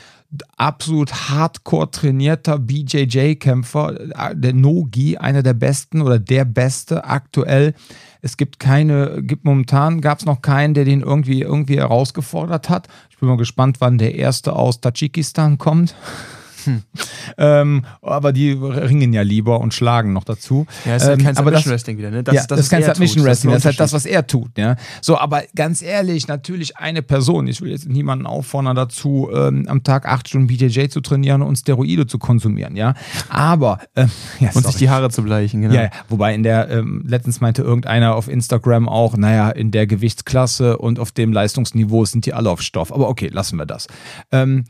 absolut 0.56 1.30
hardcore 1.30 1.90
trainierter 1.90 2.58
BJJ-Kämpfer, 2.58 4.30
äh, 4.30 4.36
der 4.36 4.52
Nogi, 4.52 5.16
einer 5.16 5.42
der 5.42 5.54
besten 5.54 6.02
oder 6.02 6.18
der 6.18 6.44
beste 6.44 7.04
aktuell. 7.04 7.74
Es 8.20 8.36
gibt 8.36 8.58
keine, 8.58 9.22
gibt 9.22 9.44
momentan 9.44 10.00
gab 10.00 10.18
es 10.18 10.26
noch 10.26 10.42
keinen, 10.42 10.74
der 10.74 10.84
den 10.84 11.00
irgendwie 11.00 11.42
irgendwie 11.42 11.78
herausgefordert 11.78 12.68
hat. 12.68 12.88
Ich 13.10 13.18
bin 13.18 13.28
mal 13.28 13.36
gespannt, 13.36 13.76
wann 13.80 13.98
der 13.98 14.16
erste 14.16 14.54
aus 14.54 14.80
Tadschikistan 14.80 15.58
kommt. 15.58 15.94
Hm. 16.64 16.82
Ähm, 17.36 17.84
aber 18.00 18.32
die 18.32 18.52
ringen 18.52 19.12
ja 19.12 19.20
lieber 19.20 19.60
und 19.60 19.74
schlagen 19.74 20.14
noch 20.14 20.24
dazu. 20.24 20.66
Ja, 20.86 20.96
ist 20.96 21.06
ähm, 21.06 21.18
kein 21.18 21.34
Submission 21.34 21.72
Wrestling 21.72 21.98
wieder, 21.98 22.10
ne? 22.10 22.22
Das, 22.22 22.34
ja, 22.34 22.40
das, 22.40 22.46
das 22.48 22.60
ist 22.60 22.70
kein 22.70 22.82
Submission 22.82 23.24
Wrestling, 23.24 23.52
das, 23.52 23.62
das 23.62 23.74
ist 23.74 23.78
halt 23.78 23.80
das, 23.80 23.92
was 23.92 24.06
er 24.06 24.26
tut. 24.26 24.56
Ja? 24.56 24.76
So, 25.02 25.18
aber 25.18 25.42
ganz 25.54 25.82
ehrlich, 25.82 26.26
natürlich 26.26 26.78
eine 26.78 27.02
Person, 27.02 27.46
ich 27.46 27.60
will 27.60 27.70
jetzt 27.70 27.86
niemanden 27.86 28.26
auffordern 28.26 28.74
dazu, 28.74 29.28
ähm, 29.32 29.66
am 29.68 29.82
Tag 29.82 30.06
acht 30.06 30.28
Stunden 30.28 30.46
BJJ 30.46 30.88
zu 30.88 31.00
trainieren 31.00 31.42
und 31.42 31.56
Steroide 31.56 32.06
zu 32.06 32.18
konsumieren, 32.18 32.76
ja. 32.76 32.94
Aber 33.28 33.78
ähm, 33.94 34.10
ja, 34.40 34.50
und 34.54 34.66
sich 34.66 34.76
die 34.76 34.90
Haare 34.90 35.10
zu 35.10 35.22
bleichen, 35.22 35.60
genau. 35.60 35.74
Ja, 35.74 35.82
ja. 35.82 35.90
wobei 36.08 36.34
in 36.34 36.42
der, 36.42 36.70
ähm, 36.70 37.04
letztens 37.06 37.40
meinte 37.40 37.62
irgendeiner 37.62 38.14
auf 38.14 38.28
Instagram 38.28 38.88
auch, 38.88 39.16
naja, 39.16 39.50
in 39.50 39.70
der 39.70 39.86
Gewichtsklasse 39.86 40.78
und 40.78 40.98
auf 40.98 41.12
dem 41.12 41.32
Leistungsniveau 41.32 42.04
sind 42.04 42.26
die 42.26 42.32
alle 42.32 42.50
auf 42.50 42.62
Stoff. 42.62 42.92
Aber 42.92 43.08
okay, 43.08 43.28
lassen 43.28 43.58
wir 43.58 43.66
das. 43.66 43.86
Ähm, 44.32 44.64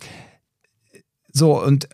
so, 1.39 1.63
und 1.63 1.89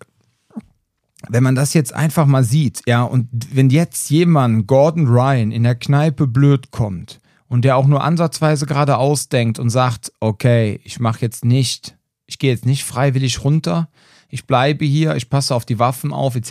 wenn 1.29 1.43
man 1.43 1.55
das 1.55 1.75
jetzt 1.75 1.95
einfach 1.95 2.27
mal 2.27 2.45
sieht, 2.45 2.83
ja, 2.87 3.03
und 3.03 3.29
wenn 3.53 3.71
jetzt 3.71 4.11
jemand, 4.11 4.67
Gordon 4.67 5.07
Ryan, 5.07 5.53
in 5.53 5.63
der 5.63 5.75
Kneipe 5.75 6.27
blöd 6.27 6.71
kommt 6.71 7.21
und 7.49 7.65
der 7.65 7.77
auch 7.77 7.87
nur 7.87 8.03
ansatzweise 8.03 8.67
gerade 8.67 8.97
ausdenkt 8.97 9.59
und 9.59 9.71
sagt, 9.71 10.13
okay, 10.21 10.81
ich 10.85 11.01
mache 11.01 11.21
jetzt 11.21 11.45
nicht, 11.45 11.97
ich 12.27 12.39
gehe 12.39 12.51
jetzt 12.51 12.67
nicht 12.67 12.85
freiwillig 12.85 13.45
runter, 13.45 13.89
ich 14.29 14.47
bleibe 14.47 14.85
hier, 14.85 15.15
ich 15.15 15.31
passe 15.31 15.55
auf 15.55 15.65
die 15.65 15.79
Waffen 15.79 16.13
auf, 16.13 16.35
etc., 16.35 16.51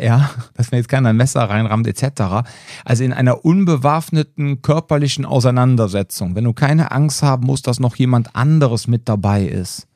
ja, 0.00 0.30
dass 0.54 0.70
mir 0.70 0.78
jetzt 0.78 0.88
keiner 0.88 1.10
ein 1.10 1.16
Messer 1.16 1.42
reinrammt, 1.42 1.86
etc. 1.86 2.48
Also 2.84 3.04
in 3.04 3.12
einer 3.12 3.44
unbewaffneten 3.44 4.62
körperlichen 4.62 5.26
Auseinandersetzung, 5.26 6.34
wenn 6.34 6.44
du 6.44 6.54
keine 6.54 6.90
Angst 6.90 7.22
haben 7.22 7.46
musst, 7.46 7.66
dass 7.66 7.80
noch 7.80 7.96
jemand 7.96 8.34
anderes 8.34 8.86
mit 8.86 9.08
dabei 9.08 9.44
ist, 9.44 9.87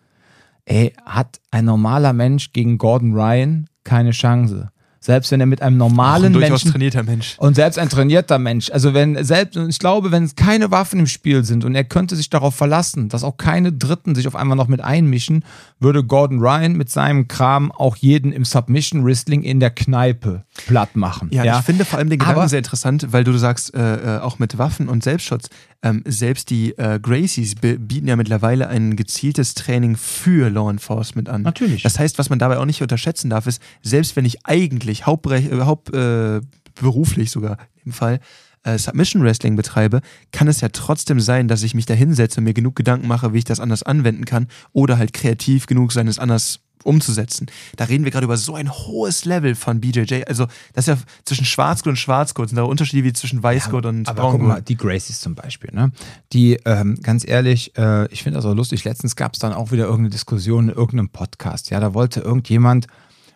ey, 0.67 0.93
hat 1.05 1.41
ein 1.51 1.65
normaler 1.65 2.13
Mensch 2.13 2.53
gegen 2.53 2.79
Gordon 2.79 3.15
Ryan 3.15 3.69
keine 3.85 4.11
Chance. 4.11 4.71
Selbst 5.01 5.33
wenn 5.33 5.41
er 5.41 5.47
mit 5.47 5.61
einem 5.63 5.79
normalen 5.79 6.27
ein 6.27 6.33
durchaus 6.33 6.51
Menschen 6.51 6.71
trainierter 6.71 7.03
Mensch 7.03 7.35
und 7.39 7.57
selbst 7.57 7.77
ein 7.77 7.89
trainierter 7.89 8.39
Mensch. 8.39 8.71
Also 8.71 8.95
wenn 8.95 9.23
selbst 9.25 9.57
ich 9.57 9.81
glaube, 9.81 10.13
wenn 10.13 10.23
es 10.23 10.37
keine 10.37 10.71
Waffen 10.71 11.01
im 11.01 11.09
Spiel 11.09 11.43
sind 11.43 11.65
und 11.65 11.75
er 11.75 11.83
könnte 11.83 12.15
sich 12.15 12.31
darauf 12.31 12.55
verlassen, 12.55 13.09
dass 13.09 13.25
auch 13.25 13.37
keine 13.37 13.73
Dritten 13.73 14.15
sich 14.15 14.29
auf 14.29 14.37
einmal 14.37 14.57
noch 14.57 14.69
mit 14.69 14.81
einmischen, 14.81 15.45
würde 15.81 16.05
Gordon 16.05 16.39
Ryan 16.39 16.75
mit 16.75 16.89
seinem 16.89 17.27
Kram 17.27 17.73
auch 17.73 17.97
jeden 17.97 18.31
im 18.31 18.45
Submission 18.45 19.05
Wrestling 19.05 19.43
in 19.43 19.59
der 19.59 19.71
Kneipe 19.71 20.45
platt 20.67 20.97
machen. 20.97 21.29
Ja, 21.33 21.45
ja? 21.45 21.59
ich 21.59 21.65
finde 21.65 21.85
vor 21.85 21.99
allem 21.99 22.11
den 22.11 22.19
Gedanken 22.19 22.41
Aber, 22.41 22.49
sehr 22.49 22.59
interessant, 22.59 23.07
weil 23.11 23.25
du 23.25 23.33
sagst, 23.37 23.75
äh, 23.75 24.17
äh, 24.17 24.21
auch 24.21 24.39
mit 24.39 24.59
Waffen 24.59 24.89
und 24.89 25.03
Selbstschutz. 25.03 25.49
Ähm, 25.83 26.03
selbst 26.07 26.51
die 26.51 26.77
äh, 26.79 27.01
Gracies 27.01 27.55
bieten 27.57 28.07
ja 28.07 28.17
mittlerweile 28.17 28.69
ein 28.69 28.95
gezieltes 28.97 29.55
Training 29.55 29.97
für 29.97 30.51
Law 30.51 30.71
Enforcement 30.71 31.29
an. 31.29 31.43
Natürlich. 31.43 31.83
Das 31.83 31.99
heißt, 31.99 32.19
was 32.19 32.31
man 32.31 32.39
dabei 32.39 32.59
auch 32.59 32.67
nicht 32.67 32.83
unterschätzen 32.83 33.31
darf, 33.31 33.47
ist, 33.47 33.63
selbst 33.83 34.15
wenn 34.15 34.25
ich 34.25 34.45
eigentlich 34.47 35.07
hauptberuflich 35.07 35.65
haupt, 35.65 37.19
äh, 37.19 37.25
sogar 37.27 37.57
im 37.85 37.93
Fall 37.93 38.21
äh, 38.65 38.79
Submission 38.79 39.23
Wrestling 39.23 39.57
betreibe, 39.57 40.01
kann 40.31 40.49
es 40.49 40.61
ja 40.61 40.69
trotzdem 40.69 41.21
sein, 41.21 41.49
dass 41.49 41.63
ich 41.63 41.75
mich 41.75 41.87
da 41.87 41.95
hinsetze 41.95 42.41
und 42.41 42.45
mir 42.45 42.55
genug 42.55 42.77
Gedanken 42.77 43.09
mache, 43.09 43.33
wie 43.33 43.39
ich 43.39 43.45
das 43.45 43.61
anders 43.61 43.83
anwenden 43.83 44.25
kann 44.25 44.49
oder 44.73 44.99
halt 44.99 45.13
kreativ 45.13 45.67
genug 45.67 45.93
sein, 45.93 46.07
es 46.09 46.19
anders 46.19 46.61
umzusetzen. 46.85 47.47
Da 47.77 47.85
reden 47.85 48.05
wir 48.05 48.11
gerade 48.11 48.25
über 48.25 48.37
so 48.37 48.55
ein 48.55 48.71
hohes 48.71 49.25
Level 49.25 49.55
von 49.55 49.81
BJJ. 49.81 50.25
Also, 50.27 50.47
das 50.75 50.89
ist 50.89 50.99
ja 50.99 51.03
zwischen 51.25 51.45
Schwarzgurt 51.45 51.93
und 51.93 51.97
Schwarzgurt 51.97 52.49
sind 52.49 52.57
da 52.57 52.63
Unterschiede 52.63 53.05
wie 53.05 53.13
zwischen 53.13 53.43
Weißgurt 53.43 53.85
ja, 53.85 53.91
und 53.91 54.09
aber 54.09 54.23
Braungurt. 54.23 54.41
Guck 54.41 54.49
mal, 54.49 54.63
die 54.63 54.77
Gracies 54.77 55.21
zum 55.21 55.35
Beispiel, 55.35 55.71
ne? 55.73 55.93
Die, 56.33 56.59
ähm, 56.65 56.99
ganz 57.03 57.27
ehrlich, 57.27 57.77
äh, 57.77 58.07
ich 58.13 58.23
finde 58.23 58.39
das 58.39 58.47
auch 58.47 58.55
lustig. 58.55 58.85
Letztens 58.85 59.17
gab 59.17 59.35
es 59.35 59.39
dann 59.39 59.53
auch 59.53 59.73
wieder 59.73 59.85
irgendeine 59.85 60.11
Diskussion 60.11 60.69
in 60.69 60.75
irgendeinem 60.75 61.09
Podcast. 61.09 61.71
Ja, 61.71 61.81
da 61.81 61.95
wollte 61.95 62.21
irgendjemand 62.21 62.87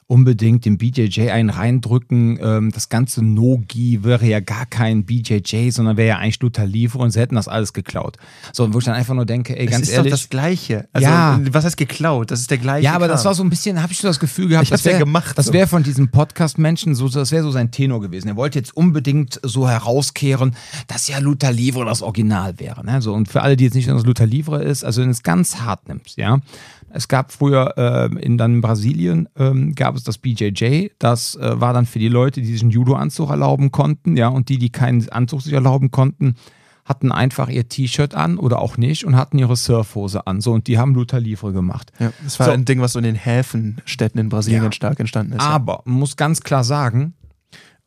unbedingt 0.08 0.64
den 0.64 0.78
BJJ 0.78 1.30
einen 1.30 1.50
reindrücken. 1.50 2.38
Ähm, 2.40 2.70
das 2.70 2.88
ganze 2.88 3.24
No-Gi 3.24 4.04
wäre 4.04 4.24
ja 4.24 4.38
gar 4.38 4.64
kein 4.66 5.04
BJJ, 5.04 5.70
sondern 5.70 5.96
wäre 5.96 6.08
ja 6.08 6.18
eigentlich 6.18 6.40
Luther 6.40 6.64
Livre 6.64 6.98
und 6.98 7.10
sie 7.10 7.20
hätten 7.20 7.34
das 7.34 7.48
alles 7.48 7.72
geklaut. 7.72 8.16
So, 8.52 8.72
wo 8.72 8.78
ich 8.78 8.84
dann 8.84 8.94
einfach 8.94 9.14
nur 9.14 9.26
denke, 9.26 9.58
ey, 9.58 9.66
ganz 9.66 9.80
das 9.80 9.88
ist 9.88 9.94
ehrlich. 9.94 10.12
Doch 10.12 10.18
das 10.18 10.28
Gleiche. 10.28 10.88
Also, 10.92 11.08
ja. 11.08 11.40
Was 11.50 11.64
heißt 11.64 11.76
geklaut? 11.76 12.30
Das 12.30 12.40
ist 12.40 12.50
der 12.50 12.58
gleiche. 12.58 12.84
Ja, 12.84 12.92
aber 12.92 13.06
Kram. 13.06 13.16
das 13.16 13.24
war 13.24 13.34
so 13.34 13.42
ein 13.42 13.50
bisschen, 13.50 13.82
habe 13.82 13.92
ich 13.92 13.98
so 13.98 14.06
das 14.06 14.20
Gefühl 14.20 14.48
gehabt, 14.48 14.64
ich 14.64 14.70
das 14.70 14.84
wäre 14.84 15.00
gemacht. 15.00 15.36
Das 15.36 15.52
wäre 15.52 15.66
von 15.66 15.82
diesem 15.82 16.08
Podcast-Menschen 16.08 16.94
so, 16.94 17.08
das 17.08 17.32
wäre 17.32 17.42
so 17.42 17.50
sein 17.50 17.72
Tenor 17.72 18.00
gewesen. 18.00 18.28
Er 18.28 18.36
wollte 18.36 18.60
jetzt 18.60 18.76
unbedingt 18.76 19.40
so 19.42 19.68
herauskehren, 19.68 20.54
dass 20.86 21.08
ja 21.08 21.18
Luther 21.18 21.50
Livre 21.50 21.84
das 21.84 22.02
Original 22.02 22.60
wäre. 22.60 22.84
Ne? 22.84 23.02
So, 23.02 23.12
und 23.12 23.28
für 23.28 23.42
alle, 23.42 23.56
die 23.56 23.64
jetzt 23.64 23.74
nicht 23.74 23.86
wissen, 23.86 23.96
was 23.96 24.06
Luther 24.06 24.26
Livre 24.26 24.62
ist, 24.62 24.84
also 24.84 25.02
wenn 25.02 25.10
es 25.10 25.24
ganz 25.24 25.56
hart 25.56 25.88
nimmst, 25.88 26.16
ja, 26.16 26.38
es 26.90 27.08
gab 27.08 27.32
früher 27.32 27.74
äh, 27.76 28.18
in, 28.20 28.38
dann 28.38 28.60
Brasilien 28.60 29.28
ähm, 29.36 29.74
gab 29.74 29.96
es 29.96 30.04
das 30.04 30.18
BJJ. 30.18 30.88
Das 30.98 31.34
äh, 31.36 31.60
war 31.60 31.72
dann 31.72 31.86
für 31.86 31.98
die 31.98 32.08
Leute, 32.08 32.40
die 32.40 32.52
sich 32.52 32.62
einen 32.62 32.70
Judo-Anzug 32.70 33.30
erlauben 33.30 33.70
konnten, 33.70 34.16
ja, 34.16 34.28
und 34.28 34.48
die, 34.48 34.58
die 34.58 34.70
keinen 34.70 35.08
Anzug 35.10 35.42
sich 35.42 35.52
erlauben 35.52 35.90
konnten, 35.90 36.36
hatten 36.84 37.10
einfach 37.10 37.48
ihr 37.48 37.68
T-Shirt 37.68 38.14
an 38.14 38.38
oder 38.38 38.60
auch 38.60 38.76
nicht 38.76 39.04
und 39.04 39.16
hatten 39.16 39.38
ihre 39.38 39.56
Surfhose 39.56 40.26
an. 40.26 40.40
So, 40.40 40.52
und 40.52 40.68
die 40.68 40.78
haben 40.78 40.94
Luther 40.94 41.20
Livre 41.20 41.52
gemacht. 41.52 41.92
Ja, 41.98 42.12
das 42.22 42.38
war 42.38 42.46
so. 42.46 42.52
ein 42.52 42.64
Ding, 42.64 42.80
was 42.80 42.92
so 42.92 43.00
in 43.00 43.04
den 43.04 43.16
Häfenstädten 43.16 44.20
in 44.20 44.28
Brasilien 44.28 44.64
ja. 44.64 44.72
stark 44.72 45.00
entstanden 45.00 45.32
ist. 45.32 45.40
Aber 45.40 45.82
man 45.84 45.98
muss 45.98 46.16
ganz 46.16 46.40
klar 46.42 46.62
sagen, 46.62 47.14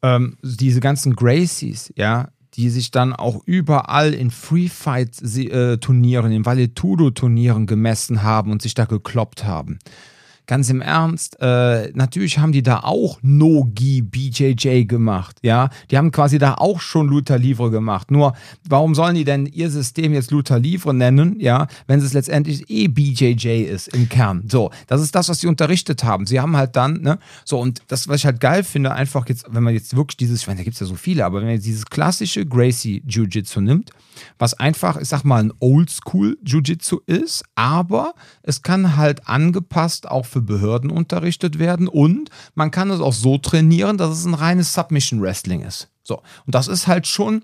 ähm, 0.02 0.38
diese 0.44 0.82
ganzen 0.82 1.16
Gracies, 1.16 1.94
ja, 1.96 2.30
die 2.60 2.70
sich 2.70 2.92
dann 2.92 3.14
auch 3.14 3.42
überall 3.46 4.14
in 4.14 4.32
Free-Fight-Turnieren, 4.32 6.34
in 6.34 6.46
Valetudo-Turnieren 6.46 7.68
gemessen 7.68 8.22
haben 8.22 8.52
und 8.52 8.62
sich 8.62 8.74
da 8.74 8.84
gekloppt 8.84 9.46
haben 9.46 9.80
ganz 10.50 10.68
im 10.72 10.82
Ernst, 10.82 11.38
äh, 11.42 11.92
natürlich 11.94 12.40
haben 12.40 12.52
die 12.52 12.64
da 12.64 12.80
auch 12.80 13.20
No-Gi 13.22 14.02
BJJ 14.02 14.86
gemacht, 14.86 15.38
ja. 15.44 15.70
Die 15.92 15.98
haben 15.98 16.12
quasi 16.12 16.40
da 16.40 16.56
auch 16.56 16.82
schon 16.82 17.08
Luther 17.08 17.38
Livre 17.38 17.70
gemacht. 17.70 18.10
Nur, 18.10 18.34
warum 18.68 18.96
sollen 18.96 19.14
die 19.14 19.26
denn 19.26 19.46
ihr 19.46 19.70
System 19.70 20.12
jetzt 20.12 20.32
Luther 20.32 20.58
Livre 20.58 20.92
nennen, 20.92 21.40
ja, 21.40 21.68
wenn 21.86 22.00
es 22.00 22.14
letztendlich 22.14 22.68
eh 22.68 22.88
BJJ 22.88 23.62
ist 23.66 23.90
im 23.90 24.10
Kern? 24.10 24.46
So, 24.50 24.72
das 24.88 25.02
ist 25.02 25.14
das, 25.14 25.30
was 25.30 25.40
sie 25.40 25.48
unterrichtet 25.48 26.04
haben. 26.04 26.26
Sie 26.26 26.40
haben 26.40 26.58
halt 26.58 26.76
dann, 26.76 27.02
ne, 27.02 27.20
so, 27.46 27.60
und 27.60 27.84
das, 27.88 28.08
was 28.08 28.18
ich 28.18 28.26
halt 28.26 28.40
geil 28.40 28.64
finde, 28.64 28.92
einfach 28.92 29.30
jetzt, 29.30 29.46
wenn 29.52 29.62
man 29.62 29.76
jetzt 29.76 29.96
wirklich 29.96 30.18
dieses, 30.18 30.42
ich 30.42 30.48
meine, 30.48 30.58
da 30.58 30.64
gibt 30.64 30.74
es 30.74 30.80
ja 30.80 30.88
so 30.88 30.96
viele, 30.96 31.26
aber 31.26 31.38
wenn 31.38 31.46
man 31.46 31.56
jetzt 31.56 31.68
dieses 31.68 31.86
klassische 31.86 32.44
Gracie 32.44 33.04
Jiu-Jitsu 33.08 33.62
nimmt, 33.62 33.92
was 34.40 34.56
einfach, 34.56 34.98
ich 34.98 35.08
sag 35.08 35.24
mal, 35.24 35.44
ein 35.44 35.54
Oldschool 35.60 36.40
Jiu-Jitsu 36.44 37.02
ist, 37.06 37.44
aber 37.54 38.16
es 38.42 38.64
kann 38.64 38.98
halt 38.98 39.28
angepasst 39.28 40.10
auch 40.10 40.26
für 40.26 40.39
Behörden 40.42 40.90
unterrichtet 40.90 41.60
werden 41.60 41.88
und 41.88 42.30
man 42.56 42.72
kann 42.72 42.90
es 42.90 43.00
auch 43.00 43.14
so 43.14 43.38
trainieren, 43.38 43.98
dass 43.98 44.12
es 44.12 44.26
ein 44.26 44.34
reines 44.34 44.74
Submission 44.74 45.22
Wrestling 45.22 45.62
ist. 45.62 45.90
So, 46.04 46.18
und 46.46 46.56
das 46.56 46.68
ist 46.68 46.88
halt 46.88 47.08
schon 47.08 47.44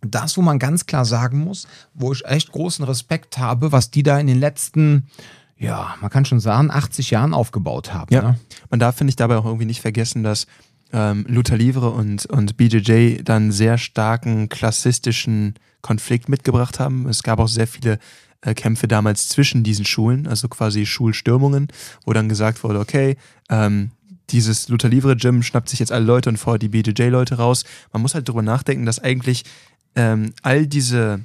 das, 0.00 0.36
wo 0.36 0.42
man 0.42 0.58
ganz 0.58 0.86
klar 0.86 1.04
sagen 1.04 1.38
muss, 1.38 1.66
wo 1.94 2.12
ich 2.12 2.24
echt 2.24 2.52
großen 2.52 2.84
Respekt 2.84 3.38
habe, 3.38 3.72
was 3.72 3.90
die 3.90 4.02
da 4.02 4.18
in 4.18 4.26
den 4.26 4.38
letzten 4.38 5.08
ja, 5.56 5.94
man 6.00 6.10
kann 6.10 6.24
schon 6.24 6.40
sagen, 6.40 6.70
80 6.70 7.10
Jahren 7.10 7.32
aufgebaut 7.32 7.94
haben. 7.94 8.12
Ja. 8.12 8.22
Ne? 8.22 8.40
Man 8.70 8.80
darf, 8.80 8.96
finde 8.96 9.10
ich, 9.10 9.16
dabei 9.16 9.36
auch 9.36 9.44
irgendwie 9.44 9.66
nicht 9.66 9.80
vergessen, 9.80 10.22
dass 10.22 10.46
ähm, 10.92 11.24
Luther 11.28 11.56
Livre 11.56 11.90
und, 11.90 12.26
und 12.26 12.56
BJJ 12.56 13.22
dann 13.22 13.52
sehr 13.52 13.78
starken 13.78 14.48
klassistischen 14.48 15.54
Konflikt 15.82 16.28
mitgebracht 16.28 16.80
haben. 16.80 17.08
Es 17.08 17.22
gab 17.22 17.38
auch 17.38 17.48
sehr 17.48 17.66
viele 17.66 17.98
Kämpfe 18.52 18.86
damals 18.88 19.28
zwischen 19.28 19.62
diesen 19.62 19.86
Schulen, 19.86 20.26
also 20.26 20.48
quasi 20.48 20.84
Schulstürmungen, 20.84 21.68
wo 22.04 22.12
dann 22.12 22.28
gesagt 22.28 22.62
wurde, 22.62 22.80
okay, 22.80 23.16
ähm, 23.48 23.92
dieses 24.30 24.68
Luther 24.68 24.88
Livre 24.88 25.16
Gym 25.16 25.42
schnappt 25.42 25.68
sich 25.68 25.78
jetzt 25.78 25.92
alle 25.92 26.04
Leute 26.04 26.28
und 26.28 26.36
fordert 26.36 26.62
die 26.62 26.68
BJJ-Leute 26.68 27.36
raus. 27.36 27.64
Man 27.92 28.02
muss 28.02 28.14
halt 28.14 28.28
darüber 28.28 28.42
nachdenken, 28.42 28.86
dass 28.86 28.98
eigentlich 28.98 29.44
ähm, 29.94 30.32
all 30.42 30.66
diese 30.66 31.20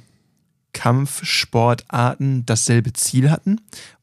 Kampfsportarten 0.72 2.46
dasselbe 2.46 2.92
Ziel 2.92 3.30
hatten, 3.30 3.60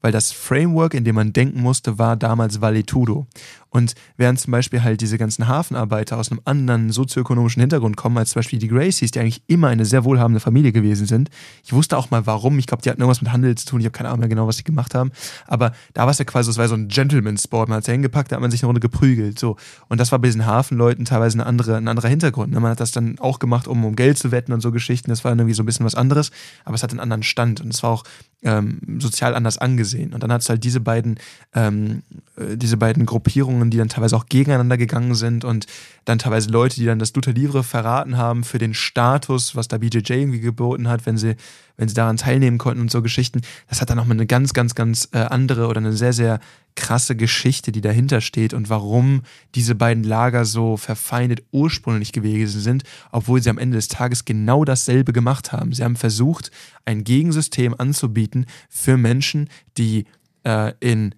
weil 0.07 0.13
das 0.13 0.31
Framework, 0.31 0.93
in 0.93 1.03
dem 1.03 1.15
man 1.15 1.33
denken 1.33 1.61
musste, 1.61 1.99
war 1.99 2.15
damals 2.15 2.61
Valetudo. 2.61 3.27
Und 3.69 3.93
während 4.15 4.39
zum 4.39 4.51
Beispiel 4.51 4.81
halt 4.81 5.01
diese 5.01 5.17
ganzen 5.17 5.49
Hafenarbeiter 5.49 6.17
aus 6.17 6.31
einem 6.31 6.39
anderen 6.45 6.91
sozioökonomischen 6.93 7.59
Hintergrund 7.59 7.97
kommen, 7.97 8.17
als 8.17 8.29
zum 8.29 8.39
Beispiel 8.39 8.57
die 8.57 8.69
Gracies, 8.69 9.11
die 9.11 9.19
eigentlich 9.19 9.41
immer 9.47 9.67
eine 9.67 9.83
sehr 9.83 10.05
wohlhabende 10.05 10.39
Familie 10.39 10.71
gewesen 10.71 11.05
sind. 11.07 11.29
Ich 11.65 11.73
wusste 11.73 11.97
auch 11.97 12.09
mal 12.09 12.25
warum. 12.25 12.57
Ich 12.57 12.67
glaube, 12.67 12.83
die 12.83 12.89
hatten 12.89 13.01
irgendwas 13.01 13.21
mit 13.21 13.33
Handel 13.33 13.55
zu 13.55 13.65
tun. 13.65 13.81
Ich 13.81 13.85
habe 13.85 13.91
keine 13.91 14.07
Ahnung 14.07 14.21
mehr 14.21 14.29
genau, 14.29 14.47
was 14.47 14.55
sie 14.55 14.63
gemacht 14.63 14.95
haben. 14.95 15.11
Aber 15.45 15.73
da 15.93 16.03
war 16.03 16.11
es 16.11 16.19
ja 16.19 16.25
quasi, 16.25 16.49
es 16.49 16.57
war 16.57 16.69
so 16.69 16.75
ein 16.75 16.87
Gentleman-Sport. 16.87 17.67
Man 17.67 17.75
hat 17.75 17.83
es 17.83 17.87
ja 17.87 17.91
hingepackt, 17.91 18.31
da 18.31 18.37
hat 18.37 18.41
man 18.41 18.49
sich 18.49 18.63
eine 18.63 18.67
Runde 18.67 18.79
geprügelt. 18.79 19.37
So. 19.37 19.57
Und 19.89 19.99
das 19.99 20.13
war 20.13 20.19
bei 20.19 20.29
diesen 20.29 20.45
Hafenleuten 20.45 21.03
teilweise 21.03 21.35
eine 21.35 21.45
andere, 21.45 21.75
ein 21.75 21.89
anderer 21.89 22.07
Hintergrund. 22.07 22.53
Ne? 22.53 22.61
Man 22.61 22.71
hat 22.71 22.79
das 22.79 22.93
dann 22.93 23.19
auch 23.19 23.39
gemacht, 23.39 23.67
um, 23.67 23.83
um 23.83 23.97
Geld 23.97 24.17
zu 24.17 24.31
wetten 24.31 24.53
und 24.53 24.61
so 24.61 24.71
Geschichten. 24.71 25.09
Das 25.09 25.25
war 25.25 25.33
irgendwie 25.33 25.53
so 25.53 25.63
ein 25.63 25.65
bisschen 25.65 25.85
was 25.85 25.95
anderes. 25.95 26.31
Aber 26.63 26.75
es 26.75 26.83
hat 26.83 26.91
einen 26.91 27.01
anderen 27.01 27.23
Stand. 27.23 27.59
Und 27.59 27.73
es 27.73 27.83
war 27.83 27.91
auch 27.91 28.05
ähm, 28.43 28.79
sozial 28.99 29.33
anders 29.35 29.57
angesehen. 29.57 30.13
Und 30.13 30.21
dann 30.23 30.31
hat 30.31 30.41
es 30.41 30.49
halt 30.49 30.63
diese 30.63 30.79
beiden, 30.79 31.19
ähm, 31.55 32.03
äh, 32.37 32.55
diese 32.55 32.77
beiden 32.77 33.05
Gruppierungen, 33.05 33.69
die 33.71 33.77
dann 33.77 33.89
teilweise 33.89 34.15
auch 34.15 34.27
gegeneinander 34.27 34.77
gegangen 34.77 35.15
sind 35.15 35.43
und 35.43 35.65
dann 36.05 36.19
teilweise 36.19 36.49
Leute, 36.49 36.75
die 36.75 36.85
dann 36.85 36.99
das 36.99 37.13
Luther 37.15 37.33
Livre 37.33 37.63
verraten 37.63 38.17
haben 38.17 38.43
für 38.43 38.59
den 38.59 38.73
Status, 38.73 39.55
was 39.55 39.67
da 39.67 39.77
BJJ 39.77 40.13
irgendwie 40.13 40.39
geboten 40.39 40.87
hat, 40.87 41.05
wenn 41.05 41.17
sie, 41.17 41.35
wenn 41.77 41.87
sie 41.87 41.93
daran 41.93 42.17
teilnehmen 42.17 42.57
konnten 42.57 42.81
und 42.81 42.91
so 42.91 43.01
Geschichten. 43.01 43.41
Das 43.69 43.81
hat 43.81 43.89
dann 43.89 43.97
nochmal 43.97 44.17
eine 44.17 44.25
ganz, 44.25 44.53
ganz, 44.53 44.75
ganz 44.75 45.09
äh, 45.13 45.19
andere 45.19 45.67
oder 45.67 45.77
eine 45.77 45.93
sehr, 45.93 46.13
sehr 46.13 46.39
krasse 46.75 47.15
Geschichte, 47.15 47.71
die 47.71 47.81
dahinter 47.81 48.21
steht 48.21 48.53
und 48.53 48.69
warum 48.69 49.23
diese 49.55 49.75
beiden 49.75 50.03
Lager 50.03 50.45
so 50.45 50.77
verfeindet 50.77 51.43
ursprünglich 51.51 52.11
gewesen 52.11 52.61
sind, 52.61 52.83
obwohl 53.11 53.41
sie 53.41 53.49
am 53.49 53.57
Ende 53.57 53.77
des 53.77 53.87
Tages 53.87 54.25
genau 54.25 54.63
dasselbe 54.63 55.13
gemacht 55.13 55.51
haben. 55.51 55.73
Sie 55.73 55.83
haben 55.83 55.95
versucht, 55.95 56.51
ein 56.85 57.03
Gegensystem 57.03 57.75
anzubieten 57.77 58.45
für 58.69 58.97
Menschen, 58.97 59.49
die 59.77 60.05
äh, 60.43 60.73
in 60.79 61.15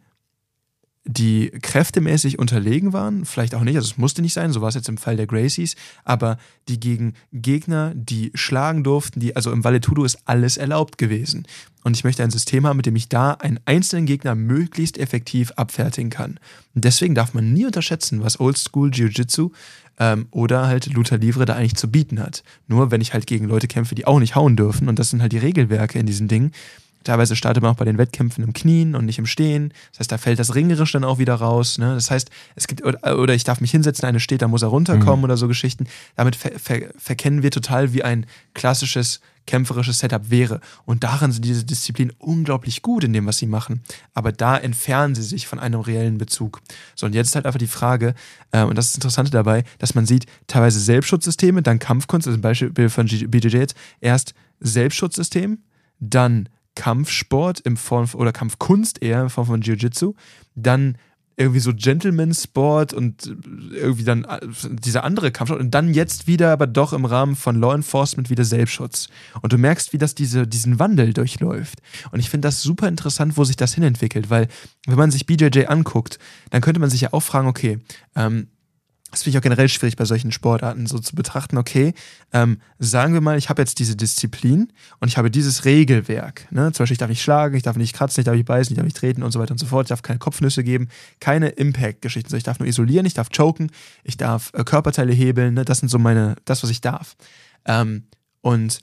die 1.12 1.50
kräftemäßig 1.50 2.38
unterlegen 2.38 2.94
waren, 2.94 3.26
vielleicht 3.26 3.56
auch 3.56 3.64
nicht, 3.64 3.76
also 3.76 3.90
es 3.90 3.98
musste 3.98 4.22
nicht 4.22 4.34
sein, 4.34 4.52
so 4.52 4.62
war 4.62 4.70
es 4.70 4.76
jetzt 4.76 4.90
im 4.90 4.98
Fall 4.98 5.18
der 5.18 5.26
Gracies, 5.26 5.76
aber 6.04 6.38
die 6.68 6.80
gegen 6.80 7.16
Gegner, 7.34 7.94
die 7.96 8.32
schlagen 8.36 8.84
durften, 8.84 9.20
die, 9.20 9.36
also 9.36 9.52
im 9.52 9.64
Valetudo 9.64 10.04
ist 10.04 10.20
alles 10.26 10.58
erlaubt 10.58 11.00
gewesen. 11.00 11.48
Und 11.84 11.98
ich 11.98 12.04
möchte 12.04 12.22
ein 12.22 12.30
System 12.30 12.68
haben, 12.68 12.78
mit 12.78 12.86
dem 12.86 12.96
ich 12.96 13.10
da 13.10 13.32
einen 13.32 13.60
einzelnen 13.66 14.06
Gegner 14.06 14.36
möglichst 14.36 15.00
effektiv 15.00 15.52
abfertigen 15.54 16.12
kann. 16.12 16.40
Und 16.76 16.86
deswegen 16.86 17.16
darf 17.16 17.34
man 17.34 17.54
nie 17.54 17.66
unterschätzen, 17.66 18.22
was 18.22 18.40
Oldschool 18.40 18.92
Jiu-Jitsu 18.94 19.50
ähm, 19.98 20.28
oder 20.30 20.68
halt 20.68 20.94
Luther 20.94 21.18
Livre 21.18 21.46
da 21.46 21.56
eigentlich 21.56 21.76
zu 21.76 21.90
bieten 21.90 22.20
hat. 22.20 22.44
Nur 22.68 22.92
wenn 22.92 23.02
ich 23.02 23.14
halt 23.14 23.26
gegen 23.26 23.46
Leute 23.46 23.68
kämpfe, 23.68 23.96
die 23.96 24.06
auch 24.06 24.20
nicht 24.20 24.36
hauen 24.36 24.56
dürfen, 24.56 24.88
und 24.88 25.00
das 25.00 25.10
sind 25.10 25.24
halt 25.24 25.32
die 25.32 25.40
Regelwerke 25.40 25.98
in 25.98 26.06
diesen 26.06 26.28
Dingen, 26.28 26.52
Teilweise 27.04 27.36
startet 27.36 27.64
man 27.64 27.72
auch 27.74 27.78
bei 27.78 27.86
den 27.86 27.98
Wettkämpfen 27.98 28.44
im 28.44 28.54
Knien 28.54 28.96
und 28.96 29.06
nicht 29.06 29.20
im 29.20 29.26
Stehen. 29.26 29.74
Das 29.92 30.02
heißt, 30.02 30.12
da 30.12 30.18
fällt 30.18 30.40
das 30.40 30.56
Ringerisch 30.56 30.92
dann 30.92 31.04
auch 31.04 31.18
wieder 31.18 31.36
raus. 31.36 31.78
Ne? 31.78 31.94
Das 31.94 32.12
heißt, 32.12 32.30
es 32.56 32.68
gibt, 32.68 32.84
oder 32.84 33.34
ich 33.34 33.44
darf 33.44 33.62
mich 33.62 33.72
hinsetzen, 33.72 34.06
eine 34.06 34.20
steht, 34.20 34.42
da 34.42 34.48
muss 34.48 34.62
er 34.62 34.70
runterkommen 34.70 35.20
mhm. 35.20 35.24
oder 35.26 35.38
so 35.38 35.48
Geschichten. 35.48 35.88
Damit 36.16 36.36
ver 36.36 36.52
ver 36.60 36.82
verkennen 36.98 37.44
wir 37.44 37.52
total, 37.52 37.94
wie 37.94 38.04
ein 38.04 38.26
klassisches 38.54 39.22
kämpferisches 39.50 40.00
Setup 40.00 40.30
wäre. 40.30 40.62
Und 40.86 41.04
darin 41.04 41.32
sind 41.32 41.44
diese 41.44 41.66
Disziplinen 41.66 42.14
unglaublich 42.20 42.84
gut 42.84 43.04
in 43.04 43.14
dem, 43.14 43.26
was 43.26 43.40
sie 43.40 43.48
machen. 43.48 43.82
Aber 44.14 44.32
da 44.32 44.56
entfernen 44.56 45.16
sie 45.16 45.24
sich 45.24 45.48
von 45.48 45.58
einem 45.58 45.80
reellen 45.80 46.20
Bezug. 46.20 46.62
So, 46.96 47.08
und 47.08 47.16
jetzt 47.16 47.30
ist 47.30 47.36
halt 47.36 47.48
einfach 47.48 47.58
die 47.58 47.66
Frage, 47.66 48.14
äh, 48.52 48.62
und 48.64 48.78
das 48.78 48.86
ist 48.86 48.92
das 48.92 48.98
Interessante 48.98 49.32
dabei, 49.32 49.64
dass 49.80 49.96
man 49.96 50.06
sieht, 50.06 50.28
teilweise 50.46 50.80
Selbstschutzsysteme, 50.80 51.64
dann 51.64 51.80
Kampfkunst, 51.80 52.28
also 52.28 52.38
ein 52.38 52.42
Beispiel 52.42 52.90
von 52.90 53.08
BJJ 53.08 53.58
jetzt, 53.58 53.76
erst 54.02 54.36
Selbstschutzsystem, 54.60 55.58
dann 56.00 56.48
Kampfsport 56.76 57.60
im 57.62 57.78
Form 57.78 58.08
oder 58.14 58.32
Kampfkunst 58.32 59.02
eher 59.02 59.22
in 59.22 59.30
Form 59.30 59.48
von 59.48 59.62
Jiu-Jitsu, 59.62 60.14
dann 60.56 60.98
irgendwie 61.40 61.62
so 61.62 61.74
Gentleman-Sport 61.74 62.94
und 62.94 63.34
irgendwie 63.72 64.04
dann 64.04 64.26
äh, 64.26 64.40
dieser 64.68 65.06
andere 65.06 65.32
Kampfsport 65.32 65.62
und 65.62 65.72
dann 65.72 65.94
jetzt 65.94 66.28
wieder 66.28 66.52
aber 66.52 66.68
doch 66.68 66.92
im 66.92 67.06
Rahmen 67.06 67.38
von 67.38 67.56
Law 67.56 67.74
Enforcement 67.74 68.30
wieder 68.30 68.44
Selbstschutz. 68.44 69.08
Und 69.42 69.54
du 69.54 69.58
merkst, 69.58 69.94
wie 69.94 69.98
das 69.98 70.16
diese, 70.16 70.46
diesen 70.46 70.80
Wandel 70.80 71.14
durchläuft. 71.14 71.80
Und 72.12 72.20
ich 72.20 72.30
finde 72.30 72.50
das 72.50 72.62
super 72.62 72.90
interessant, 72.90 73.38
wo 73.38 73.46
sich 73.46 73.56
das 73.56 73.74
hinentwickelt, 73.74 74.30
weil 74.30 74.50
wenn 74.86 74.98
man 74.98 75.12
sich 75.12 75.26
BJJ 75.26 75.68
anguckt, 75.68 76.20
dann 76.50 76.62
könnte 76.62 76.82
man 76.82 76.90
sich 76.90 77.02
ja 77.02 77.14
auch 77.14 77.24
fragen, 77.24 77.48
okay, 77.48 77.80
ähm, 78.18 78.50
das 79.12 79.24
finde 79.24 79.32
ich 79.32 79.38
auch 79.40 79.44
generell 79.44 79.70
schwierig 79.70 79.96
bei 79.96 80.06
solchen 80.06 80.32
Sportarten 80.32 80.86
so 80.86 81.00
zu 81.00 81.16
betrachten, 81.16 81.58
okay, 81.58 81.94
ähm, 82.32 82.60
sagen 82.78 83.14
wir 83.14 83.22
mal, 83.22 83.38
ich 83.38 83.50
habe 83.50 83.62
jetzt 83.62 83.80
diese 83.80 83.96
Disziplin 83.96 84.72
und 85.00 85.08
ich 85.08 85.18
habe 85.18 85.32
dieses 85.32 85.66
Regelwerk. 85.66 86.48
Ne? 86.52 86.72
Zum 86.72 86.84
Beispiel, 86.84 86.94
ich 86.94 87.00
darf 87.00 87.10
nicht 87.10 87.22
schlagen, 87.22 87.56
ich 87.56 87.64
darf 87.64 87.76
nicht 87.76 87.96
kratzen, 87.96 88.22
ich 88.22 88.26
darf 88.26 88.36
nicht 88.36 88.46
beißen, 88.46 88.74
ich 88.74 88.78
darf 88.78 88.86
nicht 88.86 88.98
treten 88.98 89.24
und 89.24 89.32
so 89.32 89.40
weiter 89.40 89.52
und 89.52 89.58
so 89.58 89.66
fort. 89.66 89.86
Ich 89.86 89.90
darf 89.90 90.04
keine 90.04 90.20
Kopfnüsse 90.20 90.64
geben, 90.64 90.90
keine 91.20 91.50
Impact-Geschichten. 91.50 92.36
Ich 92.36 92.44
darf 92.44 92.60
nur 92.60 92.68
isolieren, 92.68 93.06
ich 93.06 93.16
darf 93.16 93.30
choken, 93.30 93.72
ich 94.04 94.18
darf 94.18 94.52
äh, 94.54 94.64
Körperteile 94.64 95.14
hebeln. 95.14 95.56
Ne? 95.56 95.66
Das 95.66 95.80
sind 95.80 95.90
so 95.90 95.98
meine, 95.98 96.36
das, 96.46 96.62
was 96.62 96.70
ich 96.70 96.82
darf. 96.82 97.16
Ähm, 97.66 98.04
und 98.42 98.80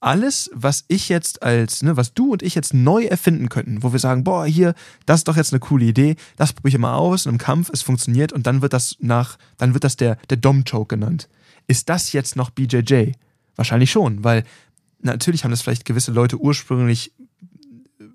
alles, 0.00 0.50
was 0.54 0.84
ich 0.88 1.08
jetzt 1.08 1.42
als, 1.42 1.82
ne, 1.82 1.96
was 1.96 2.14
du 2.14 2.32
und 2.32 2.42
ich 2.42 2.54
jetzt 2.54 2.74
neu 2.74 3.04
erfinden 3.04 3.48
könnten, 3.48 3.82
wo 3.82 3.92
wir 3.92 3.98
sagen, 3.98 4.24
boah, 4.24 4.46
hier, 4.46 4.74
das 5.06 5.20
ist 5.20 5.28
doch 5.28 5.36
jetzt 5.36 5.52
eine 5.52 5.60
coole 5.60 5.84
Idee, 5.84 6.16
das 6.36 6.52
probiere 6.52 6.76
ich 6.76 6.80
mal 6.80 6.94
aus 6.94 7.26
in 7.26 7.30
einem 7.30 7.38
Kampf, 7.38 7.70
es 7.72 7.82
funktioniert 7.82 8.32
und 8.32 8.46
dann 8.46 8.62
wird 8.62 8.72
das 8.72 8.96
nach, 9.00 9.38
dann 9.58 9.74
wird 9.74 9.84
das 9.84 9.96
der, 9.96 10.16
der 10.30 10.38
Dom-Choke 10.38 10.96
genannt. 10.96 11.28
Ist 11.66 11.88
das 11.88 12.12
jetzt 12.12 12.34
noch 12.34 12.50
BJJ? 12.50 13.12
Wahrscheinlich 13.56 13.90
schon, 13.90 14.24
weil 14.24 14.44
natürlich 15.02 15.44
haben 15.44 15.50
das 15.50 15.62
vielleicht 15.62 15.84
gewisse 15.84 16.12
Leute 16.12 16.38
ursprünglich 16.38 17.12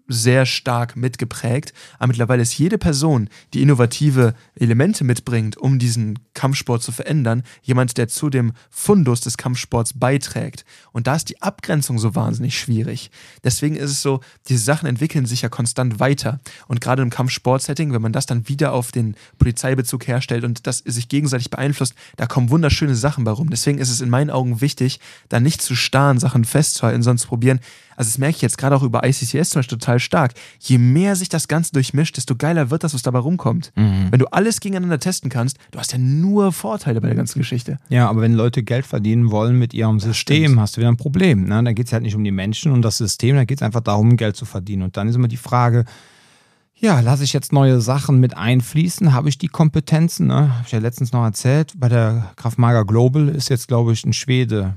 sehr 0.08 0.46
stark 0.46 0.96
mitgeprägt. 0.96 1.74
Aber 1.98 2.08
mittlerweile 2.08 2.42
ist 2.42 2.58
jede 2.58 2.78
Person, 2.78 3.30
die 3.54 3.62
innovative 3.62 4.34
Elemente 4.56 5.04
mitbringt, 5.04 5.58
um 5.58 5.80
diesen 5.80 6.20
Kampfsport 6.34 6.84
zu 6.84 6.92
verändern, 6.92 7.44
jemand, 7.64 7.98
der 7.98 8.08
zu 8.08 8.30
dem 8.30 8.54
Fundus 8.70 9.22
des 9.22 9.38
Kampfsports 9.38 9.94
beiträgt. 9.94 10.66
Und 10.92 11.08
da 11.08 11.16
ist 11.16 11.30
die 11.30 11.42
Abgrenzung 11.42 11.98
so 11.98 12.16
wahnsinnig 12.16 12.58
schwierig. 12.58 13.10
Deswegen 13.44 13.76
ist 13.76 13.92
es 13.92 14.02
so, 14.02 14.22
diese 14.48 14.64
Sachen 14.64 14.88
entwickeln 14.88 15.26
sich 15.26 15.42
ja 15.42 15.50
konstant 15.50 16.00
weiter. 16.00 16.40
Und 16.68 16.82
gerade 16.82 17.02
im 17.02 17.10
Kampfsportsetting, 17.10 17.94
wenn 17.94 18.02
man 18.02 18.14
das 18.14 18.26
dann 18.26 18.48
wieder 18.48 18.74
auf 18.74 18.92
den 18.92 19.16
Polizeibezug 19.40 20.08
herstellt 20.08 20.44
und 20.44 20.68
das 20.68 20.80
sich 20.80 21.10
gegenseitig 21.10 21.50
beeinflusst, 21.50 21.96
da 22.18 22.28
kommen 22.28 22.50
wunderschöne 22.50 22.96
Sachen 22.96 23.24
bei 23.24 23.32
rum. 23.32 23.50
Deswegen 23.50 23.80
ist 23.80 23.90
es 23.90 24.02
in 24.02 24.10
meinen 24.10 24.30
Augen 24.30 24.62
wichtig, 24.62 25.00
da 25.30 25.40
nicht 25.40 25.62
zu 25.62 25.76
starren, 25.76 26.20
Sachen 26.20 26.46
festzuhalten, 26.46 27.02
sondern 27.02 27.18
zu 27.18 27.28
probieren, 27.28 27.60
also 27.96 28.10
das 28.10 28.18
merke 28.18 28.36
ich 28.36 28.42
jetzt 28.42 28.58
gerade 28.58 28.76
auch 28.76 28.84
über 28.84 29.06
ICCS 29.06 29.50
zum 29.50 29.60
Beispiel 29.60 29.78
total 29.78 30.00
stark. 30.00 30.34
Je 30.60 30.78
mehr 30.78 31.16
sich 31.16 31.30
das 31.30 31.48
Ganze 31.48 31.72
durchmischt, 31.74 32.18
desto 32.18 32.36
geiler 32.36 32.70
wird 32.70 32.84
das, 32.84 32.94
was 32.94 33.02
dabei 33.02 33.20
rumkommt. 33.20 33.72
Mhm. 33.76 34.08
Wenn 34.12 34.20
du 34.20 34.28
alles 34.28 34.60
gegeneinander 34.60 35.00
testen 35.00 35.30
kannst, 35.30 35.58
du 35.72 35.80
hast 35.80 35.92
ja 35.92 35.98
nur 35.98 36.52
Vorteile 36.52 37.02
bei 37.02 37.08
der 37.08 37.16
ganzen 37.16 37.40
Geschichte. 37.40 37.78
Ja, 37.90 38.10
aber 38.10 38.22
wenn 38.22 38.34
Leute 38.34 38.64
Geld 38.64 38.86
verdienen 38.86 39.32
wollen 39.32 39.58
mit 39.58 39.74
ihrem 39.74 40.00
System, 40.00 40.60
hast 40.60 40.76
du 40.76 40.82
wieder 40.82 40.90
ein 40.90 40.98
Problem. 40.98 41.46
Ne? 41.46 41.64
Da 41.64 41.74
geht 41.74 41.88
es 41.88 41.94
halt 41.94 42.04
nicht 42.04 42.16
um 42.16 42.24
die 42.24 42.32
Menschen 42.32 42.72
und 42.72 42.82
das 42.82 42.98
System, 42.98 43.36
da 43.36 43.46
geht 43.46 43.60
es 43.60 43.62
einfach 43.62 43.82
darum, 43.82 44.18
Geld 44.18 44.36
zu 44.36 44.46
verdienen. 44.46 44.84
Und 44.84 44.98
dann 44.98 45.08
ist 45.08 45.16
immer 45.16 45.28
die 45.28 45.38
Frage, 45.38 45.86
ja, 46.78 47.00
lasse 47.00 47.24
ich 47.24 47.32
jetzt 47.32 47.54
neue 47.54 47.80
Sachen 47.80 48.20
mit 48.20 48.36
einfließen? 48.36 49.14
Habe 49.14 49.30
ich 49.30 49.38
die 49.38 49.48
Kompetenzen? 49.48 50.28
Ne? 50.28 50.54
Habe 50.54 50.64
ich 50.66 50.72
ja 50.74 50.80
letztens 50.80 51.14
noch 51.14 51.24
erzählt. 51.24 51.74
Bei 51.78 51.88
der 51.88 52.34
Kraftmager 52.36 52.84
Global 52.84 53.30
ist 53.30 53.50
jetzt, 53.50 53.70
glaube 53.70 53.94
ich, 53.94 54.06
ein 54.06 54.12
Schwede 54.12 54.76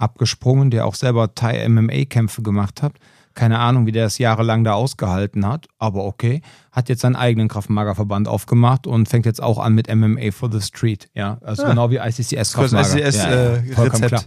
abgesprungen, 0.00 0.70
der 0.70 0.86
auch 0.86 0.94
selber 0.94 1.34
Thai-MMA-Kämpfe 1.34 2.42
gemacht 2.42 2.82
hat. 2.82 2.94
Keine 3.34 3.60
Ahnung, 3.60 3.86
wie 3.86 3.92
der 3.92 4.06
es 4.06 4.18
jahrelang 4.18 4.64
da 4.64 4.72
ausgehalten 4.72 5.46
hat, 5.46 5.68
aber 5.78 6.04
okay. 6.04 6.42
Hat 6.72 6.88
jetzt 6.88 7.02
seinen 7.02 7.14
eigenen 7.14 7.48
Kraftmagerverband 7.48 8.26
aufgemacht 8.26 8.88
und 8.88 9.08
fängt 9.08 9.24
jetzt 9.24 9.40
auch 9.40 9.58
an 9.58 9.74
mit 9.74 9.92
MMA 9.94 10.32
for 10.32 10.50
the 10.50 10.60
Street. 10.60 11.08
Ja, 11.14 11.38
also 11.42 11.62
ja. 11.62 11.70
genau 11.70 11.90
wie 11.90 11.98
ICCS 11.98 12.54
Kraftmager. 12.54 12.96
ICCS, 12.96 13.16
ja, 13.16 13.30
ja, 13.30 13.54
äh, 13.54 13.62
vollkommen 13.72 14.08
klar. 14.08 14.24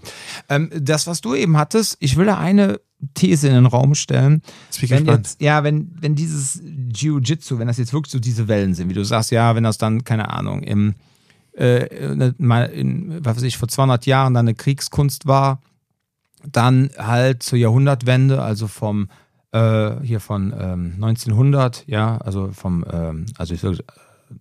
Ähm, 0.48 0.70
das, 0.74 1.06
was 1.06 1.20
du 1.20 1.36
eben 1.36 1.58
hattest, 1.58 1.98
ich 2.00 2.16
will 2.16 2.26
da 2.26 2.38
eine 2.38 2.80
These 3.14 3.50
in 3.50 3.54
den 3.56 3.66
Raum 3.66 3.94
stellen. 3.96 4.42
Wenn 4.80 5.06
jetzt, 5.06 5.42
ja, 5.42 5.64
wenn, 5.66 5.92
wenn 6.00 6.16
dieses 6.16 6.62
Jiu-Jitsu, 6.64 7.60
wenn 7.60 7.68
das 7.68 7.78
jetzt 7.78 7.92
wirklich 7.92 8.12
so 8.12 8.20
diese 8.20 8.48
Wellen 8.48 8.74
sind, 8.74 8.90
wie 8.90 8.94
du 8.94 9.04
sagst, 9.04 9.32
ja, 9.32 9.54
wenn 9.54 9.64
das 9.64 9.78
dann, 9.78 10.06
keine 10.06 10.30
Ahnung, 10.30 10.64
im 10.64 10.96
äh, 11.56 12.34
mal 12.38 12.66
in, 12.66 13.24
was 13.24 13.38
weiß 13.38 13.44
ich, 13.44 13.58
vor 13.58 13.68
200 13.68 14.06
Jahren 14.06 14.34
dann 14.34 14.48
eine 14.48 14.56
Kriegskunst 14.56 15.28
war, 15.28 15.62
dann 16.52 16.90
halt 16.98 17.44
zur 17.44 17.58
Jahrhundertwende, 17.58 18.42
also 18.42 18.68
vom 18.68 19.10
äh, 19.52 19.92
hier 20.02 20.20
von 20.20 20.54
ähm, 20.60 20.94
1900, 20.96 21.88
ja, 21.88 22.18
also 22.18 22.50
vom, 22.52 22.84
ähm, 22.92 23.28
also 23.38 23.54
ich 23.54 23.62
sag, 23.62 23.78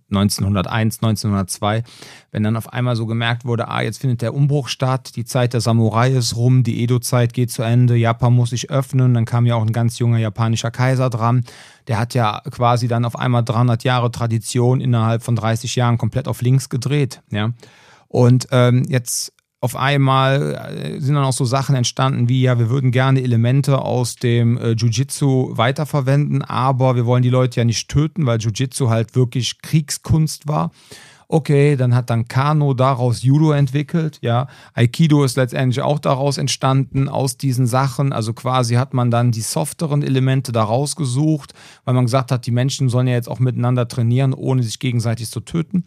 1901, 0.09 0.97
1902, 1.01 1.83
wenn 2.31 2.43
dann 2.43 2.55
auf 2.55 2.71
einmal 2.71 2.95
so 2.95 3.05
gemerkt 3.05 3.45
wurde, 3.45 3.67
ah, 3.67 3.81
jetzt 3.81 3.99
findet 3.99 4.21
der 4.21 4.33
Umbruch 4.33 4.67
statt, 4.67 5.15
die 5.15 5.25
Zeit 5.25 5.53
der 5.53 5.61
Samurai 5.61 6.11
ist 6.11 6.35
rum, 6.35 6.63
die 6.63 6.83
Edo-Zeit 6.83 7.33
geht 7.33 7.51
zu 7.51 7.63
Ende, 7.63 7.95
Japan 7.95 8.33
muss 8.33 8.51
sich 8.51 8.69
öffnen, 8.69 9.13
dann 9.13 9.25
kam 9.25 9.45
ja 9.45 9.55
auch 9.55 9.65
ein 9.65 9.73
ganz 9.73 9.99
junger 9.99 10.17
japanischer 10.17 10.71
Kaiser 10.71 11.09
dran, 11.09 11.43
der 11.87 11.99
hat 11.99 12.13
ja 12.13 12.41
quasi 12.51 12.87
dann 12.87 13.05
auf 13.05 13.17
einmal 13.17 13.43
300 13.43 13.83
Jahre 13.83 14.11
Tradition 14.11 14.81
innerhalb 14.81 15.23
von 15.23 15.35
30 15.35 15.75
Jahren 15.75 15.97
komplett 15.97 16.27
auf 16.27 16.41
links 16.41 16.69
gedreht, 16.69 17.21
ja. 17.31 17.51
Und 18.07 18.47
ähm, 18.51 18.85
jetzt 18.87 19.33
auf 19.63 19.77
einmal 19.77 20.55
äh, 20.75 20.99
sind 20.99 21.15
dann 21.15 21.23
auch 21.23 21.31
so 21.31 21.45
Sachen 21.45 21.73
entstanden 21.73 22.27
wie, 22.27 22.41
ja, 22.41 22.59
wir 22.59 22.69
würden 22.69 22.91
gerne 22.91 23.23
Elemente 23.23 23.79
aus 23.79 24.17
dem 24.17 24.57
äh, 24.57 24.71
Jiu-Jitsu 24.71 25.53
weiterverwenden, 25.55 26.41
aber 26.41 26.97
wir 26.97 27.05
wollen 27.05 27.23
die 27.23 27.29
Leute 27.29 27.61
ja 27.61 27.63
nicht 27.63 27.87
töten, 27.87 28.25
weil 28.25 28.39
Jiu-Jitsu 28.39 28.89
halt 28.89 29.15
wirklich 29.15 29.61
Kriegskunst 29.61 30.49
war. 30.49 30.71
Okay, 31.29 31.77
dann 31.77 31.95
hat 31.95 32.09
dann 32.09 32.27
Kano 32.27 32.73
daraus 32.73 33.23
Judo 33.23 33.53
entwickelt, 33.53 34.19
ja. 34.21 34.47
Aikido 34.73 35.23
ist 35.23 35.37
letztendlich 35.37 35.81
auch 35.81 35.99
daraus 35.99 36.37
entstanden, 36.37 37.07
aus 37.07 37.37
diesen 37.37 37.65
Sachen. 37.65 38.11
Also 38.11 38.33
quasi 38.33 38.75
hat 38.75 38.93
man 38.93 39.11
dann 39.11 39.31
die 39.31 39.39
softeren 39.39 40.03
Elemente 40.03 40.51
daraus 40.51 40.97
gesucht, 40.97 41.53
weil 41.85 41.93
man 41.93 42.03
gesagt 42.03 42.33
hat, 42.33 42.45
die 42.45 42.51
Menschen 42.51 42.89
sollen 42.89 43.07
ja 43.07 43.13
jetzt 43.13 43.29
auch 43.29 43.39
miteinander 43.39 43.87
trainieren, 43.87 44.33
ohne 44.33 44.61
sich 44.61 44.79
gegenseitig 44.79 45.31
zu 45.31 45.39
töten. 45.39 45.85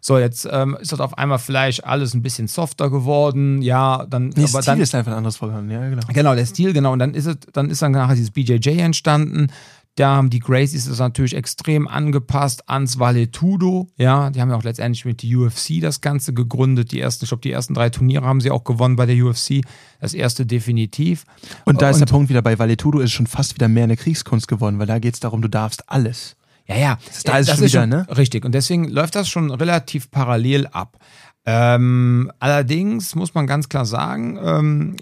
So, 0.00 0.18
jetzt 0.18 0.48
ähm, 0.50 0.76
ist 0.80 0.92
das 0.92 1.00
auf 1.00 1.18
einmal 1.18 1.38
vielleicht 1.38 1.84
alles 1.84 2.14
ein 2.14 2.22
bisschen 2.22 2.48
softer 2.48 2.90
geworden. 2.90 3.62
Ja, 3.62 4.06
dann. 4.08 4.28
Nee, 4.28 4.44
aber 4.44 4.62
Stil 4.62 4.62
dann, 4.62 4.80
ist 4.80 4.94
einfach 4.94 5.12
ein 5.12 5.18
anderes 5.18 5.36
vorhanden, 5.36 5.70
ja, 5.70 5.88
genau. 5.88 6.02
Genau, 6.12 6.34
der 6.34 6.46
Stil, 6.46 6.72
genau. 6.72 6.92
Und 6.92 6.98
dann 6.98 7.14
ist 7.14 7.26
es, 7.26 7.36
dann 7.52 7.70
ist 7.70 7.82
dann 7.82 7.92
nachher 7.92 8.14
dieses 8.14 8.30
BJJ 8.30 8.78
entstanden. 8.80 9.48
Da 9.96 10.16
haben 10.16 10.30
die 10.30 10.38
Gracies 10.38 10.86
das 10.86 10.98
natürlich 10.98 11.34
extrem 11.34 11.88
angepasst 11.88 12.70
ans 12.70 12.98
Valetudo. 12.98 13.88
Ja, 13.96 14.30
die 14.30 14.40
haben 14.40 14.48
ja 14.48 14.56
auch 14.56 14.62
letztendlich 14.62 15.04
mit 15.04 15.22
der 15.22 15.38
UFC 15.38 15.80
das 15.80 16.00
Ganze 16.00 16.32
gegründet. 16.32 16.92
Die 16.92 17.00
ersten, 17.00 17.24
ich 17.24 17.28
glaube, 17.28 17.42
die 17.42 17.50
ersten 17.50 17.74
drei 17.74 17.90
Turniere 17.90 18.24
haben 18.24 18.40
sie 18.40 18.50
auch 18.50 18.64
gewonnen 18.64 18.96
bei 18.96 19.04
der 19.04 19.22
UFC. 19.22 19.60
Das 20.00 20.14
erste 20.14 20.46
definitiv. 20.46 21.24
Und 21.66 21.82
da 21.82 21.90
ist 21.90 21.98
der 21.98 22.06
Punkt 22.06 22.30
wieder 22.30 22.40
bei 22.40 22.58
Valetudo 22.58 23.00
ist 23.00 23.12
schon 23.12 23.26
fast 23.26 23.54
wieder 23.56 23.68
mehr 23.68 23.84
eine 23.84 23.96
Kriegskunst 23.96 24.48
geworden, 24.48 24.78
weil 24.78 24.86
da 24.86 24.98
geht 25.00 25.14
es 25.14 25.20
darum, 25.20 25.42
du 25.42 25.48
darfst 25.48 25.90
alles. 25.90 26.36
Ja, 26.70 26.76
ja. 26.76 26.98
Da 27.24 27.38
ist 27.38 27.48
das 27.48 27.58
schon 27.58 27.66
wieder, 27.66 27.86
ne? 27.86 28.06
Richtig. 28.16 28.44
Und 28.44 28.52
deswegen 28.52 28.88
läuft 28.88 29.14
das 29.14 29.28
schon 29.28 29.50
relativ 29.50 30.10
parallel 30.10 30.66
ab. 30.68 30.98
Ähm, 31.46 32.30
allerdings 32.38 33.14
muss 33.14 33.34
man 33.34 33.46
ganz 33.46 33.68
klar 33.68 33.86
sagen, 33.86 34.38
ähm, 34.42 34.96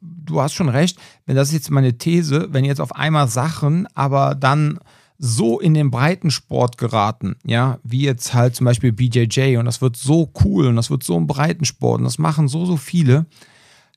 du 0.00 0.40
hast 0.40 0.54
schon 0.54 0.68
recht, 0.68 0.98
wenn 1.26 1.36
das 1.36 1.48
ist 1.48 1.54
jetzt 1.54 1.70
meine 1.70 1.96
These, 1.96 2.48
wenn 2.50 2.64
jetzt 2.64 2.80
auf 2.80 2.94
einmal 2.94 3.28
Sachen 3.28 3.86
aber 3.94 4.34
dann 4.34 4.78
so 5.18 5.60
in 5.60 5.74
den 5.74 5.90
Breitensport 5.90 6.76
geraten, 6.76 7.36
ja, 7.44 7.78
wie 7.84 8.02
jetzt 8.02 8.34
halt 8.34 8.56
zum 8.56 8.64
Beispiel 8.64 8.92
BJJ 8.92 9.56
und 9.56 9.64
das 9.64 9.80
wird 9.80 9.96
so 9.96 10.30
cool 10.44 10.66
und 10.66 10.76
das 10.76 10.90
wird 10.90 11.04
so 11.04 11.16
ein 11.16 11.26
Breitensport 11.26 11.98
und 11.98 12.04
das 12.04 12.18
machen 12.18 12.48
so, 12.48 12.66
so 12.66 12.76
viele, 12.76 13.26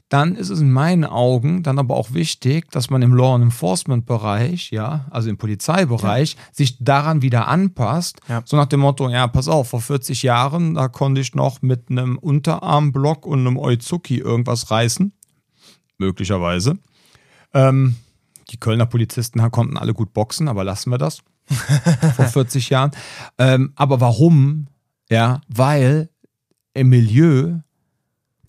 dann 0.10 0.36
ist 0.36 0.50
es 0.50 0.62
in 0.62 0.72
meinen 0.72 1.04
Augen 1.04 1.64
dann 1.64 1.80
aber 1.80 1.96
auch 1.96 2.14
wichtig, 2.14 2.72
dass 2.72 2.90
man 2.90 3.02
im 3.02 3.14
Law 3.14 3.36
Enforcement 3.36 4.06
Bereich, 4.06 4.72
ja, 4.72 5.06
also 5.10 5.30
im 5.30 5.38
Polizeibereich, 5.38 6.34
ja. 6.34 6.42
sich 6.54 6.78
daran 6.80 7.22
wieder 7.22 7.48
anpasst. 7.48 8.22
Ja. 8.30 8.42
So 8.46 8.56
nach 8.56 8.68
dem 8.68 8.80
Motto, 8.80 9.10
ja, 9.10 9.28
pass 9.28 9.50
auf, 9.50 9.70
vor 9.70 9.82
40 9.82 10.24
Jahren, 10.24 10.76
da 10.76 10.88
konnte 10.88 11.20
ich 11.20 11.36
noch 11.36 11.62
mit 11.62 11.90
einem 11.90 12.18
Unterarmblock 12.18 13.26
und 13.26 13.40
einem 13.40 13.58
Oizuki 13.58 14.18
irgendwas 14.20 14.72
reißen. 14.72 15.12
Möglicherweise. 15.98 16.78
Ähm, 17.54 17.96
die 18.50 18.58
Kölner 18.58 18.86
Polizisten 18.86 19.40
konnten 19.52 19.78
alle 19.78 19.94
gut 19.94 20.14
boxen, 20.14 20.48
aber 20.48 20.64
lassen 20.64 20.90
wir 20.90 20.98
das. 20.98 21.22
vor 22.16 22.26
40 22.26 22.70
Jahren. 22.70 22.92
Ähm, 23.38 23.74
aber 23.76 24.00
warum? 24.00 24.68
Ja, 25.10 25.42
weil 25.48 26.10
im 26.74 26.90
Milieu 26.90 27.60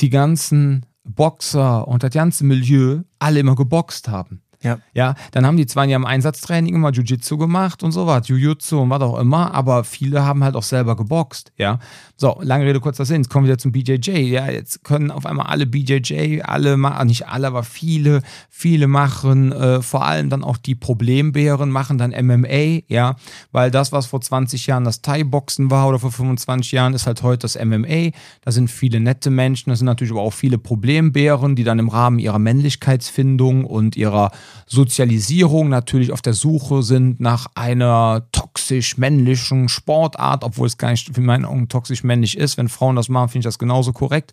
die 0.01 0.11
ganzen 0.11 0.85
Boxer 1.09 1.89
und 1.89 2.03
das 2.03 2.11
ganze 2.11 2.45
Milieu 2.45 3.03
alle 3.19 3.41
immer 3.41 3.55
geboxt 3.55 4.09
haben. 4.09 4.43
Ja. 4.63 4.79
Ja, 4.93 5.15
dann 5.31 5.47
haben 5.47 5.57
die 5.57 5.67
zwar 5.67 5.85
in 5.85 5.91
ihrem 5.91 6.05
Einsatztraining 6.05 6.75
immer 6.75 6.91
Jiu-Jitsu 6.91 7.39
gemacht 7.39 7.85
und 7.85 7.93
so 7.93 8.09
was, 8.09 8.27
Jiu-Jitsu 8.27 8.81
und 8.81 8.91
was 8.91 9.03
auch 9.03 9.19
immer, 9.19 9.55
aber 9.55 9.85
viele 9.85 10.25
haben 10.25 10.43
halt 10.43 10.57
auch 10.57 10.65
selber 10.65 10.97
geboxt, 10.97 11.53
ja. 11.57 11.79
So, 12.17 12.41
lange 12.43 12.65
Rede, 12.65 12.81
kurzer 12.81 13.05
Sinn, 13.05 13.19
jetzt 13.19 13.31
kommen 13.31 13.47
wir 13.47 13.53
wieder 13.53 13.59
zum 13.59 13.71
BJJ, 13.71 14.11
ja, 14.19 14.51
jetzt 14.51 14.83
können 14.83 15.13
auf 15.13 15.27
einmal 15.27 15.47
alle 15.47 15.67
BJJ, 15.67 16.43
alle 16.43 16.77
machen, 16.77 17.07
nicht 17.07 17.29
alle, 17.29 17.47
aber 17.47 17.63
viele, 17.63 18.23
viele 18.51 18.89
machen, 18.89 19.53
äh, 19.53 19.81
vor 19.81 20.05
allem 20.05 20.29
dann 20.29 20.43
auch 20.43 20.57
die 20.57 20.75
Problembären 20.75 21.71
machen 21.71 21.97
dann 21.97 22.11
MMA, 22.11 22.81
ja, 22.89 23.15
weil 23.53 23.71
das, 23.71 23.93
was 23.93 24.07
vor 24.07 24.21
20 24.21 24.67
Jahren 24.67 24.83
das 24.83 25.03
Thai-Boxen 25.03 25.71
war 25.71 25.87
oder 25.87 26.01
vor 26.01 26.11
25 26.11 26.73
Jahren, 26.73 26.95
ist 26.95 27.07
halt 27.07 27.23
heute 27.23 27.43
das 27.43 27.57
MMA, 27.57 28.11
da 28.41 28.51
sind 28.51 28.69
viele 28.69 28.99
nette 28.99 29.31
Menschen, 29.31 29.71
da 29.71 29.77
sind 29.77 29.87
natürlich 29.87 30.11
aber 30.13 30.23
auch 30.23 30.33
viele 30.33 30.59
Problembären, 30.59 31.55
die 31.55 31.63
dann 31.63 31.79
im 31.79 31.89
Rahmen 31.89 32.19
ihrer 32.19 32.41
Männlichkeitsfindung 32.41 33.65
und 33.65 33.97
ihrer 33.97 34.33
Sozialisierung 34.67 35.69
natürlich 35.69 36.13
auf 36.13 36.23
der 36.23 36.35
Suche 36.35 36.83
sind 36.83 37.21
nach 37.21 37.47
einer 37.55 38.27
toxisch-männlichen 38.33 39.69
Sportart, 39.69 40.45
obwohl 40.45 40.67
es 40.67 40.79
gar 40.79 40.91
nicht 40.91 41.15
für 41.15 41.21
meinen 41.21 41.45
Augen 41.45 41.69
toxisch-männlich 41.69 42.37
ist. 42.37 42.59
Wenn 42.59 42.69
Frauen 42.69 42.97
das 42.97 43.09
machen, 43.09 43.31
finde 43.31 43.41
ich 43.41 43.49
das 43.49 43.59
genauso 43.59 43.93
korrekt. 43.93 44.33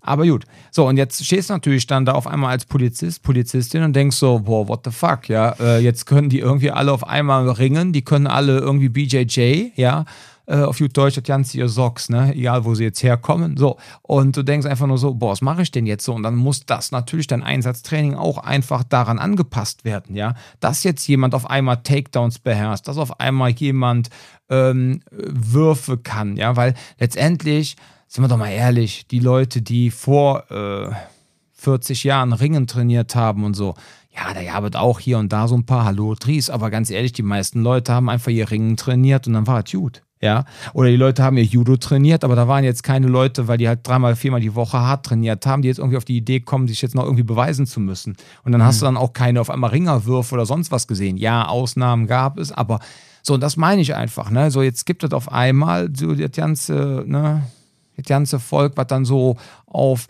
Aber 0.00 0.26
gut. 0.26 0.44
So, 0.70 0.86
und 0.86 0.98
jetzt 0.98 1.24
stehst 1.24 1.48
du 1.48 1.54
natürlich 1.54 1.86
dann 1.86 2.04
da 2.04 2.12
auf 2.12 2.26
einmal 2.26 2.50
als 2.50 2.66
Polizist, 2.66 3.22
Polizistin 3.22 3.82
und 3.82 3.96
denkst 3.96 4.16
so, 4.16 4.40
boah, 4.40 4.68
what 4.68 4.80
the 4.84 4.90
fuck, 4.90 5.28
ja. 5.30 5.54
Äh, 5.58 5.78
jetzt 5.78 6.04
können 6.04 6.28
die 6.28 6.40
irgendwie 6.40 6.70
alle 6.70 6.92
auf 6.92 7.06
einmal 7.06 7.48
ringen, 7.48 7.92
die 7.92 8.02
können 8.02 8.26
alle 8.26 8.58
irgendwie 8.58 8.90
BJJ, 8.90 9.70
ja 9.76 10.04
äh, 10.46 10.60
auf 10.60 10.78
gut 10.78 10.96
Deutsch, 10.96 11.14
das 11.14 11.24
ganze 11.24 11.56
ihr 11.58 11.68
Socks, 11.68 12.08
ne? 12.08 12.34
egal 12.34 12.64
wo 12.64 12.74
sie 12.74 12.84
jetzt 12.84 13.02
herkommen. 13.02 13.56
So. 13.56 13.78
Und 14.02 14.36
du 14.36 14.42
denkst 14.42 14.66
einfach 14.66 14.86
nur 14.86 14.98
so, 14.98 15.14
boah, 15.14 15.30
was 15.30 15.40
mache 15.40 15.62
ich 15.62 15.70
denn 15.70 15.86
jetzt 15.86 16.04
so? 16.04 16.14
Und 16.14 16.22
dann 16.22 16.36
muss 16.36 16.66
das 16.66 16.92
natürlich 16.92 17.26
dein 17.26 17.42
Einsatztraining 17.42 18.14
auch 18.14 18.38
einfach 18.38 18.84
daran 18.84 19.18
angepasst 19.18 19.84
werden, 19.84 20.14
ja. 20.14 20.34
Dass 20.60 20.84
jetzt 20.84 21.06
jemand 21.06 21.34
auf 21.34 21.48
einmal 21.48 21.78
Takedowns 21.78 22.38
beherrscht, 22.38 22.88
dass 22.88 22.98
auf 22.98 23.20
einmal 23.20 23.50
jemand 23.50 24.10
ähm, 24.50 25.00
Würfe 25.10 25.96
kann, 25.96 26.36
ja, 26.36 26.56
weil 26.56 26.74
letztendlich, 26.98 27.76
sind 28.06 28.22
wir 28.22 28.28
doch 28.28 28.36
mal 28.36 28.50
ehrlich, 28.50 29.06
die 29.06 29.20
Leute, 29.20 29.62
die 29.62 29.90
vor 29.90 30.50
äh, 30.50 30.90
40 31.52 32.04
Jahren 32.04 32.34
Ringen 32.34 32.66
trainiert 32.66 33.14
haben 33.14 33.44
und 33.44 33.54
so, 33.54 33.74
ja, 34.14 34.32
da 34.32 34.44
gab 34.44 34.64
es 34.64 34.76
auch 34.76 35.00
hier 35.00 35.18
und 35.18 35.32
da 35.32 35.48
so 35.48 35.56
ein 35.56 35.66
paar 35.66 35.86
Hallo-Tries, 35.86 36.50
aber 36.50 36.70
ganz 36.70 36.90
ehrlich, 36.90 37.12
die 37.14 37.22
meisten 37.22 37.62
Leute 37.62 37.92
haben 37.92 38.08
einfach 38.08 38.30
ihr 38.30 38.50
Ringen 38.50 38.76
trainiert 38.76 39.26
und 39.26 39.32
dann 39.32 39.46
war 39.46 39.64
es 39.64 39.72
gut 39.72 40.02
ja. 40.24 40.46
Oder 40.72 40.88
die 40.88 40.96
Leute 40.96 41.22
haben 41.22 41.36
ihr 41.36 41.44
Judo 41.44 41.76
trainiert, 41.76 42.24
aber 42.24 42.34
da 42.34 42.48
waren 42.48 42.64
jetzt 42.64 42.82
keine 42.82 43.08
Leute, 43.08 43.46
weil 43.46 43.58
die 43.58 43.68
halt 43.68 43.80
dreimal, 43.82 44.16
viermal 44.16 44.40
die 44.40 44.54
Woche 44.54 44.80
hart 44.80 45.04
trainiert 45.04 45.44
haben, 45.44 45.60
die 45.60 45.68
jetzt 45.68 45.78
irgendwie 45.78 45.98
auf 45.98 46.06
die 46.06 46.16
Idee 46.16 46.40
kommen, 46.40 46.66
sich 46.66 46.80
jetzt 46.80 46.94
noch 46.94 47.04
irgendwie 47.04 47.24
beweisen 47.24 47.66
zu 47.66 47.78
müssen. 47.78 48.16
Und 48.42 48.52
dann 48.52 48.62
mhm. 48.62 48.64
hast 48.64 48.80
du 48.80 48.86
dann 48.86 48.96
auch 48.96 49.12
keine 49.12 49.42
auf 49.42 49.50
einmal 49.50 49.68
Ringerwürfe 49.68 50.34
oder 50.34 50.46
sonst 50.46 50.72
was 50.72 50.88
gesehen. 50.88 51.18
Ja, 51.18 51.46
Ausnahmen 51.46 52.06
gab 52.06 52.38
es, 52.38 52.52
aber 52.52 52.80
so, 53.22 53.34
und 53.34 53.42
das 53.42 53.58
meine 53.58 53.82
ich 53.82 53.94
einfach, 53.94 54.30
ne? 54.30 54.50
So, 54.50 54.62
jetzt 54.62 54.86
gibt 54.86 55.04
es 55.04 55.12
auf 55.12 55.30
einmal 55.30 55.90
so 55.94 56.14
das 56.14 56.32
ganze, 56.32 57.04
ne? 57.06 57.42
Das 57.96 58.06
ganze 58.06 58.38
Volk, 58.38 58.72
was 58.76 58.86
dann 58.86 59.04
so 59.04 59.36
auf 59.66 60.06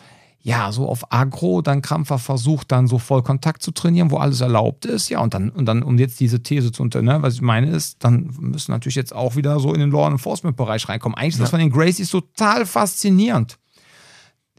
ja, 0.46 0.70
so 0.72 0.86
auf 0.86 1.10
Agro 1.10 1.62
dann 1.62 1.80
krampfhaft 1.80 2.26
versucht, 2.26 2.70
dann 2.70 2.86
so 2.86 2.98
Vollkontakt 2.98 3.62
zu 3.62 3.70
trainieren, 3.70 4.10
wo 4.10 4.18
alles 4.18 4.42
erlaubt 4.42 4.84
ist. 4.84 5.08
Ja, 5.08 5.20
und 5.20 5.32
dann, 5.32 5.48
und 5.48 5.64
dann 5.64 5.82
um 5.82 5.96
jetzt 5.96 6.20
diese 6.20 6.42
These 6.42 6.70
zu 6.70 6.82
unternehmen, 6.82 7.16
ne, 7.16 7.22
was 7.22 7.34
ich 7.34 7.40
meine 7.40 7.70
ist, 7.70 8.04
dann 8.04 8.30
müssen 8.38 8.70
natürlich 8.70 8.94
jetzt 8.94 9.14
auch 9.14 9.36
wieder 9.36 9.58
so 9.58 9.72
in 9.72 9.80
den 9.80 9.90
Law 9.90 10.06
Enforcement 10.06 10.54
Bereich 10.54 10.86
reinkommen. 10.86 11.16
Eigentlich 11.16 11.36
ist 11.36 11.40
das 11.40 11.50
von 11.50 11.60
den 11.60 11.70
Gracies 11.70 12.10
total 12.10 12.66
faszinierend. 12.66 13.56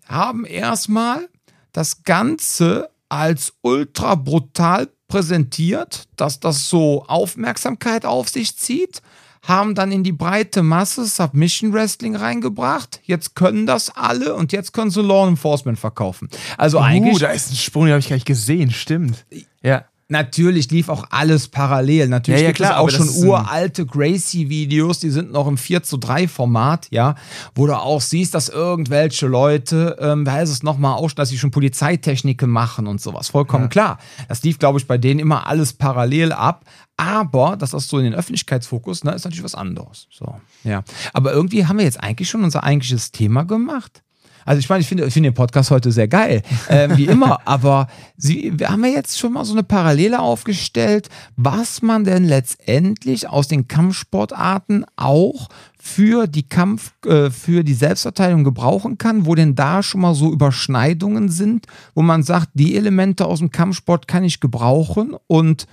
Haben 0.08 0.44
erstmal 0.46 1.30
das 1.72 2.02
Ganze 2.02 2.90
als 3.08 3.54
ultra 3.62 4.16
brutal 4.16 4.90
präsentiert, 5.08 6.06
dass 6.16 6.40
das 6.40 6.68
so 6.68 7.06
Aufmerksamkeit 7.06 8.08
auf 8.08 8.30
sich 8.30 8.58
zieht 8.58 9.04
haben 9.48 9.76
dann 9.76 9.92
in 9.92 10.04
die 10.04 10.12
breite 10.12 10.64
Masse 10.64 11.06
Submission 11.06 11.74
Wrestling 11.74 12.16
reingebracht. 12.16 13.00
Jetzt 13.04 13.36
können 13.36 13.66
das 13.66 13.96
alle 13.96 14.36
und 14.36 14.52
jetzt 14.52 14.74
können 14.74 14.92
sie 14.92 15.02
Law 15.02 15.28
Enforcement 15.28 15.80
verkaufen. 15.80 16.30
Also 16.58 16.80
uh, 16.80 16.82
eigentlich. 16.82 17.20
da 17.20 17.30
ist 17.30 17.52
ein 17.52 17.56
Sprung, 17.56 17.86
den 17.86 17.94
habe 17.94 18.00
ich 18.00 18.10
gar 18.10 18.16
nicht 18.16 18.28
gesehen, 18.28 18.72
stimmt. 18.72 19.26
Ja. 19.62 19.86
Natürlich 20.08 20.70
lief 20.70 20.90
auch 20.90 21.06
alles 21.10 21.48
parallel. 21.48 22.10
Natürlich 22.10 22.42
ja, 22.42 22.46
ja, 22.46 22.50
gibt 22.52 22.58
klar, 22.58 22.74
es 22.74 22.78
auch 22.78 22.90
schon 22.92 23.10
uralte 23.26 23.88
Gracie-Videos, 23.88 25.00
die 25.00 25.10
sind 25.10 25.32
noch 25.32 25.48
im 25.48 25.58
4 25.58 25.82
zu 25.82 25.98
3 25.98 26.28
Format, 26.28 26.88
ja, 26.92 27.16
wo 27.56 27.66
du 27.66 27.76
auch 27.76 28.02
siehst, 28.02 28.36
dass 28.36 28.50
irgendwelche 28.50 29.26
Leute, 29.26 29.98
ähm, 30.00 30.24
wer 30.28 30.34
heißt 30.34 30.52
es 30.52 30.62
nochmal, 30.62 30.98
auch, 30.98 31.12
dass 31.12 31.30
sie 31.30 31.40
schon 31.40 31.50
Polizeitechniken 31.50 32.48
machen 32.48 32.86
und 32.86 33.02
sowas. 33.02 33.30
Vollkommen 33.30 33.64
ja. 33.66 33.70
klar. 33.70 33.98
Das 34.28 34.44
lief, 34.44 34.60
glaube 34.60 34.78
ich, 34.78 34.86
bei 34.86 35.00
denen 35.00 35.20
immer 35.20 35.48
alles 35.48 35.74
parallel 35.74 36.34
ab. 36.34 36.66
Aber 36.98 37.58
dass 37.58 37.72
das 37.72 37.90
so 37.90 37.98
in 37.98 38.06
den 38.06 38.14
Öffentlichkeitsfokus, 38.14 39.04
ne, 39.04 39.12
ist 39.14 39.26
natürlich 39.26 39.44
was 39.44 39.56
anderes. 39.56 40.08
So, 40.12 40.40
ja. 40.64 40.84
Aber 41.14 41.34
irgendwie 41.34 41.66
haben 41.66 41.78
wir 41.78 41.84
jetzt 41.84 42.02
eigentlich 42.02 42.30
schon 42.30 42.44
unser 42.44 42.64
eigentliches 42.64 43.12
Thema 43.12 43.44
gemacht. 43.44 44.05
Also 44.46 44.60
ich 44.60 44.70
meine, 44.70 44.82
ich 44.82 44.88
finde 44.88 45.06
ich 45.06 45.14
find 45.14 45.26
den 45.26 45.34
Podcast 45.34 45.72
heute 45.72 45.92
sehr 45.92 46.08
geil, 46.08 46.44
äh, 46.70 46.96
wie 46.96 47.06
immer, 47.06 47.40
aber 47.46 47.88
Sie, 48.16 48.54
wir 48.56 48.70
haben 48.70 48.86
ja 48.86 48.92
jetzt 48.92 49.20
schon 49.20 49.34
mal 49.34 49.44
so 49.44 49.54
eine 49.54 49.64
Parallele 49.64 50.20
aufgestellt, 50.20 51.10
was 51.36 51.82
man 51.82 52.04
denn 52.04 52.24
letztendlich 52.24 53.28
aus 53.28 53.48
den 53.48 53.68
Kampfsportarten 53.68 54.86
auch 54.96 55.50
für 55.80 56.28
die 56.28 56.48
Kampf, 56.48 56.94
äh, 57.06 57.32
für 57.32 57.64
die 57.64 57.74
Selbstverteidigung 57.74 58.44
gebrauchen 58.44 59.00
kann, 59.00 59.26
wo 59.26 59.34
denn 59.34 59.56
da 59.56 59.82
schon 59.82 60.02
mal 60.02 60.14
so 60.14 60.32
Überschneidungen 60.32 61.30
sind, 61.30 61.66
wo 61.96 62.04
man 62.04 62.22
sagt, 62.22 62.50
die 62.54 62.78
Elemente 62.78 63.26
aus 63.26 63.40
dem 63.40 63.52
Kampfsport 63.52 64.08
kann 64.08 64.24
ich 64.24 64.40
gebrauchen 64.40 65.16
und 65.28 65.66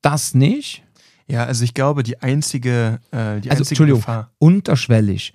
das 0.00 0.34
nicht? 0.34 0.84
Ja, 1.26 1.44
also 1.44 1.64
ich 1.64 1.74
glaube, 1.74 2.02
die 2.02 2.20
einzige, 2.20 3.00
äh, 3.10 3.40
die 3.40 3.50
also, 3.50 3.62
einzige 3.62 3.68
Entschuldigung, 3.70 4.00
Gefahr. 4.00 4.30
unterschwellig 4.38 5.32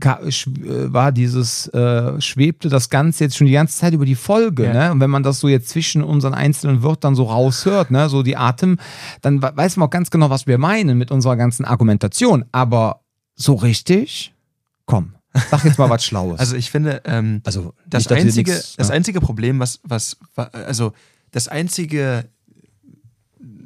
war 0.00 1.12
dieses, 1.12 1.68
äh, 1.68 2.20
schwebte 2.20 2.68
das 2.68 2.90
Ganze 2.90 3.24
jetzt 3.24 3.36
schon 3.36 3.46
die 3.46 3.52
ganze 3.52 3.78
Zeit 3.78 3.92
über 3.92 4.04
die 4.04 4.14
Folge, 4.14 4.64
ja. 4.64 4.72
ne? 4.72 4.92
Und 4.92 5.00
wenn 5.00 5.10
man 5.10 5.22
das 5.22 5.40
so 5.40 5.48
jetzt 5.48 5.68
zwischen 5.68 6.02
unseren 6.02 6.34
einzelnen 6.34 6.82
Wörtern 6.82 7.14
so 7.14 7.24
raushört, 7.24 7.90
ne, 7.90 8.08
so 8.08 8.22
die 8.22 8.36
Atem, 8.36 8.78
dann 9.20 9.42
weiß 9.42 9.76
man 9.76 9.86
auch 9.86 9.90
ganz 9.90 10.10
genau, 10.10 10.30
was 10.30 10.46
wir 10.46 10.58
meinen 10.58 10.98
mit 10.98 11.10
unserer 11.10 11.36
ganzen 11.36 11.64
Argumentation. 11.64 12.44
Aber 12.52 13.00
so 13.34 13.54
richtig, 13.54 14.34
komm. 14.86 15.14
Sag 15.50 15.64
jetzt 15.64 15.78
mal 15.78 15.88
was 15.88 16.04
Schlaues. 16.04 16.38
Also 16.40 16.56
ich 16.56 16.70
finde, 16.70 17.02
ähm, 17.04 17.40
also 17.44 17.74
das, 17.86 18.08
einzige, 18.08 18.52
nix, 18.52 18.74
das 18.76 18.90
einzige 18.90 19.20
Problem, 19.20 19.60
was, 19.60 19.80
was, 19.84 20.16
also 20.34 20.92
das 21.30 21.46
einzige 21.46 22.24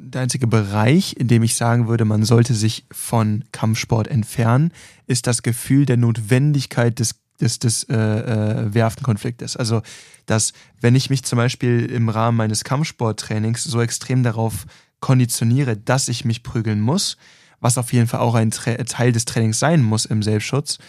der 0.05 0.21
einzige 0.21 0.47
Bereich, 0.47 1.15
in 1.17 1.27
dem 1.27 1.43
ich 1.43 1.55
sagen 1.55 1.87
würde, 1.87 2.05
man 2.05 2.23
sollte 2.23 2.53
sich 2.53 2.85
von 2.91 3.43
Kampfsport 3.51 4.07
entfernen, 4.07 4.71
ist 5.07 5.27
das 5.27 5.43
Gefühl 5.43 5.85
der 5.85 5.97
Notwendigkeit 5.97 6.99
des 6.99 7.15
des, 7.41 7.59
des 7.59 7.83
äh, 7.83 7.95
äh, 7.95 8.73
Werftenkonfliktes. 8.73 9.57
Also, 9.57 9.81
dass 10.25 10.53
wenn 10.79 10.95
ich 10.95 11.09
mich 11.09 11.23
zum 11.23 11.37
Beispiel 11.37 11.85
im 11.85 12.09
Rahmen 12.09 12.37
meines 12.37 12.63
Kampfsporttrainings 12.63 13.63
so 13.63 13.81
extrem 13.81 14.23
darauf 14.23 14.65
konditioniere, 14.99 15.77
dass 15.77 16.07
ich 16.07 16.25
mich 16.25 16.43
prügeln 16.43 16.79
muss, 16.79 17.17
was 17.59 17.77
auf 17.77 17.93
jeden 17.93 18.07
Fall 18.07 18.21
auch 18.21 18.35
ein 18.35 18.51
Tra 18.51 18.75
Teil 18.75 19.11
des 19.11 19.25
Trainings 19.25 19.59
sein 19.59 19.83
muss 19.83 20.05
im 20.05 20.23
Selbstschutz, 20.23 20.79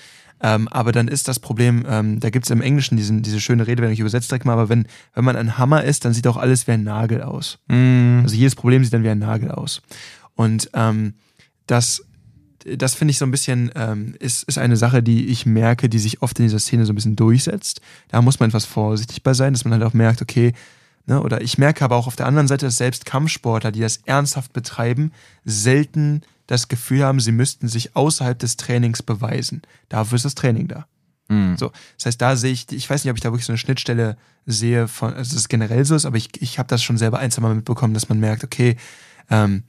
ähm, 0.40 0.68
aber 0.68 0.92
dann 0.92 1.08
ist 1.08 1.28
das 1.28 1.40
Problem, 1.40 1.84
ähm, 1.88 2.20
da 2.20 2.30
gibt 2.30 2.44
es 2.46 2.50
im 2.50 2.60
Englischen 2.60 2.96
diesen, 2.96 3.22
diese 3.22 3.40
schöne 3.40 3.66
Rede, 3.66 3.82
wenn 3.82 3.90
ich 3.90 4.00
übersetze 4.00 4.28
direkt 4.28 4.44
mal, 4.44 4.52
aber 4.52 4.68
wenn, 4.68 4.86
wenn 5.14 5.24
man 5.24 5.36
ein 5.36 5.56
Hammer 5.58 5.84
ist, 5.84 6.04
dann 6.04 6.12
sieht 6.12 6.26
auch 6.26 6.36
alles 6.36 6.66
wie 6.66 6.72
ein 6.72 6.84
Nagel 6.84 7.22
aus. 7.22 7.58
Mm. 7.68 8.20
Also 8.22 8.36
jedes 8.36 8.54
Problem 8.54 8.84
sieht 8.84 8.92
dann 8.92 9.02
wie 9.02 9.08
ein 9.08 9.18
Nagel 9.18 9.50
aus. 9.50 9.82
Und 10.34 10.70
ähm, 10.74 11.14
das, 11.66 12.04
das 12.76 12.94
finde 12.94 13.12
ich 13.12 13.18
so 13.18 13.24
ein 13.24 13.30
bisschen, 13.30 13.70
ähm, 13.74 14.14
ist, 14.18 14.42
ist 14.44 14.58
eine 14.58 14.76
Sache, 14.76 15.02
die 15.02 15.28
ich 15.28 15.46
merke, 15.46 15.88
die 15.88 15.98
sich 15.98 16.20
oft 16.20 16.38
in 16.38 16.44
dieser 16.44 16.58
Szene 16.58 16.84
so 16.84 16.92
ein 16.92 16.96
bisschen 16.96 17.16
durchsetzt. 17.16 17.80
Da 18.08 18.20
muss 18.20 18.38
man 18.38 18.50
etwas 18.50 18.66
vorsichtig 18.66 19.22
bei 19.22 19.32
sein, 19.32 19.54
dass 19.54 19.64
man 19.64 19.72
halt 19.72 19.82
auch 19.82 19.94
merkt, 19.94 20.20
okay, 20.20 20.52
ne, 21.06 21.20
oder 21.22 21.40
ich 21.40 21.58
merke 21.58 21.84
aber 21.84 21.96
auch 21.96 22.06
auf 22.06 22.16
der 22.16 22.26
anderen 22.26 22.48
Seite, 22.48 22.66
dass 22.66 22.76
selbst 22.76 23.06
Kampfsportler, 23.06 23.72
die 23.72 23.80
das 23.80 23.98
ernsthaft 24.04 24.52
betreiben, 24.52 25.12
selten 25.44 26.22
das 26.46 26.68
Gefühl 26.68 27.04
haben, 27.04 27.20
sie 27.20 27.32
müssten 27.32 27.68
sich 27.68 27.96
außerhalb 27.96 28.38
des 28.38 28.56
Trainings 28.56 29.02
beweisen. 29.02 29.62
Dafür 29.88 30.16
ist 30.16 30.24
das 30.24 30.34
Training 30.34 30.68
da. 30.68 30.86
Mhm. 31.28 31.56
So, 31.56 31.72
das 31.96 32.06
heißt, 32.06 32.22
da 32.22 32.36
sehe 32.36 32.52
ich, 32.52 32.70
ich 32.70 32.88
weiß 32.88 33.04
nicht, 33.04 33.10
ob 33.10 33.16
ich 33.16 33.22
da 33.22 33.30
wirklich 33.32 33.46
so 33.46 33.52
eine 33.52 33.58
Schnittstelle 33.58 34.16
sehe, 34.46 34.86
von, 34.86 35.14
also 35.14 35.30
dass 35.30 35.40
es 35.40 35.48
generell 35.48 35.84
so 35.84 35.96
ist, 35.96 36.06
aber 36.06 36.16
ich, 36.16 36.40
ich 36.40 36.58
habe 36.58 36.68
das 36.68 36.82
schon 36.82 36.98
selber 36.98 37.18
ein, 37.18 37.30
zwei 37.30 37.42
Mal 37.42 37.54
mitbekommen, 37.54 37.94
dass 37.94 38.08
man 38.08 38.20
merkt, 38.20 38.44
okay, 38.44 38.76
ähm, 39.30 39.64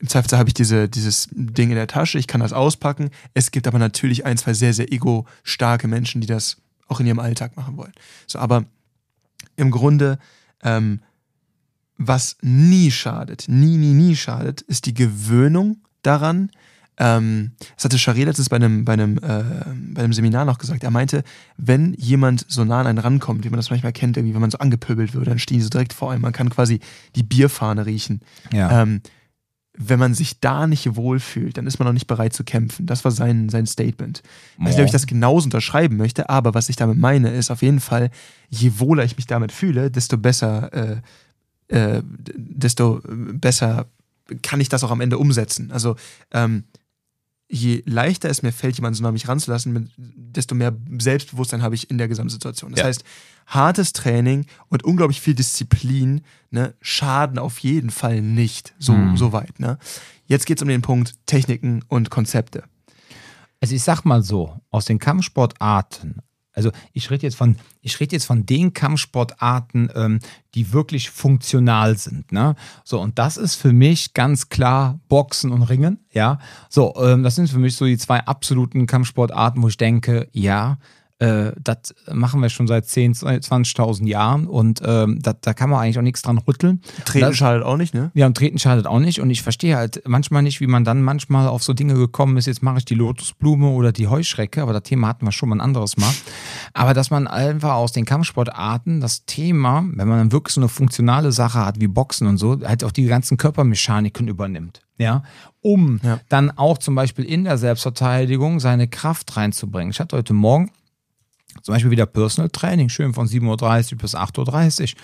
im 0.00 0.08
Zweifelsfall 0.08 0.40
habe 0.40 0.50
ich 0.50 0.54
diese, 0.54 0.88
dieses 0.88 1.28
Ding 1.30 1.70
in 1.70 1.76
der 1.76 1.86
Tasche, 1.86 2.18
ich 2.18 2.26
kann 2.26 2.40
das 2.40 2.52
auspacken. 2.52 3.10
Es 3.34 3.52
gibt 3.52 3.68
aber 3.68 3.78
natürlich 3.78 4.26
ein, 4.26 4.36
zwei 4.36 4.52
sehr, 4.52 4.74
sehr 4.74 4.92
ego-starke 4.92 5.86
Menschen, 5.86 6.20
die 6.20 6.26
das 6.26 6.56
auch 6.88 6.98
in 6.98 7.06
ihrem 7.06 7.20
Alltag 7.20 7.56
machen 7.56 7.76
wollen. 7.76 7.92
So, 8.26 8.40
aber 8.40 8.64
im 9.54 9.70
Grunde 9.70 10.18
ähm, 10.62 11.00
was 11.98 12.36
nie 12.42 12.90
schadet, 12.90 13.44
nie, 13.48 13.76
nie, 13.76 13.92
nie 13.92 14.16
schadet, 14.16 14.60
ist 14.62 14.86
die 14.86 14.94
Gewöhnung 14.94 15.78
daran, 16.02 16.50
ähm, 16.98 17.52
das 17.74 17.84
hatte 17.84 17.96
Charé 17.96 18.24
letztens 18.24 18.48
bei 18.48 18.56
einem, 18.56 18.84
bei, 18.84 18.92
einem, 18.92 19.16
äh, 19.18 19.42
bei 19.94 20.02
einem 20.02 20.12
Seminar 20.12 20.44
noch 20.44 20.58
gesagt. 20.58 20.84
Er 20.84 20.90
meinte, 20.90 21.24
wenn 21.56 21.94
jemand 21.94 22.44
so 22.48 22.64
nah 22.64 22.80
an 22.80 22.86
einen 22.86 22.98
rankommt, 22.98 23.44
wie 23.44 23.50
man 23.50 23.56
das 23.56 23.70
manchmal 23.70 23.92
kennt, 23.92 24.16
irgendwie, 24.16 24.34
wenn 24.34 24.40
man 24.40 24.50
so 24.50 24.58
angepöbelt 24.58 25.14
wird, 25.14 25.26
dann 25.26 25.38
stehen 25.38 25.58
die 25.58 25.64
so 25.64 25.70
direkt 25.70 25.94
vor 25.94 26.12
einem. 26.12 26.22
Man 26.22 26.32
kann 26.32 26.50
quasi 26.50 26.80
die 27.16 27.22
Bierfahne 27.22 27.86
riechen. 27.86 28.20
Ja. 28.52 28.82
Ähm, 28.82 29.00
wenn 29.74 29.98
man 29.98 30.14
sich 30.14 30.38
da 30.40 30.66
nicht 30.66 30.96
wohlfühlt, 30.96 31.56
dann 31.56 31.66
ist 31.66 31.78
man 31.78 31.86
noch 31.86 31.94
nicht 31.94 32.06
bereit 32.06 32.34
zu 32.34 32.44
kämpfen. 32.44 32.86
Das 32.86 33.04
war 33.04 33.10
sein, 33.10 33.48
sein 33.48 33.66
Statement. 33.66 34.22
Ich 34.58 34.64
weiß 34.64 34.70
nicht, 34.72 34.80
ob 34.80 34.86
ich 34.86 34.92
das 34.92 35.06
genauso 35.06 35.46
unterschreiben 35.46 35.96
möchte, 35.96 36.28
aber 36.28 36.52
was 36.52 36.68
ich 36.68 36.76
damit 36.76 36.98
meine, 36.98 37.30
ist 37.30 37.50
auf 37.50 37.62
jeden 37.62 37.80
Fall, 37.80 38.10
je 38.50 38.72
wohler 38.76 39.04
ich 39.04 39.16
mich 39.16 39.26
damit 39.26 39.50
fühle, 39.50 39.90
desto 39.90 40.18
besser, 40.18 40.72
äh, 40.72 40.96
äh, 41.68 42.02
desto 42.04 43.00
besser 43.06 43.86
kann 44.42 44.60
ich 44.60 44.68
das 44.68 44.84
auch 44.84 44.90
am 44.90 45.00
Ende 45.00 45.18
umsetzen. 45.18 45.72
Also 45.72 45.96
ähm, 46.32 46.64
je 47.52 47.82
leichter 47.84 48.30
es 48.30 48.42
mir 48.42 48.50
fällt, 48.50 48.76
jemanden 48.76 48.96
so 48.96 49.02
nach 49.02 49.12
mich 49.12 49.28
ranzulassen, 49.28 49.92
desto 49.96 50.54
mehr 50.54 50.74
Selbstbewusstsein 50.98 51.62
habe 51.62 51.74
ich 51.74 51.90
in 51.90 51.98
der 51.98 52.08
Gesamtsituation. 52.08 52.70
Das 52.70 52.80
ja. 52.80 52.86
heißt, 52.86 53.04
hartes 53.46 53.92
Training 53.92 54.46
und 54.70 54.84
unglaublich 54.84 55.20
viel 55.20 55.34
Disziplin 55.34 56.22
ne, 56.50 56.72
schaden 56.80 57.38
auf 57.38 57.58
jeden 57.58 57.90
Fall 57.90 58.22
nicht 58.22 58.72
so, 58.78 58.94
mhm. 58.94 59.18
so 59.18 59.32
weit. 59.32 59.60
Ne? 59.60 59.78
Jetzt 60.26 60.46
geht 60.46 60.58
es 60.58 60.62
um 60.62 60.68
den 60.68 60.80
Punkt 60.80 61.14
Techniken 61.26 61.84
und 61.88 62.08
Konzepte. 62.08 62.64
Also 63.60 63.74
ich 63.74 63.82
sag 63.82 64.04
mal 64.04 64.22
so, 64.22 64.58
aus 64.70 64.86
den 64.86 64.98
Kampfsportarten 64.98 66.22
also 66.52 66.70
ich 66.92 67.10
rede 67.10 67.26
jetzt 67.26 67.36
von, 67.36 67.56
ich 67.80 67.98
rede 68.00 68.14
jetzt 68.14 68.26
von 68.26 68.44
den 68.46 68.72
Kampfsportarten, 68.72 69.90
ähm, 69.94 70.18
die 70.54 70.72
wirklich 70.72 71.10
funktional 71.10 71.96
sind. 71.96 72.30
Ne? 72.32 72.54
So, 72.84 73.00
und 73.00 73.18
das 73.18 73.36
ist 73.36 73.54
für 73.54 73.72
mich 73.72 74.14
ganz 74.14 74.48
klar 74.48 75.00
Boxen 75.08 75.50
und 75.50 75.62
Ringen. 75.62 75.98
Ja. 76.12 76.38
So, 76.68 76.94
ähm, 76.96 77.22
das 77.22 77.36
sind 77.36 77.48
für 77.48 77.58
mich 77.58 77.76
so 77.76 77.86
die 77.86 77.98
zwei 77.98 78.20
absoluten 78.20 78.86
Kampfsportarten, 78.86 79.62
wo 79.62 79.68
ich 79.68 79.78
denke, 79.78 80.28
ja, 80.32 80.78
äh, 81.22 81.52
das 81.62 81.94
machen 82.12 82.42
wir 82.42 82.48
schon 82.48 82.66
seit 82.66 82.84
10, 82.86 83.14
20.000 83.14 84.08
Jahren 84.08 84.48
und 84.48 84.80
ähm, 84.84 85.20
da, 85.22 85.32
da 85.32 85.54
kann 85.54 85.70
man 85.70 85.78
eigentlich 85.78 85.98
auch 85.98 86.02
nichts 86.02 86.22
dran 86.22 86.38
rütteln. 86.38 86.80
Treten 87.04 87.26
das, 87.26 87.36
schadet 87.36 87.62
auch 87.62 87.76
nicht, 87.76 87.94
ne? 87.94 88.10
Ja, 88.14 88.26
und 88.26 88.36
Treten 88.36 88.58
schadet 88.58 88.88
auch 88.88 88.98
nicht 88.98 89.20
und 89.20 89.30
ich 89.30 89.42
verstehe 89.42 89.76
halt 89.76 90.02
manchmal 90.04 90.42
nicht, 90.42 90.60
wie 90.60 90.66
man 90.66 90.82
dann 90.82 91.00
manchmal 91.00 91.46
auf 91.46 91.62
so 91.62 91.74
Dinge 91.74 91.94
gekommen 91.94 92.36
ist, 92.38 92.46
jetzt 92.46 92.62
mache 92.64 92.78
ich 92.78 92.84
die 92.84 92.96
Lotusblume 92.96 93.68
oder 93.68 93.92
die 93.92 94.08
Heuschrecke, 94.08 94.62
aber 94.62 94.72
das 94.72 94.82
Thema 94.82 95.06
hatten 95.06 95.24
wir 95.24 95.30
schon 95.30 95.48
mal 95.48 95.56
ein 95.56 95.60
anderes 95.60 95.96
Mal. 95.96 96.12
Aber 96.74 96.92
dass 96.92 97.10
man 97.10 97.28
einfach 97.28 97.74
aus 97.74 97.92
den 97.92 98.04
Kampfsportarten 98.04 99.00
das 99.00 99.24
Thema, 99.24 99.84
wenn 99.94 100.08
man 100.08 100.18
dann 100.18 100.32
wirklich 100.32 100.54
so 100.54 100.60
eine 100.60 100.68
funktionale 100.68 101.30
Sache 101.30 101.64
hat 101.64 101.80
wie 101.80 101.88
Boxen 101.88 102.26
und 102.26 102.38
so, 102.38 102.60
halt 102.64 102.82
auch 102.82 102.92
die 102.92 103.06
ganzen 103.06 103.36
Körpermechaniken 103.36 104.26
übernimmt 104.26 104.82
ja, 104.98 105.22
um 105.60 106.00
ja. 106.02 106.20
dann 106.28 106.50
auch 106.50 106.78
zum 106.78 106.94
Beispiel 106.94 107.24
in 107.24 107.44
der 107.44 107.58
Selbstverteidigung 107.58 108.60
seine 108.60 108.88
Kraft 108.88 109.36
reinzubringen. 109.36 109.90
Ich 109.90 110.00
hatte 110.00 110.16
heute 110.16 110.32
Morgen 110.32 110.70
zum 111.62 111.74
Beispiel 111.74 111.90
wieder 111.90 112.06
Personal 112.06 112.50
Training, 112.50 112.88
schön 112.88 113.14
von 113.14 113.26
7.30 113.26 113.92
Uhr 113.92 113.98
bis 113.98 114.14
8.30 114.14 114.82
Uhr. 114.82 115.00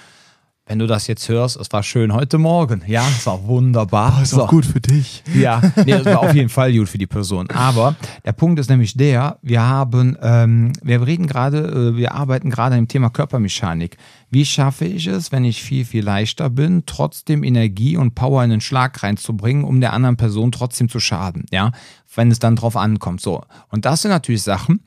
Wenn 0.69 0.79
du 0.79 0.87
das 0.87 1.07
jetzt 1.07 1.27
hörst, 1.31 1.57
es 1.57 1.73
war 1.73 1.83
schön 1.83 2.13
heute 2.13 2.37
Morgen. 2.37 2.83
Ja, 2.87 3.03
es 3.09 3.25
war 3.25 3.43
wunderbar. 3.47 4.17
Oh, 4.19 4.23
ist 4.23 4.31
so. 4.31 4.43
auch 4.43 4.51
gut 4.51 4.67
für 4.67 4.83
dich. 4.83 5.25
Ja, 5.35 5.63
nee, 5.87 5.93
es 5.93 6.05
war 6.05 6.21
auf 6.21 6.35
jeden 6.35 6.51
Fall 6.51 6.75
gut 6.75 6.91
für 6.91 6.99
die 6.99 7.07
Person. 7.07 7.49
Aber 7.49 7.97
der 8.27 8.33
Punkt 8.33 8.61
ist 8.61 8.69
nämlich 8.69 8.95
der, 8.95 9.39
wir 9.41 9.63
haben, 9.63 10.19
ähm, 10.21 10.75
wir 10.83 11.07
reden 11.07 11.27
gerade, 11.27 11.93
äh, 11.95 11.97
wir 11.97 12.13
arbeiten 12.13 12.51
gerade 12.51 12.75
an 12.75 12.83
dem 12.83 12.89
Thema 12.89 13.09
Körpermechanik. 13.09 13.97
Wie 14.29 14.45
schaffe 14.45 14.85
ich 14.85 15.07
es, 15.07 15.33
wenn 15.33 15.47
ich 15.47 15.63
viel, 15.63 15.87
viel 15.87 16.05
leichter 16.05 16.51
bin, 16.51 16.83
trotzdem 16.85 17.45
Energie 17.45 17.97
und 17.97 18.15
Power 18.15 18.45
in 18.45 18.51
den 18.51 18.61
Schlag 18.61 19.03
reinzubringen, 19.03 19.65
um 19.65 19.81
der 19.81 19.95
anderen 19.95 20.19
Person 20.19 20.53
trotzdem 20.53 20.91
zu 20.91 21.01
schaden? 21.01 21.47
Ja, 21.51 21.73
wenn 22.15 22.31
es 22.31 22.41
dann 22.41 22.57
drauf 22.57 22.77
ankommt. 22.77 23.23
So. 23.23 23.43
Und 23.71 23.87
das 23.87 24.03
sind 24.03 24.11
natürlich 24.11 24.43
Sachen, 24.43 24.81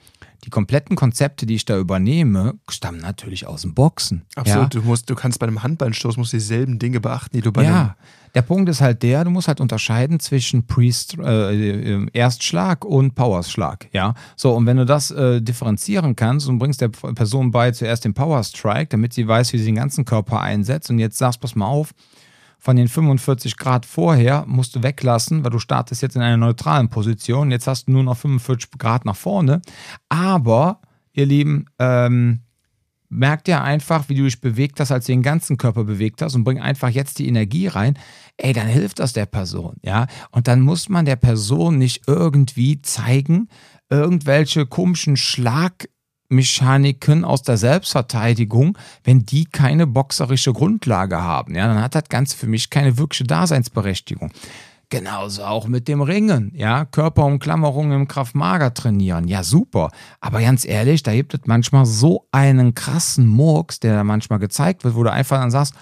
die 0.43 0.49
kompletten 0.49 0.95
Konzepte, 0.95 1.45
die 1.45 1.55
ich 1.55 1.65
da 1.65 1.77
übernehme, 1.77 2.55
stammen 2.69 2.99
natürlich 2.99 3.45
aus 3.45 3.61
dem 3.61 3.73
Boxen. 3.73 4.23
Absolut, 4.35 4.73
ja? 4.73 4.81
du, 4.81 4.87
musst, 4.87 5.09
du 5.09 5.15
kannst 5.15 5.39
bei 5.39 5.47
einem 5.47 5.61
Handballstoß 5.61 6.17
musst 6.17 6.33
dieselben 6.33 6.79
Dinge 6.79 6.99
beachten, 6.99 7.35
die 7.35 7.41
du 7.41 7.51
bei 7.51 7.63
Ja, 7.63 7.95
der 8.33 8.41
Punkt 8.41 8.69
ist 8.69 8.81
halt 8.81 9.03
der, 9.03 9.23
du 9.23 9.29
musst 9.29 9.47
halt 9.47 9.59
unterscheiden 9.59 10.19
zwischen 10.19 10.65
Pre 10.65 10.89
äh, 11.19 11.93
äh, 11.93 12.07
Erstschlag 12.13 12.85
und 12.85 13.13
Powerschlag. 13.13 13.87
Ja, 13.91 14.13
so 14.35 14.53
und 14.53 14.65
wenn 14.65 14.77
du 14.77 14.85
das 14.85 15.11
äh, 15.11 15.41
differenzieren 15.41 16.15
kannst 16.15 16.47
und 16.47 16.57
bringst 16.57 16.81
der 16.81 16.89
Person 16.89 17.51
bei 17.51 17.71
zuerst 17.71 18.05
den 18.05 18.13
Power 18.13 18.43
Strike, 18.43 18.87
damit 18.87 19.13
sie 19.13 19.27
weiß, 19.27 19.53
wie 19.53 19.57
sie 19.57 19.65
den 19.65 19.75
ganzen 19.75 20.05
Körper 20.05 20.41
einsetzt 20.41 20.89
und 20.89 20.99
jetzt 20.99 21.17
sagst, 21.17 21.39
pass 21.41 21.55
mal 21.55 21.67
auf, 21.67 21.93
von 22.63 22.75
den 22.75 22.87
45 22.87 23.57
Grad 23.57 23.87
vorher 23.87 24.45
musst 24.47 24.75
du 24.75 24.83
weglassen, 24.83 25.43
weil 25.43 25.49
du 25.49 25.57
startest 25.57 26.03
jetzt 26.03 26.15
in 26.15 26.21
einer 26.21 26.37
neutralen 26.37 26.89
Position. 26.89 27.49
Jetzt 27.49 27.65
hast 27.65 27.87
du 27.87 27.91
nur 27.91 28.03
noch 28.03 28.17
45 28.17 28.77
Grad 28.77 29.03
nach 29.03 29.15
vorne. 29.15 29.63
Aber, 30.09 30.79
ihr 31.11 31.25
Lieben, 31.25 31.65
ähm, 31.79 32.41
merkt 33.09 33.47
ihr 33.47 33.63
einfach, 33.63 34.09
wie 34.09 34.15
du 34.15 34.25
dich 34.25 34.41
bewegt 34.41 34.79
hast, 34.79 34.91
als 34.91 35.07
du 35.07 35.11
den 35.11 35.23
ganzen 35.23 35.57
Körper 35.57 35.85
bewegt 35.85 36.21
hast 36.21 36.35
und 36.35 36.43
bring 36.43 36.59
einfach 36.59 36.89
jetzt 36.89 37.17
die 37.17 37.27
Energie 37.27 37.65
rein, 37.65 37.97
ey, 38.37 38.53
dann 38.53 38.67
hilft 38.67 38.99
das 38.99 39.11
der 39.11 39.25
Person, 39.25 39.77
ja. 39.81 40.05
Und 40.29 40.47
dann 40.47 40.61
muss 40.61 40.87
man 40.87 41.05
der 41.05 41.15
Person 41.15 41.79
nicht 41.79 42.03
irgendwie 42.05 42.79
zeigen, 42.83 43.49
irgendwelche 43.89 44.67
komischen 44.67 45.17
Schlag 45.17 45.89
Mechaniken 46.31 47.23
aus 47.23 47.43
der 47.43 47.57
Selbstverteidigung, 47.57 48.77
wenn 49.03 49.25
die 49.25 49.45
keine 49.45 49.85
boxerische 49.85 50.53
Grundlage 50.53 51.21
haben. 51.21 51.55
Ja, 51.55 51.67
dann 51.67 51.81
hat 51.81 51.95
das 51.95 52.09
Ganze 52.09 52.37
für 52.37 52.47
mich 52.47 52.69
keine 52.69 52.97
wirkliche 52.97 53.25
Daseinsberechtigung. 53.25 54.31
Genauso 54.89 55.45
auch 55.45 55.67
mit 55.67 55.87
dem 55.87 56.01
Ringen, 56.01 56.51
ja, 56.53 56.83
Körperumklammerung 56.83 57.93
im 57.93 58.09
Kraftmager 58.09 58.73
trainieren, 58.73 59.29
ja 59.29 59.41
super. 59.41 59.89
Aber 60.19 60.41
ganz 60.41 60.65
ehrlich, 60.65 61.01
da 61.01 61.13
gibt 61.13 61.33
es 61.33 61.39
manchmal 61.45 61.85
so 61.85 62.27
einen 62.33 62.75
krassen 62.75 63.25
Murks, 63.25 63.79
der 63.79 63.95
da 63.95 64.03
manchmal 64.03 64.39
gezeigt 64.39 64.83
wird, 64.83 64.95
wo 64.95 65.03
du 65.03 65.11
einfach 65.11 65.39
dann 65.39 65.49
sagst, 65.49 65.75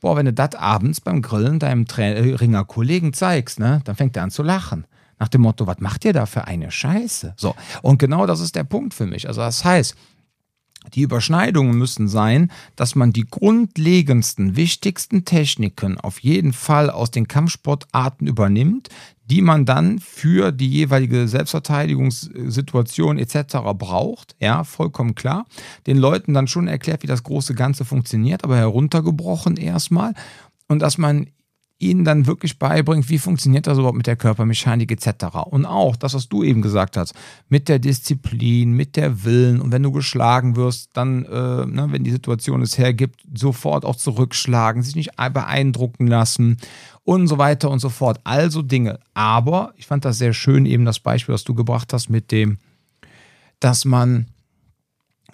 boah, 0.00 0.16
wenn 0.16 0.26
du 0.26 0.32
das 0.32 0.56
abends 0.56 1.00
beim 1.00 1.22
Grillen 1.22 1.60
deinem 1.60 1.86
Tra 1.86 2.02
äh, 2.02 2.34
Ringerkollegen 2.34 3.12
zeigst, 3.12 3.60
ne, 3.60 3.82
dann 3.84 3.94
fängt 3.94 4.16
er 4.16 4.24
an 4.24 4.32
zu 4.32 4.42
lachen. 4.42 4.84
Nach 5.20 5.28
dem 5.28 5.42
Motto, 5.42 5.66
was 5.66 5.78
macht 5.80 6.04
ihr 6.06 6.14
da 6.14 6.26
für 6.26 6.46
eine 6.46 6.70
Scheiße? 6.70 7.34
So. 7.36 7.54
Und 7.82 7.98
genau 7.98 8.26
das 8.26 8.40
ist 8.40 8.56
der 8.56 8.64
Punkt 8.64 8.94
für 8.94 9.06
mich. 9.06 9.28
Also 9.28 9.42
das 9.42 9.64
heißt, 9.64 9.94
die 10.94 11.02
Überschneidungen 11.02 11.76
müssen 11.76 12.08
sein, 12.08 12.50
dass 12.74 12.94
man 12.94 13.12
die 13.12 13.26
grundlegendsten, 13.28 14.56
wichtigsten 14.56 15.26
Techniken 15.26 16.00
auf 16.00 16.20
jeden 16.20 16.54
Fall 16.54 16.88
aus 16.88 17.10
den 17.10 17.28
Kampfsportarten 17.28 18.26
übernimmt, 18.26 18.88
die 19.26 19.42
man 19.42 19.66
dann 19.66 19.98
für 19.98 20.52
die 20.52 20.70
jeweilige 20.70 21.28
Selbstverteidigungssituation 21.28 23.18
etc. 23.18 23.58
braucht. 23.74 24.36
Ja, 24.40 24.64
vollkommen 24.64 25.14
klar. 25.14 25.44
Den 25.86 25.98
Leuten 25.98 26.32
dann 26.32 26.48
schon 26.48 26.66
erklärt, 26.66 27.02
wie 27.02 27.08
das 27.08 27.24
große 27.24 27.54
Ganze 27.54 27.84
funktioniert, 27.84 28.42
aber 28.42 28.56
heruntergebrochen 28.56 29.58
erstmal. 29.58 30.14
Und 30.66 30.80
dass 30.80 30.96
man 30.96 31.26
ihnen 31.80 32.04
dann 32.04 32.26
wirklich 32.26 32.58
beibringt, 32.58 33.08
wie 33.08 33.18
funktioniert 33.18 33.66
das 33.66 33.78
überhaupt 33.78 33.96
mit 33.96 34.06
der 34.06 34.16
Körpermechanik 34.16 34.92
etc. 34.92 35.36
Und 35.46 35.64
auch 35.64 35.96
das, 35.96 36.14
was 36.14 36.28
du 36.28 36.44
eben 36.44 36.62
gesagt 36.62 36.96
hast, 36.96 37.14
mit 37.48 37.68
der 37.68 37.78
Disziplin, 37.78 38.72
mit 38.72 38.96
der 38.96 39.24
Willen 39.24 39.60
und 39.60 39.72
wenn 39.72 39.82
du 39.82 39.90
geschlagen 39.90 40.56
wirst, 40.56 40.90
dann, 40.92 41.24
äh, 41.24 41.66
ne, 41.66 41.88
wenn 41.90 42.04
die 42.04 42.10
Situation 42.10 42.60
es 42.60 42.76
hergibt, 42.76 43.22
sofort 43.34 43.84
auch 43.84 43.96
zurückschlagen, 43.96 44.82
sich 44.82 44.94
nicht 44.94 45.16
beeindrucken 45.16 46.06
lassen 46.06 46.58
und 47.04 47.26
so 47.26 47.38
weiter 47.38 47.70
und 47.70 47.78
so 47.78 47.88
fort. 47.88 48.20
Also 48.24 48.60
Dinge. 48.60 49.00
Aber 49.14 49.72
ich 49.76 49.86
fand 49.86 50.04
das 50.04 50.18
sehr 50.18 50.34
schön, 50.34 50.66
eben 50.66 50.84
das 50.84 51.00
Beispiel, 51.00 51.34
was 51.34 51.44
du 51.44 51.54
gebracht 51.54 51.92
hast 51.92 52.10
mit 52.10 52.30
dem, 52.30 52.58
dass 53.58 53.86
man 53.86 54.26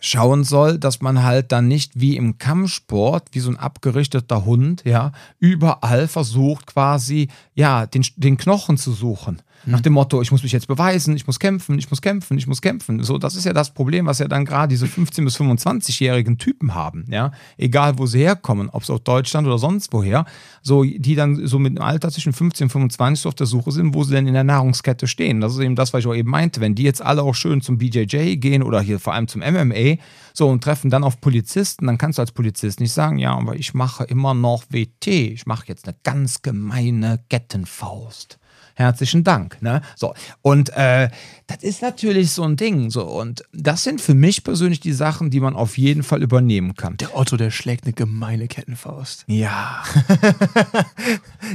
schauen 0.01 0.45
soll, 0.45 0.79
dass 0.79 1.01
man 1.01 1.23
halt 1.23 1.53
dann 1.53 1.69
nicht 1.69 1.93
wie 1.95 2.17
im 2.17 2.39
Kampfsport, 2.39 3.29
wie 3.33 3.41
so 3.41 3.51
ein 3.51 3.57
abgerichteter 3.57 4.45
Hund, 4.45 4.83
ja, 4.85 5.13
überall 5.39 6.09
versucht 6.09 6.67
quasi, 6.67 7.29
ja, 7.55 7.87
den, 7.87 8.05
den 8.17 8.37
Knochen 8.37 8.77
zu 8.77 8.93
suchen. 8.93 9.43
Nach 9.65 9.81
dem 9.81 9.95
Motto, 9.95 10.23
ich 10.23 10.31
muss 10.31 10.43
mich 10.43 10.53
jetzt 10.53 10.69
beweisen, 10.69 11.17
ich 11.17 11.27
muss 11.27 11.41
kämpfen, 11.41 11.79
ich 11.79 11.91
muss 11.91 12.03
kämpfen, 12.03 12.39
ich 12.39 12.47
muss 12.47 12.63
kämpfen. 12.63 13.03
So, 13.03 13.19
das 13.19 13.35
ist 13.35 13.45
ja 13.45 13.53
das 13.53 13.73
Problem, 13.73 14.07
was 14.07 14.19
ja 14.19 14.29
dann 14.29 14.45
gerade 14.45 14.69
diese 14.69 14.87
15- 14.87 15.25
bis 15.25 15.37
25-jährigen 15.41 16.39
Typen 16.39 16.75
haben, 16.75 17.05
ja. 17.09 17.33
Egal, 17.57 17.99
wo 17.99 18.07
sie 18.07 18.21
herkommen, 18.21 18.69
ob 18.71 18.83
es 18.83 18.91
aus 18.91 19.03
Deutschland 19.03 19.47
oder 19.47 19.59
sonst 19.59 19.93
woher, 19.93 20.25
so, 20.63 20.85
die 20.85 21.15
dann 21.15 21.47
so 21.47 21.59
mit 21.59 21.77
einem 21.77 21.87
Alter 21.87 22.11
zwischen 22.11 22.33
15 22.33 22.67
und 22.67 22.71
25 22.71 23.23
so 23.23 23.29
auf 23.29 23.35
der 23.35 23.47
Suche 23.47 23.73
sind, 23.73 23.95
wo 23.95 24.05
sie 24.05 24.13
denn 24.13 24.27
in 24.27 24.35
der 24.35 24.45
Nahrungskette 24.45 25.07
stehen. 25.07 25.41
Das 25.41 25.55
ist 25.55 25.61
eben 25.61 25.75
das, 25.75 25.93
was 25.93 26.01
ich 26.01 26.07
auch 26.07 26.15
eben 26.15 26.31
meinte. 26.31 26.61
Wenn 26.61 26.75
die 26.75 26.85
jetzt 26.85 27.03
alle 27.03 27.23
auch 27.23 27.35
schön 27.35 27.61
zum 27.61 27.79
BJJ 27.79 28.37
gehen 28.37 28.63
oder 28.63 28.81
hier 28.81 29.01
vor 29.01 29.15
allem 29.15 29.29
zum 29.29 29.41
MMA, 29.41 29.97
so, 30.33 30.49
und 30.49 30.63
treffen 30.63 30.91
dann 30.91 31.03
auf 31.03 31.21
Polizisten, 31.21 31.87
dann 31.87 31.99
kannst 31.99 32.19
du 32.19 32.23
als 32.23 32.33
Polizist 32.33 32.79
nicht 32.79 32.93
sagen, 32.93 33.19
ja, 33.19 33.33
aber 33.37 33.57
ich 33.57 33.75
mache 33.75 34.05
immer 34.05 34.35
noch 34.35 34.65
WT. 34.71 35.07
Ich 35.07 35.47
mache 35.47 35.67
jetzt 35.67 35.89
eine 35.89 35.97
ganz 36.03 36.43
gemeine 36.43 37.25
Kettenfaust 37.31 38.39
herzlichen 38.77 39.25
Dank. 39.25 39.61
Ne? 39.63 39.83
So, 39.97 40.15
und 40.43 40.71
äh, 40.77 41.09
das 41.49 41.63
ist 41.63 41.83
natürlich 41.83 42.31
so 42.31 42.45
ein 42.45 42.57
Ding. 42.57 42.91
So, 42.91 43.05
und 43.05 43.43
das 43.53 43.83
sind 43.83 44.01
für 44.01 44.15
mich 44.15 44.45
persönlich 44.45 44.81
die 44.81 44.93
Sachen, 44.93 45.31
die 45.31 45.41
man 45.41 45.55
auf 45.57 45.77
jeden 45.79 46.03
Fall 46.03 46.23
übernehmen 46.23 46.75
kann. 46.77 46.97
Der 46.99 47.17
Otto, 47.17 47.37
der 47.37 47.51
schlägt 47.51 47.85
eine 47.85 47.93
gemeine 47.93 48.47
Kettenfaust. 48.49 49.25
Ja. 49.27 49.83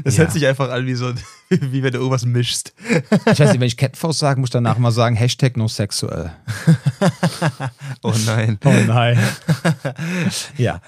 Das 0.04 0.16
Ja. 0.16 0.24
hört 0.24 0.32
sich 0.32 0.48
einfach 0.48 0.70
an 0.70 0.86
wie 0.86 0.94
so, 0.96 1.12
wie 1.50 1.84
wenn 1.84 1.92
du 1.92 1.98
irgendwas 2.00 2.26
mischst. 2.26 2.74
Ich 3.32 3.40
weiß 3.40 3.52
nicht, 3.52 3.60
wenn 3.60 3.68
ich 3.68 3.76
Catfaust 3.78 4.20
sage, 4.20 4.40
muss 4.40 4.48
ich 4.48 4.52
danach 4.54 4.78
mal 4.78 4.92
sagen, 4.92 5.16
Hashtag 5.16 5.58
no 5.58 5.68
sexuell. 5.68 6.32
Oh 8.04 8.14
nein. 8.26 8.58
Oh 8.66 8.74
nein. 8.88 9.20
ja. 10.58 10.82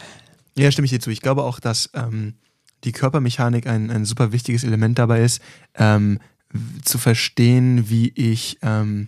Ja, 0.57 0.71
stimme 0.71 0.85
ich 0.85 0.91
dir 0.91 0.99
zu. 0.99 1.09
Ich 1.09 1.21
glaube 1.21 1.43
auch, 1.43 1.59
dass 1.59 1.89
ähm, 1.93 2.33
die 2.83 2.91
Körpermechanik 2.91 3.67
ein, 3.67 3.89
ein 3.89 4.05
super 4.05 4.31
wichtiges 4.31 4.63
Element 4.63 4.99
dabei 4.99 5.23
ist, 5.23 5.41
ähm, 5.75 6.19
zu 6.83 6.97
verstehen, 6.97 7.89
wie 7.89 8.09
ich 8.15 8.59
ähm, 8.61 9.07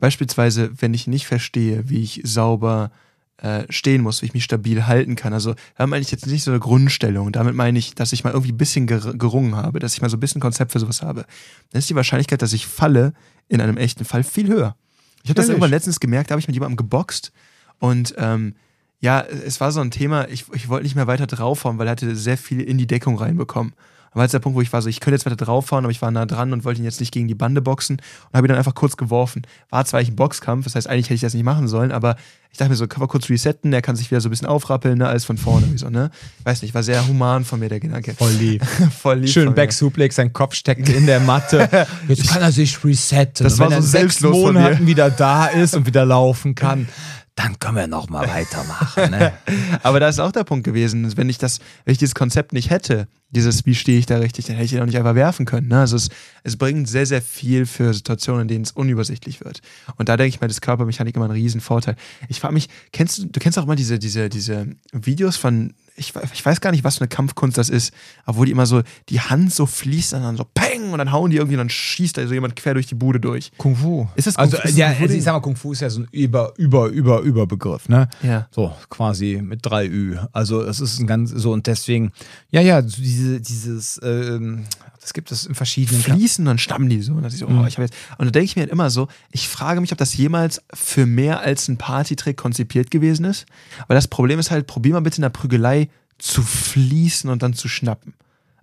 beispielsweise, 0.00 0.70
wenn 0.80 0.94
ich 0.94 1.06
nicht 1.06 1.26
verstehe, 1.26 1.88
wie 1.88 2.02
ich 2.02 2.20
sauber 2.24 2.90
äh, 3.38 3.64
stehen 3.70 4.02
muss, 4.02 4.22
wie 4.22 4.26
ich 4.26 4.34
mich 4.34 4.44
stabil 4.44 4.86
halten 4.86 5.14
kann. 5.14 5.32
Also 5.32 5.54
da 5.76 5.86
meine 5.86 6.02
ich 6.02 6.10
jetzt 6.10 6.26
nicht 6.26 6.42
so 6.42 6.50
eine 6.50 6.60
Grundstellung. 6.60 7.32
Damit 7.32 7.54
meine 7.54 7.78
ich, 7.78 7.94
dass 7.94 8.12
ich 8.12 8.24
mal 8.24 8.32
irgendwie 8.32 8.52
ein 8.52 8.58
bisschen 8.58 8.86
ger 8.86 9.12
gerungen 9.14 9.56
habe, 9.56 9.78
dass 9.78 9.94
ich 9.94 10.02
mal 10.02 10.08
so 10.08 10.16
ein 10.16 10.20
bisschen 10.20 10.40
Konzept 10.40 10.72
für 10.72 10.80
sowas 10.80 11.02
habe. 11.02 11.26
Dann 11.70 11.78
ist 11.78 11.90
die 11.90 11.94
Wahrscheinlichkeit, 11.94 12.42
dass 12.42 12.52
ich 12.52 12.66
falle, 12.66 13.12
in 13.48 13.60
einem 13.60 13.76
echten 13.76 14.04
Fall 14.04 14.24
viel 14.24 14.48
höher. 14.48 14.74
Ich 15.22 15.30
habe 15.30 15.34
das 15.34 15.48
irgendwann 15.48 15.70
letztens 15.70 16.00
gemerkt, 16.00 16.30
da 16.30 16.32
habe 16.32 16.40
ich 16.40 16.48
mit 16.48 16.56
jemandem 16.56 16.76
geboxt 16.76 17.32
und 17.78 18.14
ähm, 18.16 18.54
ja, 19.00 19.20
es 19.20 19.60
war 19.60 19.72
so 19.72 19.80
ein 19.80 19.90
Thema, 19.90 20.28
ich, 20.28 20.46
ich 20.52 20.68
wollte 20.68 20.84
nicht 20.84 20.96
mehr 20.96 21.06
weiter 21.06 21.26
draufhauen, 21.26 21.78
weil 21.78 21.86
er 21.86 21.92
hatte 21.92 22.16
sehr 22.16 22.38
viel 22.38 22.60
in 22.60 22.78
die 22.78 22.86
Deckung 22.86 23.18
reinbekommen. 23.18 23.74
war 24.14 24.24
jetzt 24.24 24.32
der 24.32 24.38
Punkt, 24.38 24.56
wo 24.56 24.62
ich 24.62 24.72
war 24.72 24.80
so, 24.80 24.88
ich 24.88 25.00
könnte 25.00 25.16
jetzt 25.16 25.26
weiter 25.26 25.36
draufhauen, 25.36 25.84
aber 25.84 25.90
ich 25.90 26.00
war 26.00 26.10
nah 26.10 26.24
dran 26.24 26.52
und 26.54 26.64
wollte 26.64 26.80
ihn 26.80 26.84
jetzt 26.84 27.00
nicht 27.00 27.12
gegen 27.12 27.28
die 27.28 27.34
Bande 27.34 27.60
boxen 27.60 27.96
und 27.96 28.34
habe 28.36 28.46
ihn 28.46 28.48
dann 28.48 28.58
einfach 28.58 28.74
kurz 28.74 28.96
geworfen. 28.96 29.42
War 29.68 29.84
zwar 29.84 29.98
eigentlich 30.00 30.12
ein 30.12 30.16
Boxkampf, 30.16 30.64
das 30.64 30.74
heißt, 30.74 30.88
eigentlich 30.88 31.06
hätte 31.06 31.16
ich 31.16 31.20
das 31.20 31.34
nicht 31.34 31.44
machen 31.44 31.68
sollen, 31.68 31.92
aber 31.92 32.16
ich 32.50 32.56
dachte 32.56 32.70
mir 32.70 32.76
so, 32.76 32.86
können 32.86 33.02
wir 33.02 33.08
kurz 33.08 33.28
resetten, 33.28 33.70
er 33.74 33.82
kann 33.82 33.96
sich 33.96 34.10
wieder 34.10 34.22
so 34.22 34.28
ein 34.28 34.30
bisschen 34.30 34.48
aufrappeln, 34.48 34.96
ne, 34.96 35.06
alles 35.06 35.26
von 35.26 35.36
vorne, 35.36 35.70
wie 35.70 35.76
so, 35.76 35.90
ne? 35.90 36.10
Weiß 36.44 36.62
nicht, 36.62 36.72
war 36.72 36.82
sehr 36.82 37.06
human 37.06 37.44
von 37.44 37.60
mir, 37.60 37.68
der 37.68 37.80
Gedanke. 37.80 38.14
Voll 38.14 38.32
lieb. 38.32 38.64
Voll 38.98 39.18
lieb 39.18 39.28
Schön. 39.28 39.54
Backsuplex, 39.54 40.16
sein 40.16 40.32
Kopf 40.32 40.54
steckt 40.54 40.88
in 40.88 41.04
der 41.04 41.20
Matte. 41.20 41.68
Jetzt 42.08 42.28
kann 42.28 42.40
er 42.40 42.52
sich 42.52 42.82
resetten. 42.82 43.44
Das 43.44 43.52
Und 43.54 43.58
war 43.58 43.70
wenn 43.72 43.82
so 43.82 43.98
er 43.98 44.04
in 44.04 44.08
sechs. 44.08 44.22
Monaten 44.22 44.86
wieder 44.86 45.10
da 45.10 45.48
ist 45.48 45.76
und 45.76 45.84
wieder 45.84 46.06
laufen 46.06 46.54
kann, 46.54 46.88
dann 47.36 47.58
können 47.58 47.76
wir 47.76 47.86
noch 47.86 48.08
mal 48.08 48.26
weitermachen. 48.26 49.10
Ne? 49.10 49.32
Aber 49.82 50.00
da 50.00 50.08
ist 50.08 50.18
auch 50.18 50.32
der 50.32 50.44
Punkt 50.44 50.64
gewesen, 50.64 51.16
wenn 51.18 51.28
ich 51.28 51.36
das, 51.36 51.60
wenn 51.84 51.92
ich 51.92 51.98
dieses 51.98 52.14
Konzept 52.14 52.54
nicht 52.54 52.70
hätte, 52.70 53.08
dieses, 53.28 53.66
wie 53.66 53.74
stehe 53.74 53.98
ich 53.98 54.06
da 54.06 54.16
richtig, 54.16 54.46
dann 54.46 54.56
hätte 54.56 54.64
ich 54.64 54.72
ihn 54.72 54.80
auch 54.80 54.86
nicht 54.86 54.96
einfach 54.96 55.14
werfen 55.14 55.44
können. 55.44 55.68
Ne? 55.68 55.80
Also 55.80 55.96
es, 55.96 56.08
es 56.44 56.56
bringt 56.56 56.88
sehr, 56.88 57.04
sehr 57.04 57.20
viel 57.20 57.66
für 57.66 57.92
Situationen, 57.92 58.42
in 58.42 58.48
denen 58.48 58.64
es 58.64 58.72
unübersichtlich 58.72 59.44
wird. 59.44 59.60
Und 59.96 60.08
da 60.08 60.16
denke 60.16 60.30
ich 60.30 60.40
mal, 60.40 60.48
ist 60.48 60.62
Körpermechanik 60.62 61.14
immer 61.14 61.26
ein 61.26 61.30
Riesenvorteil. 61.30 61.96
Ich 62.28 62.40
frage 62.40 62.54
mich, 62.54 62.70
kennst 62.92 63.18
du, 63.18 63.26
du 63.26 63.38
kennst 63.38 63.58
auch 63.58 63.64
immer 63.64 63.76
diese, 63.76 63.98
diese, 63.98 64.30
diese 64.30 64.68
Videos 64.92 65.36
von, 65.36 65.74
ich, 65.96 66.12
ich 66.32 66.44
weiß 66.44 66.60
gar 66.60 66.70
nicht, 66.70 66.84
was 66.84 66.96
für 66.96 67.02
eine 67.02 67.08
Kampfkunst 67.08 67.56
das 67.56 67.68
ist, 67.68 67.92
aber 68.24 68.38
wo 68.38 68.44
die 68.44 68.50
immer 68.50 68.66
so, 68.66 68.82
die 69.08 69.20
Hand 69.20 69.52
so 69.52 69.66
fließt 69.66 70.14
und 70.14 70.22
dann 70.22 70.36
so 70.36 70.44
peng 70.54 70.92
und 70.92 70.98
dann 70.98 71.12
hauen 71.12 71.30
die 71.30 71.36
irgendwie 71.36 71.54
und 71.54 71.60
dann 71.60 71.70
schießt 71.70 72.16
da 72.16 72.26
so 72.26 72.34
jemand 72.34 72.56
quer 72.56 72.74
durch 72.74 72.86
die 72.86 72.94
Bude 72.94 73.20
durch. 73.20 73.50
Kung 73.56 73.76
Fu. 73.76 74.06
Ist 74.14 74.26
das 74.26 74.34
Kung 74.34 74.44
also, 74.44 74.56
Fu? 74.56 74.62
Ist 74.62 74.72
das 74.72 74.78
ja, 74.78 74.88
also 74.88 75.14
ich 75.14 75.22
sag 75.22 75.32
mal, 75.32 75.40
Kung 75.40 75.56
Fu 75.56 75.72
ist 75.72 75.80
ja 75.80 75.90
so 75.90 76.00
ein 76.00 76.08
über, 76.12 76.52
über, 76.56 76.88
über, 76.88 77.20
über 77.20 77.46
Begriff, 77.46 77.88
ne? 77.88 78.08
Ja. 78.22 78.48
So, 78.50 78.72
quasi 78.90 79.40
mit 79.42 79.60
drei 79.62 79.86
Ü. 79.86 80.16
Also, 80.32 80.62
es 80.62 80.80
ist 80.80 80.98
ein 81.00 81.06
ganz, 81.06 81.30
so, 81.30 81.52
und 81.52 81.66
deswegen, 81.66 82.12
ja, 82.50 82.60
ja, 82.60 82.82
diese, 82.82 83.40
dieses, 83.40 84.00
ähm, 84.02 84.64
das 85.06 85.14
gibt 85.14 85.30
es 85.30 85.46
in 85.46 85.54
verschiedenen 85.54 86.02
fließen 86.02 86.42
und 86.42 86.46
dann 86.46 86.58
stammen 86.58 86.88
die 86.88 87.00
so. 87.00 87.12
Und, 87.12 87.22
dann 87.22 87.32
ich 87.32 87.38
so, 87.38 87.46
Mhm. 87.46 87.60
oh, 87.60 87.66
ich 87.66 87.76
hab 87.76 87.82
jetzt, 87.82 87.94
und 88.18 88.26
da 88.26 88.30
denke 88.32 88.44
ich 88.44 88.56
mir 88.56 88.62
halt 88.62 88.72
immer 88.72 88.90
so, 88.90 89.06
ich 89.30 89.48
frage 89.48 89.80
mich, 89.80 89.92
ob 89.92 89.98
das 89.98 90.16
jemals 90.16 90.60
für 90.74 91.06
mehr 91.06 91.40
als 91.40 91.68
ein 91.68 91.76
Partytrick 91.76 92.36
konzipiert 92.36 92.90
gewesen 92.90 93.24
ist. 93.24 93.46
Weil 93.86 93.94
das 93.94 94.08
Problem 94.08 94.40
ist 94.40 94.50
halt, 94.50 94.66
probier 94.66 94.94
mal 94.94 95.00
bitte 95.00 95.18
in 95.18 95.22
der 95.22 95.28
Prügelei 95.28 95.88
zu 96.18 96.42
fließen 96.42 97.30
und 97.30 97.42
dann 97.42 97.54
zu 97.54 97.68
schnappen. 97.68 98.14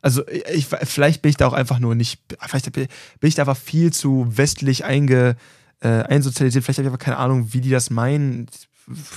Also 0.01 0.27
ich, 0.27 0.65
vielleicht 0.67 1.21
bin 1.21 1.29
ich 1.29 1.37
da 1.37 1.47
auch 1.47 1.53
einfach 1.53 1.79
nur 1.79 1.95
nicht, 1.95 2.19
vielleicht 2.45 2.71
bin 2.73 2.87
ich 3.21 3.35
da 3.35 3.43
einfach 3.43 3.55
viel 3.55 3.93
zu 3.93 4.27
westlich 4.29 4.83
einge, 4.83 5.37
äh, 5.79 5.87
einsozialisiert, 5.87 6.65
vielleicht 6.65 6.79
habe 6.79 6.87
ich 6.87 6.93
einfach 6.93 7.05
keine 7.05 7.17
Ahnung, 7.17 7.53
wie 7.53 7.61
die 7.61 7.69
das 7.69 7.89
meinen, 7.89 8.47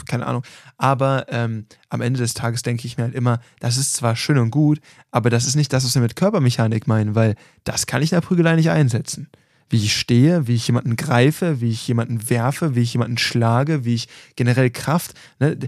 keine 0.06 0.26
Ahnung. 0.26 0.42
Aber 0.76 1.26
ähm, 1.28 1.66
am 1.88 2.00
Ende 2.00 2.20
des 2.20 2.34
Tages 2.34 2.62
denke 2.62 2.86
ich 2.86 2.96
mir 2.96 3.04
halt 3.04 3.14
immer, 3.14 3.40
das 3.60 3.76
ist 3.76 3.94
zwar 3.94 4.16
schön 4.16 4.38
und 4.38 4.50
gut, 4.50 4.80
aber 5.10 5.30
das 5.30 5.46
ist 5.46 5.56
nicht 5.56 5.72
das, 5.72 5.84
was 5.84 5.94
wir 5.94 6.02
mit 6.02 6.16
Körpermechanik 6.16 6.86
meinen, 6.86 7.14
weil 7.14 7.34
das 7.64 7.86
kann 7.86 8.02
ich 8.02 8.12
in 8.12 8.16
der 8.16 8.26
Prügelei 8.26 8.56
nicht 8.56 8.70
einsetzen. 8.70 9.28
Wie 9.68 9.84
ich 9.84 9.96
stehe, 9.96 10.46
wie 10.46 10.54
ich 10.54 10.68
jemanden 10.68 10.94
greife, 10.94 11.60
wie 11.60 11.70
ich 11.70 11.88
jemanden 11.88 12.30
werfe, 12.30 12.76
wie 12.76 12.82
ich 12.82 12.92
jemanden 12.92 13.18
schlage, 13.18 13.84
wie 13.84 13.94
ich 13.94 14.08
generell 14.36 14.70
Kraft. 14.70 15.14
Ne? 15.40 15.58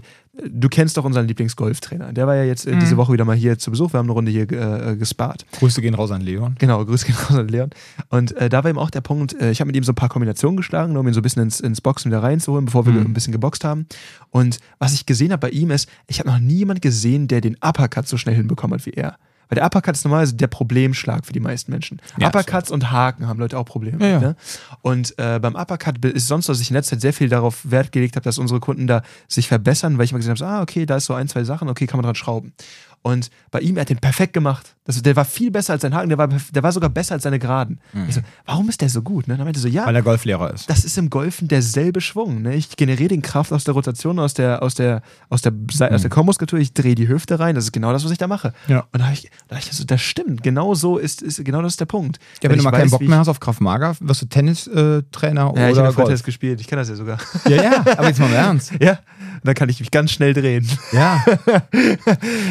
Du 0.47 0.69
kennst 0.69 0.95
doch 0.97 1.03
unseren 1.03 1.27
Lieblingsgolftrainer. 1.27 2.13
Der 2.13 2.27
war 2.27 2.35
ja 2.35 2.43
jetzt 2.43 2.65
äh, 2.67 2.77
diese 2.77 2.97
Woche 2.97 3.13
wieder 3.13 3.25
mal 3.25 3.35
hier 3.35 3.57
zu 3.57 3.71
Besuch. 3.71 3.93
Wir 3.93 3.97
haben 3.97 4.05
eine 4.05 4.13
Runde 4.13 4.31
hier 4.31 4.49
äh, 4.51 4.95
gespart. 4.95 5.45
Grüße 5.59 5.81
gehen 5.81 5.93
raus 5.95 6.11
an 6.11 6.21
Leon. 6.21 6.55
Genau, 6.59 6.83
Grüße 6.85 7.05
gehen 7.07 7.15
raus 7.29 7.37
an 7.37 7.47
Leon. 7.47 7.69
Und 8.09 8.31
äh, 8.37 8.49
da 8.49 8.63
war 8.63 8.69
eben 8.69 8.79
auch 8.79 8.89
der 8.89 9.01
Punkt, 9.01 9.33
äh, 9.41 9.51
ich 9.51 9.59
habe 9.59 9.67
mit 9.67 9.75
ihm 9.75 9.83
so 9.83 9.91
ein 9.91 9.95
paar 9.95 10.09
Kombinationen 10.09 10.57
geschlagen, 10.57 10.95
um 10.97 11.07
ihn 11.07 11.13
so 11.13 11.19
ein 11.19 11.23
bisschen 11.23 11.43
ins, 11.43 11.59
ins 11.59 11.81
Boxen 11.81 12.11
wieder 12.11 12.23
reinzuholen, 12.23 12.65
bevor 12.65 12.85
wir 12.85 12.93
Mhm. 12.93 12.99
ein 12.99 13.13
bisschen 13.13 13.33
geboxt 13.33 13.63
haben. 13.65 13.85
Und 14.31 14.59
was 14.79 14.93
ich 14.93 15.05
gesehen 15.05 15.31
habe 15.31 15.41
bei 15.41 15.49
ihm 15.49 15.71
ist, 15.71 15.89
ich 16.07 16.19
habe 16.19 16.29
noch 16.29 16.39
nie 16.39 16.55
jemand 16.57 16.81
gesehen, 16.81 17.27
der 17.27 17.41
den 17.41 17.55
Uppercut 17.61 18.07
so 18.07 18.17
schnell 18.17 18.35
hinbekommen 18.35 18.79
hat 18.79 18.85
wie 18.85 18.91
er. 18.93 19.17
Weil 19.49 19.55
der 19.55 19.65
Uppercut 19.65 19.95
ist 19.95 20.05
normalerweise 20.05 20.35
der 20.35 20.47
Problemschlag 20.47 21.25
für 21.25 21.33
die 21.33 21.39
meisten 21.39 21.71
Menschen. 21.71 21.99
Ja, 22.17 22.27
Uppercuts 22.27 22.69
und 22.69 22.91
Haken 22.91 23.27
haben 23.27 23.39
Leute 23.39 23.57
auch 23.57 23.65
Probleme. 23.65 23.97
Ja, 23.99 24.11
ja. 24.11 24.19
Ne? 24.19 24.35
Und 24.81 25.17
äh, 25.17 25.39
beim 25.39 25.55
Uppercut 25.55 26.05
ist 26.05 26.27
sonst, 26.27 26.49
was 26.49 26.61
ich 26.61 26.69
in 26.69 26.75
letzter 26.75 26.95
Zeit 26.95 27.01
sehr 27.01 27.13
viel 27.13 27.29
darauf 27.29 27.69
Wert 27.69 27.91
gelegt 27.91 28.15
habe, 28.15 28.23
dass 28.23 28.37
unsere 28.37 28.59
Kunden 28.59 28.85
da 28.85 29.01
sich 29.27 29.47
verbessern, 29.47 29.97
weil 29.97 30.05
ich 30.05 30.11
mal 30.11 30.19
gesehen 30.19 30.31
habe, 30.31 30.39
so, 30.39 30.45
ah, 30.45 30.61
okay, 30.61 30.85
da 30.85 30.97
ist 30.97 31.05
so 31.05 31.15
ein, 31.15 31.27
zwei 31.27 31.43
Sachen, 31.43 31.67
okay, 31.67 31.87
kann 31.87 31.97
man 31.97 32.05
dran 32.05 32.15
schrauben. 32.15 32.53
Und 33.01 33.29
bei 33.51 33.61
ihm, 33.61 33.77
er 33.77 33.81
hat 33.81 33.89
den 33.89 33.97
perfekt 33.99 34.33
gemacht. 34.33 34.75
Das, 34.83 35.01
der 35.01 35.15
war 35.15 35.23
viel 35.23 35.51
besser 35.51 35.73
als 35.73 35.83
sein 35.83 35.93
Haken, 35.93 36.09
der 36.09 36.17
war, 36.17 36.27
der 36.27 36.63
war 36.63 36.71
sogar 36.71 36.89
besser 36.89 37.13
als 37.13 37.23
seine 37.23 37.39
Geraden. 37.39 37.79
Ich 38.07 38.15
so, 38.15 38.21
warum 38.45 38.67
ist 38.69 38.81
der 38.81 38.89
so 38.89 39.01
gut? 39.01 39.27
Ne? 39.27 39.37
Dann 39.37 39.45
meinte 39.45 39.59
er 39.59 39.61
so, 39.61 39.67
ja, 39.67 39.85
Weil 39.85 39.95
er 39.95 40.01
Golflehrer 40.01 40.53
ist. 40.53 40.69
das 40.69 40.83
ist 40.83 40.97
im 40.97 41.09
Golfen 41.09 41.47
derselbe 41.47 42.01
Schwung. 42.01 42.41
Ne? 42.41 42.55
Ich 42.55 42.75
generiere 42.75 43.09
den 43.09 43.21
Kraft 43.21 43.53
aus 43.53 43.63
der 43.63 43.73
Rotation, 43.75 44.19
aus 44.19 44.33
der, 44.33 44.61
aus 44.63 44.73
der, 44.75 45.01
aus 45.29 45.41
der, 45.43 45.53
Sei- 45.71 45.91
aus 45.91 46.01
der 46.01 46.09
Kornmuskulatur, 46.09 46.59
ich 46.59 46.73
drehe 46.73 46.95
die 46.95 47.07
Hüfte 47.07 47.39
rein. 47.39 47.55
Das 47.55 47.63
ist 47.65 47.71
genau 47.71 47.93
das, 47.93 48.03
was 48.03 48.11
ich 48.11 48.17
da 48.17 48.27
mache. 48.27 48.51
Ja. 48.67 48.79
Und 48.91 48.99
da 48.99 49.05
habe 49.05 49.13
ich, 49.13 49.29
da 49.47 49.55
hab 49.55 49.63
ich 49.63 49.71
so, 49.71 49.83
das 49.85 50.01
stimmt. 50.01 50.43
Genau 50.43 50.73
so 50.73 50.97
ist, 50.97 51.21
ist 51.21 51.43
genau 51.45 51.61
das 51.61 51.73
ist 51.73 51.79
der 51.79 51.85
Punkt. 51.85 52.17
Ja, 52.41 52.49
wenn, 52.49 52.57
du 52.57 52.57
ich 52.57 52.63
mal 52.63 52.71
keinen 52.71 52.89
Bock 52.89 53.01
ich- 53.01 53.07
mehr 53.07 53.19
hast 53.19 53.29
auf 53.29 53.39
Kraft 53.39 53.61
Mager, 53.61 53.95
wirst 54.01 54.23
du 54.23 54.25
Tennistrainer 54.25 55.53
Ja, 55.55 55.67
ich 55.69 55.73
oder 55.73 55.85
habe 55.85 55.93
Golf. 55.95 56.07
Golf 56.09 56.23
gespielt. 56.23 56.59
Ich 56.59 56.67
kann 56.67 56.77
das 56.79 56.89
ja 56.89 56.95
sogar. 56.95 57.17
Ja, 57.47 57.63
ja, 57.63 57.79
aber 57.97 58.07
jetzt 58.07 58.19
mal 58.19 58.25
im 58.27 58.33
Ernst. 58.33 58.73
ja. 58.81 58.91
Und 59.35 59.45
dann 59.45 59.53
kann 59.55 59.69
ich 59.69 59.79
mich 59.79 59.91
ganz 59.91 60.11
schnell 60.11 60.33
drehen. 60.33 60.67
Ja. 60.91 61.23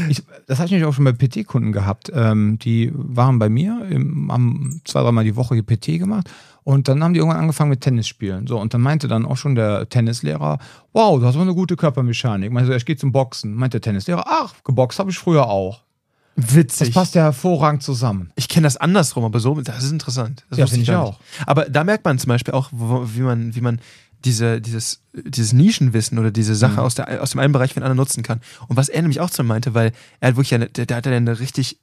Ich, 0.09 0.23
das 0.49 0.59
hatte 0.59 0.67
ich 0.67 0.71
nämlich 0.73 0.89
auch 0.89 0.95
schon 0.95 1.05
bei 1.05 1.13
PT-Kunden 1.13 1.73
gehabt. 1.73 2.11
Ähm, 2.13 2.59
die 2.59 2.91
waren 2.95 3.39
bei 3.39 3.49
mir, 3.49 3.87
im, 3.91 4.33
haben 4.33 4.81
zwei, 4.85 5.03
dreimal 5.03 5.23
die 5.25 5.37
Woche 5.37 5.63
PT 5.63 5.99
gemacht. 5.99 6.29
Und 6.65 6.89
dann 6.89 7.03
haben 7.05 7.13
die 7.15 7.19
irgendwann 7.21 7.41
angefangen 7.41 7.71
mit 7.71 7.83
Tennis 7.83 8.09
spielen. 8.09 8.47
So, 8.47 8.59
und 8.61 8.75
dann 8.75 8.81
meinte 8.81 9.09
dann 9.09 9.25
auch 9.25 9.37
schon 9.37 9.55
der 9.55 9.89
Tennislehrer, 9.89 10.59
wow, 10.93 11.19
du 11.21 11.25
hast 11.27 11.35
aber 11.35 11.45
eine 11.45 11.55
gute 11.55 11.77
Körpermechanik. 11.77 12.51
Meinte 12.51 12.75
ich 12.75 12.85
gehe 12.85 12.97
zum 12.97 13.13
Boxen. 13.13 13.55
Meinte 13.55 13.79
der 13.79 13.83
Tennislehrer, 13.93 14.25
ach, 14.27 14.55
geboxt 14.65 14.99
habe 14.99 15.11
ich 15.11 15.19
früher 15.19 15.47
auch. 15.49 15.83
Das 16.37 16.55
Witzig. 16.55 16.95
passt 16.95 17.15
ja 17.15 17.23
hervorragend 17.23 17.83
zusammen. 17.83 18.31
Ich 18.37 18.49
kenne 18.49 18.65
das 18.67 18.77
andersrum, 18.77 19.25
aber 19.25 19.41
so, 19.41 19.61
das 19.61 19.83
ist 19.83 19.93
interessant. 19.93 20.45
Das 20.51 20.59
Ja, 20.59 20.67
finde 20.67 20.83
ich 20.85 20.93
auch. 20.93 21.19
nicht. 21.19 21.49
Aber 21.49 21.65
da 21.69 21.85
merkt 21.85 22.05
man 22.05 22.19
zum 22.19 22.29
Beispiel 22.29 22.55
auch, 22.55 22.71
wie 22.73 23.23
man, 23.23 23.55
wie 23.55 23.61
man 23.61 23.81
diese, 24.25 24.61
dieses, 24.61 25.03
dieses 25.13 25.53
Nischenwissen 25.53 26.19
oder 26.19 26.31
diese 26.31 26.55
Sache 26.55 26.75
Mhm. 26.75 26.79
aus, 26.81 26.95
der, 26.95 27.23
aus 27.23 27.31
dem 27.31 27.41
einen 27.41 27.53
Bereich 27.53 27.73
für 27.75 27.81
den 27.81 27.85
anderen 27.85 27.99
nutzen 27.99 28.23
kann. 28.23 28.41
Und 28.69 28.77
was 28.77 28.89
er 28.89 29.03
nämlich 29.03 29.21
auch 29.21 29.31
zu 29.31 29.45
meinte, 29.45 29.75
weil 29.75 29.93
er 30.21 30.29
hat 30.29 30.37
wirklich 30.37 30.55
eine, 30.55 30.67
der, 30.67 30.87
der 30.87 30.97
hat 30.97 31.07
ja 31.07 31.13
eine 31.13 31.39
richtig, 31.41 31.79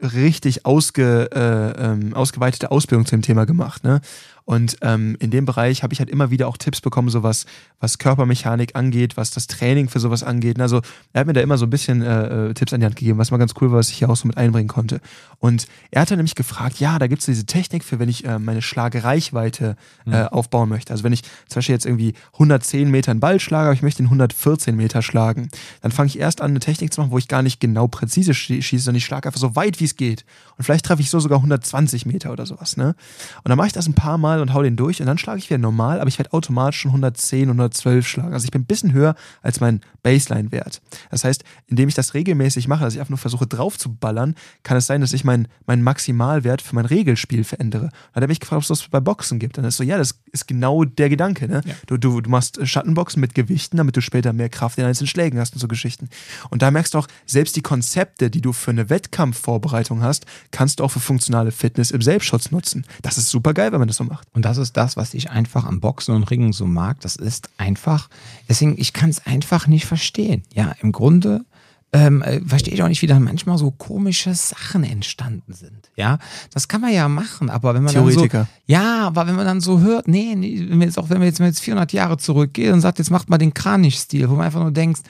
richtig 0.00 0.66
ausge, 0.66 1.30
äh, 1.32 1.84
ähm, 1.84 2.14
ausgeweitete 2.14 2.70
Ausbildung 2.70 3.06
zu 3.06 3.16
dem 3.16 3.22
Thema 3.22 3.46
gemacht. 3.46 3.84
Ne? 3.84 4.00
Und 4.44 4.76
ähm, 4.82 5.16
in 5.20 5.30
dem 5.30 5.44
Bereich 5.44 5.82
habe 5.82 5.92
ich 5.94 6.00
halt 6.00 6.10
immer 6.10 6.30
wieder 6.30 6.48
auch 6.48 6.56
Tipps 6.56 6.80
bekommen, 6.80 7.08
so 7.10 7.22
was, 7.22 7.46
was 7.80 7.98
Körpermechanik 7.98 8.74
angeht, 8.74 9.16
was 9.16 9.30
das 9.30 9.46
Training 9.46 9.88
für 9.88 10.00
sowas 10.00 10.22
angeht. 10.22 10.60
Also 10.60 10.80
er 11.12 11.20
hat 11.20 11.26
mir 11.26 11.32
da 11.32 11.40
immer 11.40 11.58
so 11.58 11.66
ein 11.66 11.70
bisschen 11.70 12.02
äh, 12.02 12.50
äh, 12.50 12.54
Tipps 12.54 12.72
an 12.72 12.80
die 12.80 12.86
Hand 12.86 12.96
gegeben, 12.96 13.18
was 13.18 13.30
mal 13.30 13.38
ganz 13.38 13.54
cool 13.60 13.70
war, 13.70 13.78
was 13.78 13.90
ich 13.90 13.98
hier 13.98 14.10
auch 14.10 14.16
so 14.16 14.26
mit 14.26 14.36
einbringen 14.36 14.68
konnte. 14.68 15.00
Und 15.38 15.66
er 15.90 16.02
hat 16.02 16.10
dann 16.10 16.18
nämlich 16.18 16.34
gefragt, 16.34 16.80
ja, 16.80 16.98
da 16.98 17.06
gibt 17.06 17.20
es 17.20 17.26
diese 17.26 17.46
Technik 17.46 17.84
für, 17.84 17.98
wenn 17.98 18.08
ich 18.08 18.24
äh, 18.24 18.38
meine 18.38 18.62
Schlagereichweite 18.62 19.76
äh, 20.06 20.24
aufbauen 20.24 20.68
möchte. 20.68 20.92
Also 20.92 21.04
wenn 21.04 21.12
ich 21.12 21.22
zum 21.22 21.56
Beispiel 21.56 21.74
jetzt 21.74 21.86
irgendwie 21.86 22.14
110 22.34 22.90
Meter 22.90 23.10
einen 23.10 23.20
Ball 23.20 23.40
schlage, 23.40 23.66
aber 23.66 23.74
ich 23.74 23.82
möchte 23.82 24.02
ihn 24.02 24.06
114 24.06 24.76
Meter 24.76 25.02
schlagen, 25.02 25.48
dann 25.80 25.92
fange 25.92 26.08
ich 26.08 26.18
erst 26.18 26.40
an, 26.40 26.50
eine 26.52 26.60
Technik 26.60 26.92
zu 26.92 27.00
machen, 27.00 27.10
wo 27.10 27.18
ich 27.18 27.28
gar 27.28 27.42
nicht 27.42 27.60
genau 27.60 27.88
präzise 27.88 28.32
schie- 28.32 28.62
schieße, 28.62 28.84
sondern 28.84 28.98
ich 28.98 29.04
schlage 29.04 29.28
einfach 29.28 29.40
so 29.40 29.56
weit, 29.56 29.80
wie 29.80 29.84
es 29.84 29.96
geht. 29.96 30.24
Und 30.56 30.64
vielleicht 30.64 30.84
treffe 30.84 31.02
ich 31.02 31.10
so 31.10 31.20
sogar 31.20 31.38
120 31.38 32.06
Meter 32.06 32.32
oder 32.32 32.46
sowas. 32.46 32.76
Ne? 32.76 32.94
Und 33.42 33.48
dann 33.48 33.56
mache 33.58 33.68
ich 33.68 33.72
das 33.72 33.86
ein 33.88 33.94
paar 33.94 34.18
Mal 34.18 34.31
und 34.40 34.54
hau 34.54 34.62
den 34.62 34.76
durch 34.76 35.00
und 35.00 35.06
dann 35.06 35.18
schlage 35.18 35.38
ich 35.38 35.50
wieder 35.50 35.58
normal, 35.58 36.00
aber 36.00 36.08
ich 36.08 36.18
werde 36.18 36.32
automatisch 36.32 36.80
schon 36.80 36.90
110, 36.90 37.48
112 37.48 38.06
schlagen. 38.06 38.34
Also 38.34 38.44
ich 38.44 38.50
bin 38.50 38.62
ein 38.62 38.66
bisschen 38.66 38.92
höher 38.92 39.14
als 39.42 39.60
mein 39.60 39.80
Baseline-Wert. 40.02 40.80
Das 41.10 41.24
heißt, 41.24 41.44
indem 41.66 41.88
ich 41.88 41.94
das 41.94 42.14
regelmäßig 42.14 42.68
mache, 42.68 42.84
dass 42.84 42.94
ich 42.94 43.00
einfach 43.00 43.10
nur 43.10 43.18
versuche 43.18 43.46
drauf 43.46 43.78
zu 43.78 43.94
ballern, 43.94 44.34
kann 44.62 44.76
es 44.76 44.86
sein, 44.86 45.00
dass 45.00 45.12
ich 45.12 45.24
meinen 45.24 45.48
meinen 45.66 45.82
Maximalwert 45.82 46.62
für 46.62 46.74
mein 46.74 46.86
Regelspiel 46.86 47.44
verändere. 47.44 47.88
Da 47.88 48.16
hat 48.16 48.22
er 48.22 48.28
mich 48.28 48.40
gefragt, 48.40 48.58
ob 48.58 48.62
es 48.62 48.68
das 48.68 48.88
bei 48.88 49.00
Boxen 49.00 49.38
gibt. 49.38 49.58
Und 49.58 49.62
dann 49.62 49.68
ist 49.68 49.76
so, 49.76 49.84
ja, 49.84 49.98
das 49.98 50.20
ist 50.32 50.46
genau 50.46 50.84
der 50.84 51.08
Gedanke. 51.08 51.48
Ne? 51.48 51.62
Ja. 51.64 51.74
Du, 51.86 51.96
du, 51.96 52.20
du 52.20 52.30
machst 52.30 52.66
Schattenboxen 52.66 53.20
mit 53.20 53.34
Gewichten, 53.34 53.76
damit 53.76 53.96
du 53.96 54.00
später 54.00 54.32
mehr 54.32 54.48
Kraft 54.48 54.78
in 54.78 54.84
einzelnen 54.84 55.08
Schlägen 55.08 55.38
hast 55.38 55.54
und 55.54 55.60
so 55.60 55.68
Geschichten. 55.68 56.08
Und 56.50 56.62
da 56.62 56.70
merkst 56.70 56.94
du 56.94 56.98
auch, 56.98 57.08
selbst 57.26 57.56
die 57.56 57.62
Konzepte, 57.62 58.30
die 58.30 58.40
du 58.40 58.52
für 58.52 58.70
eine 58.70 58.90
Wettkampfvorbereitung 58.90 60.02
hast, 60.02 60.26
kannst 60.50 60.80
du 60.80 60.84
auch 60.84 60.90
für 60.90 61.00
funktionale 61.00 61.52
Fitness 61.52 61.90
im 61.90 62.02
Selbstschutz 62.02 62.50
nutzen. 62.50 62.84
Das 63.02 63.18
ist 63.18 63.30
super 63.30 63.54
geil, 63.54 63.72
wenn 63.72 63.78
man 63.78 63.88
das 63.88 63.96
so 63.96 64.04
macht. 64.04 64.21
Und 64.32 64.44
das 64.44 64.58
ist 64.58 64.76
das, 64.76 64.96
was 64.96 65.14
ich 65.14 65.30
einfach 65.30 65.64
am 65.64 65.80
Boxen 65.80 66.14
und 66.14 66.24
Ringen 66.30 66.52
so 66.52 66.66
mag. 66.66 67.00
Das 67.00 67.16
ist 67.16 67.50
einfach, 67.58 68.08
deswegen, 68.48 68.78
ich 68.78 68.92
kann 68.92 69.10
es 69.10 69.26
einfach 69.26 69.66
nicht 69.66 69.86
verstehen. 69.86 70.42
Ja, 70.54 70.74
im 70.80 70.92
Grunde 70.92 71.44
ähm, 71.92 72.22
äh, 72.22 72.40
verstehe 72.40 72.72
ich 72.72 72.82
auch 72.82 72.88
nicht, 72.88 73.02
wie 73.02 73.06
dann 73.06 73.22
manchmal 73.22 73.58
so 73.58 73.70
komische 73.70 74.34
Sachen 74.34 74.82
entstanden 74.82 75.52
sind. 75.52 75.90
Ja, 75.94 76.18
das 76.50 76.66
kann 76.66 76.80
man 76.80 76.92
ja 76.92 77.06
machen, 77.08 77.50
aber 77.50 77.74
wenn 77.74 77.82
man 77.82 77.92
Theoretiker. 77.92 78.38
dann 78.38 78.46
so, 78.46 78.72
ja, 78.72 79.06
aber 79.06 79.26
wenn 79.26 79.36
man 79.36 79.44
dann 79.44 79.60
so 79.60 79.80
hört, 79.80 80.08
nee, 80.08 80.34
nee 80.34 80.64
wenn 80.68 80.78
wir 80.78 80.86
jetzt 80.86 80.98
auch 80.98 81.10
wenn 81.10 81.20
wir 81.20 81.26
jetzt, 81.26 81.38
wenn 81.38 81.44
wir 81.44 81.50
jetzt 81.50 81.60
400 81.60 81.92
Jahre 81.92 82.16
zurückgehen 82.16 82.72
und 82.72 82.80
sagt, 82.80 82.98
jetzt 82.98 83.10
macht 83.10 83.28
mal 83.28 83.36
den 83.36 83.52
Kranich-Stil, 83.52 84.30
wo 84.30 84.36
man 84.36 84.46
einfach 84.46 84.62
nur 84.62 84.70
denkst, 84.70 85.02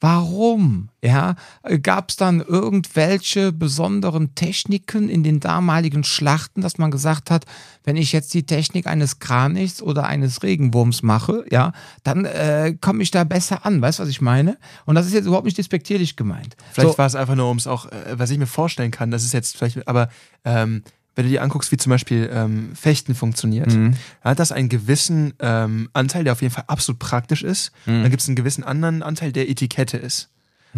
Warum? 0.00 0.90
Ja, 1.02 1.34
gab 1.82 2.10
es 2.10 2.16
dann 2.16 2.40
irgendwelche 2.40 3.52
besonderen 3.52 4.34
Techniken 4.36 5.08
in 5.08 5.24
den 5.24 5.40
damaligen 5.40 6.04
Schlachten, 6.04 6.60
dass 6.60 6.78
man 6.78 6.92
gesagt 6.92 7.30
hat, 7.30 7.46
wenn 7.82 7.96
ich 7.96 8.12
jetzt 8.12 8.32
die 8.34 8.44
Technik 8.46 8.86
eines 8.86 9.18
Kranichs 9.18 9.82
oder 9.82 10.06
eines 10.06 10.42
Regenwurms 10.44 11.02
mache, 11.02 11.44
ja, 11.50 11.72
dann 12.04 12.24
äh, 12.24 12.76
komme 12.80 13.02
ich 13.02 13.10
da 13.10 13.24
besser 13.24 13.66
an. 13.66 13.82
Weißt 13.82 13.98
du, 13.98 14.04
was 14.04 14.10
ich 14.10 14.20
meine? 14.20 14.56
Und 14.86 14.94
das 14.94 15.06
ist 15.06 15.14
jetzt 15.14 15.26
überhaupt 15.26 15.46
nicht 15.46 15.58
despektierlich 15.58 16.14
gemeint. 16.14 16.56
Vielleicht 16.72 16.92
so, 16.92 16.98
war 16.98 17.06
es 17.06 17.16
einfach 17.16 17.34
nur, 17.34 17.50
um 17.50 17.56
es 17.56 17.66
auch, 17.66 17.86
äh, 17.86 18.18
was 18.18 18.30
ich 18.30 18.38
mir 18.38 18.46
vorstellen 18.46 18.92
kann, 18.92 19.10
das 19.10 19.24
ist 19.24 19.32
jetzt 19.32 19.56
vielleicht, 19.56 19.88
aber 19.88 20.08
ähm, 20.44 20.82
wenn 21.18 21.24
du 21.24 21.30
dir 21.32 21.42
anguckst, 21.42 21.72
wie 21.72 21.76
zum 21.76 21.90
Beispiel 21.90 22.30
ähm, 22.32 22.70
Fechten 22.76 23.12
funktioniert, 23.16 23.66
Mhm. 23.74 23.94
dann 24.22 24.30
hat 24.30 24.38
das 24.38 24.52
einen 24.52 24.68
gewissen 24.68 25.34
ähm, 25.40 25.88
Anteil, 25.92 26.22
der 26.22 26.32
auf 26.32 26.42
jeden 26.42 26.54
Fall 26.54 26.62
absolut 26.68 27.00
praktisch 27.00 27.42
ist. 27.42 27.72
Mhm. 27.86 28.02
Dann 28.02 28.10
gibt 28.10 28.22
es 28.22 28.28
einen 28.28 28.36
gewissen 28.36 28.62
anderen 28.62 29.02
Anteil, 29.02 29.32
der 29.32 29.50
Etikette 29.50 29.96
ist. 29.96 30.28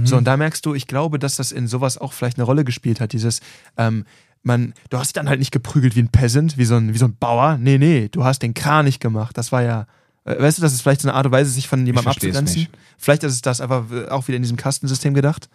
So, 0.03 0.17
und 0.17 0.25
da 0.25 0.39
merkst 0.39 0.65
du, 0.65 0.73
ich 0.75 0.87
glaube, 0.87 1.19
dass 1.19 1.37
das 1.37 1.53
in 1.53 1.67
sowas 1.67 1.99
auch 1.99 2.15
vielleicht 2.15 2.39
eine 2.39 2.45
Rolle 2.45 2.65
gespielt 2.65 3.01
hat, 3.01 3.13
dieses, 3.13 3.41
ähm, 3.77 4.07
man, 4.43 4.73
du 4.89 4.97
hast 4.97 5.09
dich 5.09 5.13
dann 5.13 5.29
halt 5.29 5.41
nicht 5.41 5.51
geprügelt 5.51 5.95
wie 5.95 6.01
ein 6.01 6.09
Peasant, 6.09 6.57
wie 6.57 6.65
so 6.65 6.77
ein, 6.77 6.95
wie 6.95 6.99
so 6.99 7.05
ein 7.05 7.17
Bauer. 7.17 7.59
Nee, 7.59 7.77
nee, 7.77 8.09
du 8.11 8.25
hast 8.25 8.39
den 8.41 8.55
Kranich 8.55 8.99
gemacht. 9.01 9.37
Das 9.37 9.53
war 9.53 9.63
ja, 9.63 9.87
äh, 10.25 10.41
weißt 10.41 10.57
du, 10.57 10.63
das 10.63 10.73
ist 10.73 10.81
vielleicht 10.81 11.03
so 11.03 11.09
eine 11.09 11.17
Art 11.19 11.27
und 11.27 11.33
Weise, 11.33 11.51
sich 11.51 11.69
von 11.69 11.85
jemandem 11.85 12.13
abzugrenzen. 12.13 12.69
Vielleicht 12.97 13.25
ist 13.25 13.35
es 13.35 13.43
das 13.43 13.61
einfach 13.61 13.91
äh, 13.93 14.07
auch 14.09 14.27
wieder 14.29 14.37
in 14.37 14.43
diesem 14.43 14.57
Kastensystem 14.57 15.13
gedacht. 15.13 15.51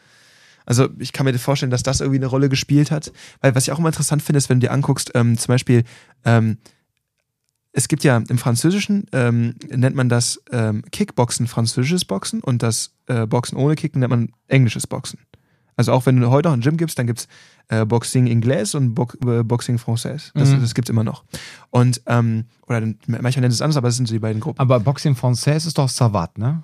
Also 0.65 0.89
ich 0.99 1.13
kann 1.13 1.25
mir 1.25 1.37
vorstellen, 1.37 1.69
dass 1.71 1.83
das 1.83 2.01
irgendwie 2.01 2.19
eine 2.19 2.25
Rolle 2.27 2.49
gespielt 2.49 2.91
hat. 2.91 3.11
Weil 3.41 3.55
was 3.55 3.63
ich 3.67 3.71
auch 3.71 3.79
immer 3.79 3.89
interessant 3.89 4.21
finde, 4.23 4.37
ist, 4.37 4.49
wenn 4.49 4.59
du 4.59 4.67
dir 4.67 4.73
anguckst, 4.73 5.11
ähm, 5.15 5.37
zum 5.37 5.47
Beispiel, 5.53 5.83
ähm, 6.23 6.57
es 7.71 7.87
gibt 7.89 8.03
ja 8.05 8.17
im 8.29 8.37
Französischen, 8.37 9.05
ähm, 9.11 9.55
nennt 9.69 9.95
man 9.95 10.07
das 10.07 10.41
ähm, 10.51 10.83
Kickboxen 10.91 11.47
französisches 11.47 12.05
Boxen 12.05 12.39
und 12.41 12.63
das 12.63 12.93
äh, 13.07 13.25
Boxen 13.27 13.57
ohne 13.57 13.75
Kicken 13.75 13.99
nennt 13.99 14.11
man 14.11 14.29
englisches 14.47 14.87
Boxen. 14.87 15.19
Also 15.75 15.91
auch 15.91 16.05
wenn 16.05 16.17
du 16.21 16.29
heute 16.29 16.47
noch 16.47 16.53
ein 16.55 16.61
Gym 16.61 16.77
gibst, 16.77 16.97
dann 16.97 17.05
gibt 17.05 17.19
es 17.19 17.27
äh, 17.67 17.83
Boxing 17.85 18.27
Inglés 18.27 18.77
und 18.77 18.95
Bo 18.95 19.09
äh, 19.27 19.43
Boxing 19.43 19.75
Français. 19.75 20.31
Das, 20.33 20.49
Mhm. 20.51 20.61
das 20.61 20.73
gibt 20.73 20.87
es 20.87 20.89
immer 20.89 21.03
noch. 21.03 21.25
Und, 21.69 22.01
ähm, 22.05 22.45
oder 22.65 22.79
manchmal 23.07 23.31
nennen 23.41 23.51
sie 23.51 23.55
es 23.55 23.61
anders, 23.61 23.75
aber 23.75 23.89
das 23.89 23.97
sind 23.97 24.07
so 24.07 24.13
die 24.13 24.19
beiden 24.19 24.39
Gruppen. 24.39 24.57
aber 24.59 24.79
Boxing 24.79 25.15
Français 25.15 25.57
ist 25.67 25.77
doch 25.77 25.89
Savat, 25.89 26.37
ne? 26.37 26.63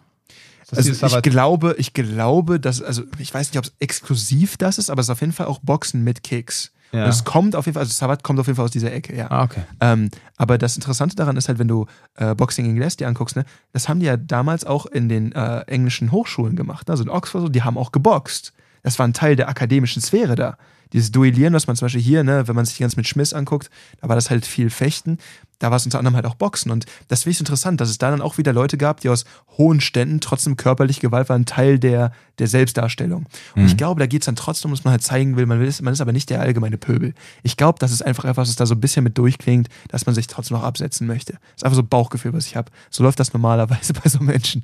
Also 0.71 0.91
ich 0.91 1.21
glaube, 1.23 1.75
ich 1.77 1.93
glaube, 1.93 2.59
dass, 2.59 2.81
also 2.81 3.03
ich 3.19 3.33
weiß 3.33 3.49
nicht, 3.49 3.57
ob 3.57 3.65
es 3.65 3.73
exklusiv 3.79 4.57
das 4.57 4.77
ist, 4.77 4.89
aber 4.89 5.01
es 5.01 5.07
ist 5.07 5.11
auf 5.11 5.21
jeden 5.21 5.33
Fall 5.33 5.47
auch 5.47 5.59
Boxen 5.59 6.03
mit 6.03 6.23
Kicks. 6.23 6.71
Ja. 6.91 7.05
Und 7.05 7.09
es 7.09 7.23
kommt 7.23 7.55
auf 7.55 7.65
jeden 7.65 7.75
Fall, 7.75 7.83
also 7.83 7.93
Savat 7.93 8.23
kommt 8.23 8.39
auf 8.39 8.47
jeden 8.47 8.57
Fall 8.57 8.65
aus 8.65 8.71
dieser 8.71 8.91
Ecke, 8.91 9.15
ja. 9.15 9.31
Ah, 9.31 9.43
okay. 9.43 9.61
Ähm, 9.79 10.09
aber 10.35 10.57
das 10.57 10.75
Interessante 10.75 11.15
daran 11.15 11.37
ist 11.37 11.47
halt, 11.47 11.57
wenn 11.57 11.67
du 11.67 11.85
äh, 12.15 12.35
Boxing 12.35 12.65
Inglés 12.65 12.97
dir 12.97 13.07
anguckst, 13.07 13.35
ne, 13.35 13.45
das 13.71 13.87
haben 13.87 14.01
die 14.01 14.07
ja 14.07 14.17
damals 14.17 14.65
auch 14.65 14.85
in 14.85 15.07
den 15.07 15.31
äh, 15.31 15.61
englischen 15.61 16.11
Hochschulen 16.11 16.55
gemacht. 16.55 16.87
Ne? 16.87 16.91
Also 16.91 17.03
in 17.03 17.09
Oxford, 17.09 17.41
so, 17.41 17.49
die 17.49 17.63
haben 17.63 17.77
auch 17.77 17.91
geboxt. 17.91 18.53
Das 18.83 18.99
war 18.99 19.07
ein 19.07 19.13
Teil 19.13 19.35
der 19.35 19.47
akademischen 19.47 20.01
Sphäre 20.01 20.35
da. 20.35 20.57
Dieses 20.93 21.11
Duellieren, 21.11 21.53
was 21.53 21.67
man 21.67 21.75
zum 21.75 21.85
Beispiel 21.85 22.01
hier, 22.01 22.23
ne, 22.23 22.47
wenn 22.47 22.55
man 22.55 22.65
sich 22.65 22.79
ganz 22.79 22.97
mit 22.97 23.07
Schmiss 23.07 23.33
anguckt, 23.33 23.69
da 24.01 24.09
war 24.09 24.15
das 24.15 24.29
halt 24.29 24.45
viel 24.45 24.69
Fechten. 24.69 25.17
Da 25.59 25.69
war 25.69 25.77
es 25.77 25.85
unter 25.85 25.99
anderem 25.99 26.15
halt 26.15 26.25
auch 26.25 26.35
Boxen. 26.35 26.71
Und 26.71 26.85
das 27.07 27.23
finde 27.23 27.31
ich 27.31 27.37
so 27.37 27.43
interessant, 27.43 27.79
dass 27.79 27.89
es 27.89 27.99
da 27.99 28.09
dann 28.09 28.21
auch 28.21 28.39
wieder 28.39 28.51
Leute 28.51 28.77
gab, 28.77 28.99
die 28.99 29.09
aus 29.09 29.25
hohen 29.57 29.79
Ständen 29.79 30.19
trotzdem 30.19 30.57
körperliche 30.57 31.01
Gewalt 31.01 31.29
waren, 31.29 31.45
Teil 31.45 31.77
der, 31.77 32.11
der 32.39 32.47
Selbstdarstellung. 32.47 33.27
Und 33.55 33.65
ich 33.65 33.77
glaube, 33.77 33.99
da 33.99 34.07
geht 34.07 34.23
es 34.23 34.25
dann 34.25 34.35
trotzdem, 34.35 34.71
dass 34.71 34.83
man 34.83 34.91
halt 34.91 35.03
zeigen 35.03 35.37
will, 35.37 35.45
man, 35.45 35.59
will, 35.59 35.71
man 35.81 35.93
ist 35.93 36.01
aber 36.01 36.13
nicht 36.13 36.31
der 36.31 36.41
allgemeine 36.41 36.79
Pöbel. 36.79 37.13
Ich 37.43 37.57
glaube, 37.57 37.77
das 37.77 37.91
ist 37.91 38.01
einfach 38.01 38.25
etwas, 38.25 38.49
was 38.49 38.55
da 38.55 38.65
so 38.65 38.73
ein 38.73 38.81
bisschen 38.81 39.03
mit 39.03 39.17
durchklingt, 39.19 39.69
dass 39.89 40.07
man 40.07 40.15
sich 40.15 40.25
trotzdem 40.25 40.57
noch 40.57 40.63
absetzen 40.63 41.05
möchte. 41.05 41.33
Das 41.33 41.57
ist 41.57 41.63
einfach 41.63 41.75
so 41.75 41.83
ein 41.83 41.89
Bauchgefühl, 41.89 42.33
was 42.33 42.47
ich 42.47 42.55
habe. 42.55 42.71
So 42.89 43.03
läuft 43.03 43.19
das 43.19 43.31
normalerweise 43.33 43.93
bei 44.03 44.09
so 44.09 44.19
Menschen. 44.19 44.63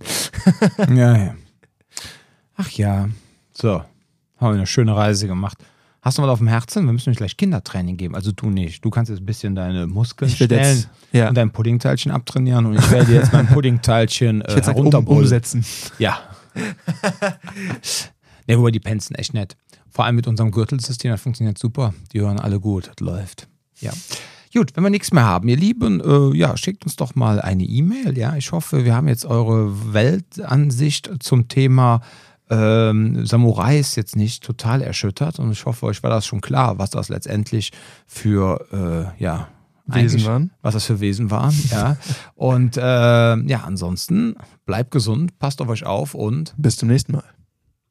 Ja, 0.90 1.16
ja. 1.16 1.36
Ach 2.56 2.70
ja. 2.72 3.08
So, 3.54 3.70
haben 3.80 3.88
wir 4.40 4.50
eine 4.50 4.68
schöne 4.68 4.96
Reise 4.96 5.28
gemacht. 5.28 5.60
Hast 6.08 6.18
du 6.18 6.22
mal 6.22 6.30
auf 6.30 6.38
dem 6.40 6.48
Herzen? 6.48 6.86
Wir 6.86 6.94
müssen 6.94 7.10
euch 7.10 7.18
gleich 7.18 7.36
Kindertraining 7.36 7.98
geben. 7.98 8.16
Also 8.16 8.32
du 8.32 8.50
nicht. 8.50 8.86
Du 8.86 8.90
kannst 8.90 9.10
jetzt 9.10 9.20
ein 9.20 9.26
bisschen 9.26 9.56
deine 9.56 9.88
Muskeln 9.88 10.32
Ich 10.32 10.38
stellen 10.38 10.52
jetzt- 10.78 10.90
ja. 11.12 11.28
und 11.28 11.36
dein 11.36 11.52
Puddingteilchen 11.52 12.14
abtrainieren 12.14 12.66
und 12.66 12.76
ich 12.80 12.92
werde 12.92 13.12
jetzt 13.12 13.34
mein 13.34 13.46
Puddingteilchen 13.46 14.40
äh, 14.40 14.56
jetzt 14.56 14.70
um, 14.70 14.76
herunterbrüllen. 14.76 15.24
umsetzen. 15.24 15.66
Ja. 16.00 16.18
ne, 18.48 18.58
wobei 18.58 18.72
die 18.72 18.80
penzen 18.80 19.18
echt 19.18 19.34
nett. 19.34 19.58
Vor 19.90 20.06
allem 20.06 20.16
mit 20.16 20.28
unserem 20.28 20.52
Gürtelsystem, 20.52 21.12
das 21.12 21.20
funktioniert 21.20 21.58
super. 21.58 21.94
Die 22.14 22.22
hören 22.22 22.40
alle 22.40 22.62
gut, 22.62 22.88
das 22.88 23.06
läuft. 23.06 23.50
Ja. 23.82 23.92
Gut, 24.54 24.78
wenn 24.78 24.84
wir 24.84 24.90
nichts 24.90 25.12
mehr 25.12 25.26
haben, 25.26 25.50
ihr 25.50 25.58
Lieben, 25.58 26.00
äh, 26.00 26.38
ja, 26.38 26.56
schickt 26.56 26.86
uns 26.86 26.96
doch 26.96 27.16
mal 27.16 27.42
eine 27.42 27.64
E-Mail. 27.66 28.18
Ja, 28.18 28.38
ich 28.38 28.54
hoffe, 28.54 28.86
wir 28.86 28.96
haben 28.96 29.10
jetzt 29.10 29.26
eure 29.26 29.94
Weltansicht 29.94 31.10
zum 31.20 31.50
Thema 31.50 32.00
ähm, 32.50 33.26
Samurai 33.26 33.80
ist 33.80 33.96
jetzt 33.96 34.16
nicht 34.16 34.44
total 34.44 34.82
erschüttert 34.82 35.40
und 35.40 35.52
ich 35.52 35.66
hoffe, 35.66 35.86
euch 35.86 36.04
war 36.04 36.10
das 36.10 36.26
schon 36.26 36.42
klar, 36.42 36.78
was 36.78 36.90
das 36.90 37.10
letztendlich 37.10 37.72
für 38.06 39.14
äh, 39.18 39.24
ja, 39.24 39.50
Wesen 39.86 40.26
waren. 40.26 40.52
Was 40.62 40.74
das 40.74 40.86
für 40.86 41.00
Wesen 41.00 41.32
waren, 41.32 41.56
ja. 41.72 41.98
und 42.36 42.78
äh, 42.78 42.82
ja, 42.82 43.64
ansonsten 43.66 44.36
bleibt 44.66 44.92
gesund, 44.92 45.40
passt 45.40 45.62
auf 45.62 45.70
euch 45.70 45.86
auf 45.86 46.14
und 46.14 46.54
bis 46.58 46.78
zum 46.78 46.90
nächsten 46.90 47.14
Mal. 47.14 47.24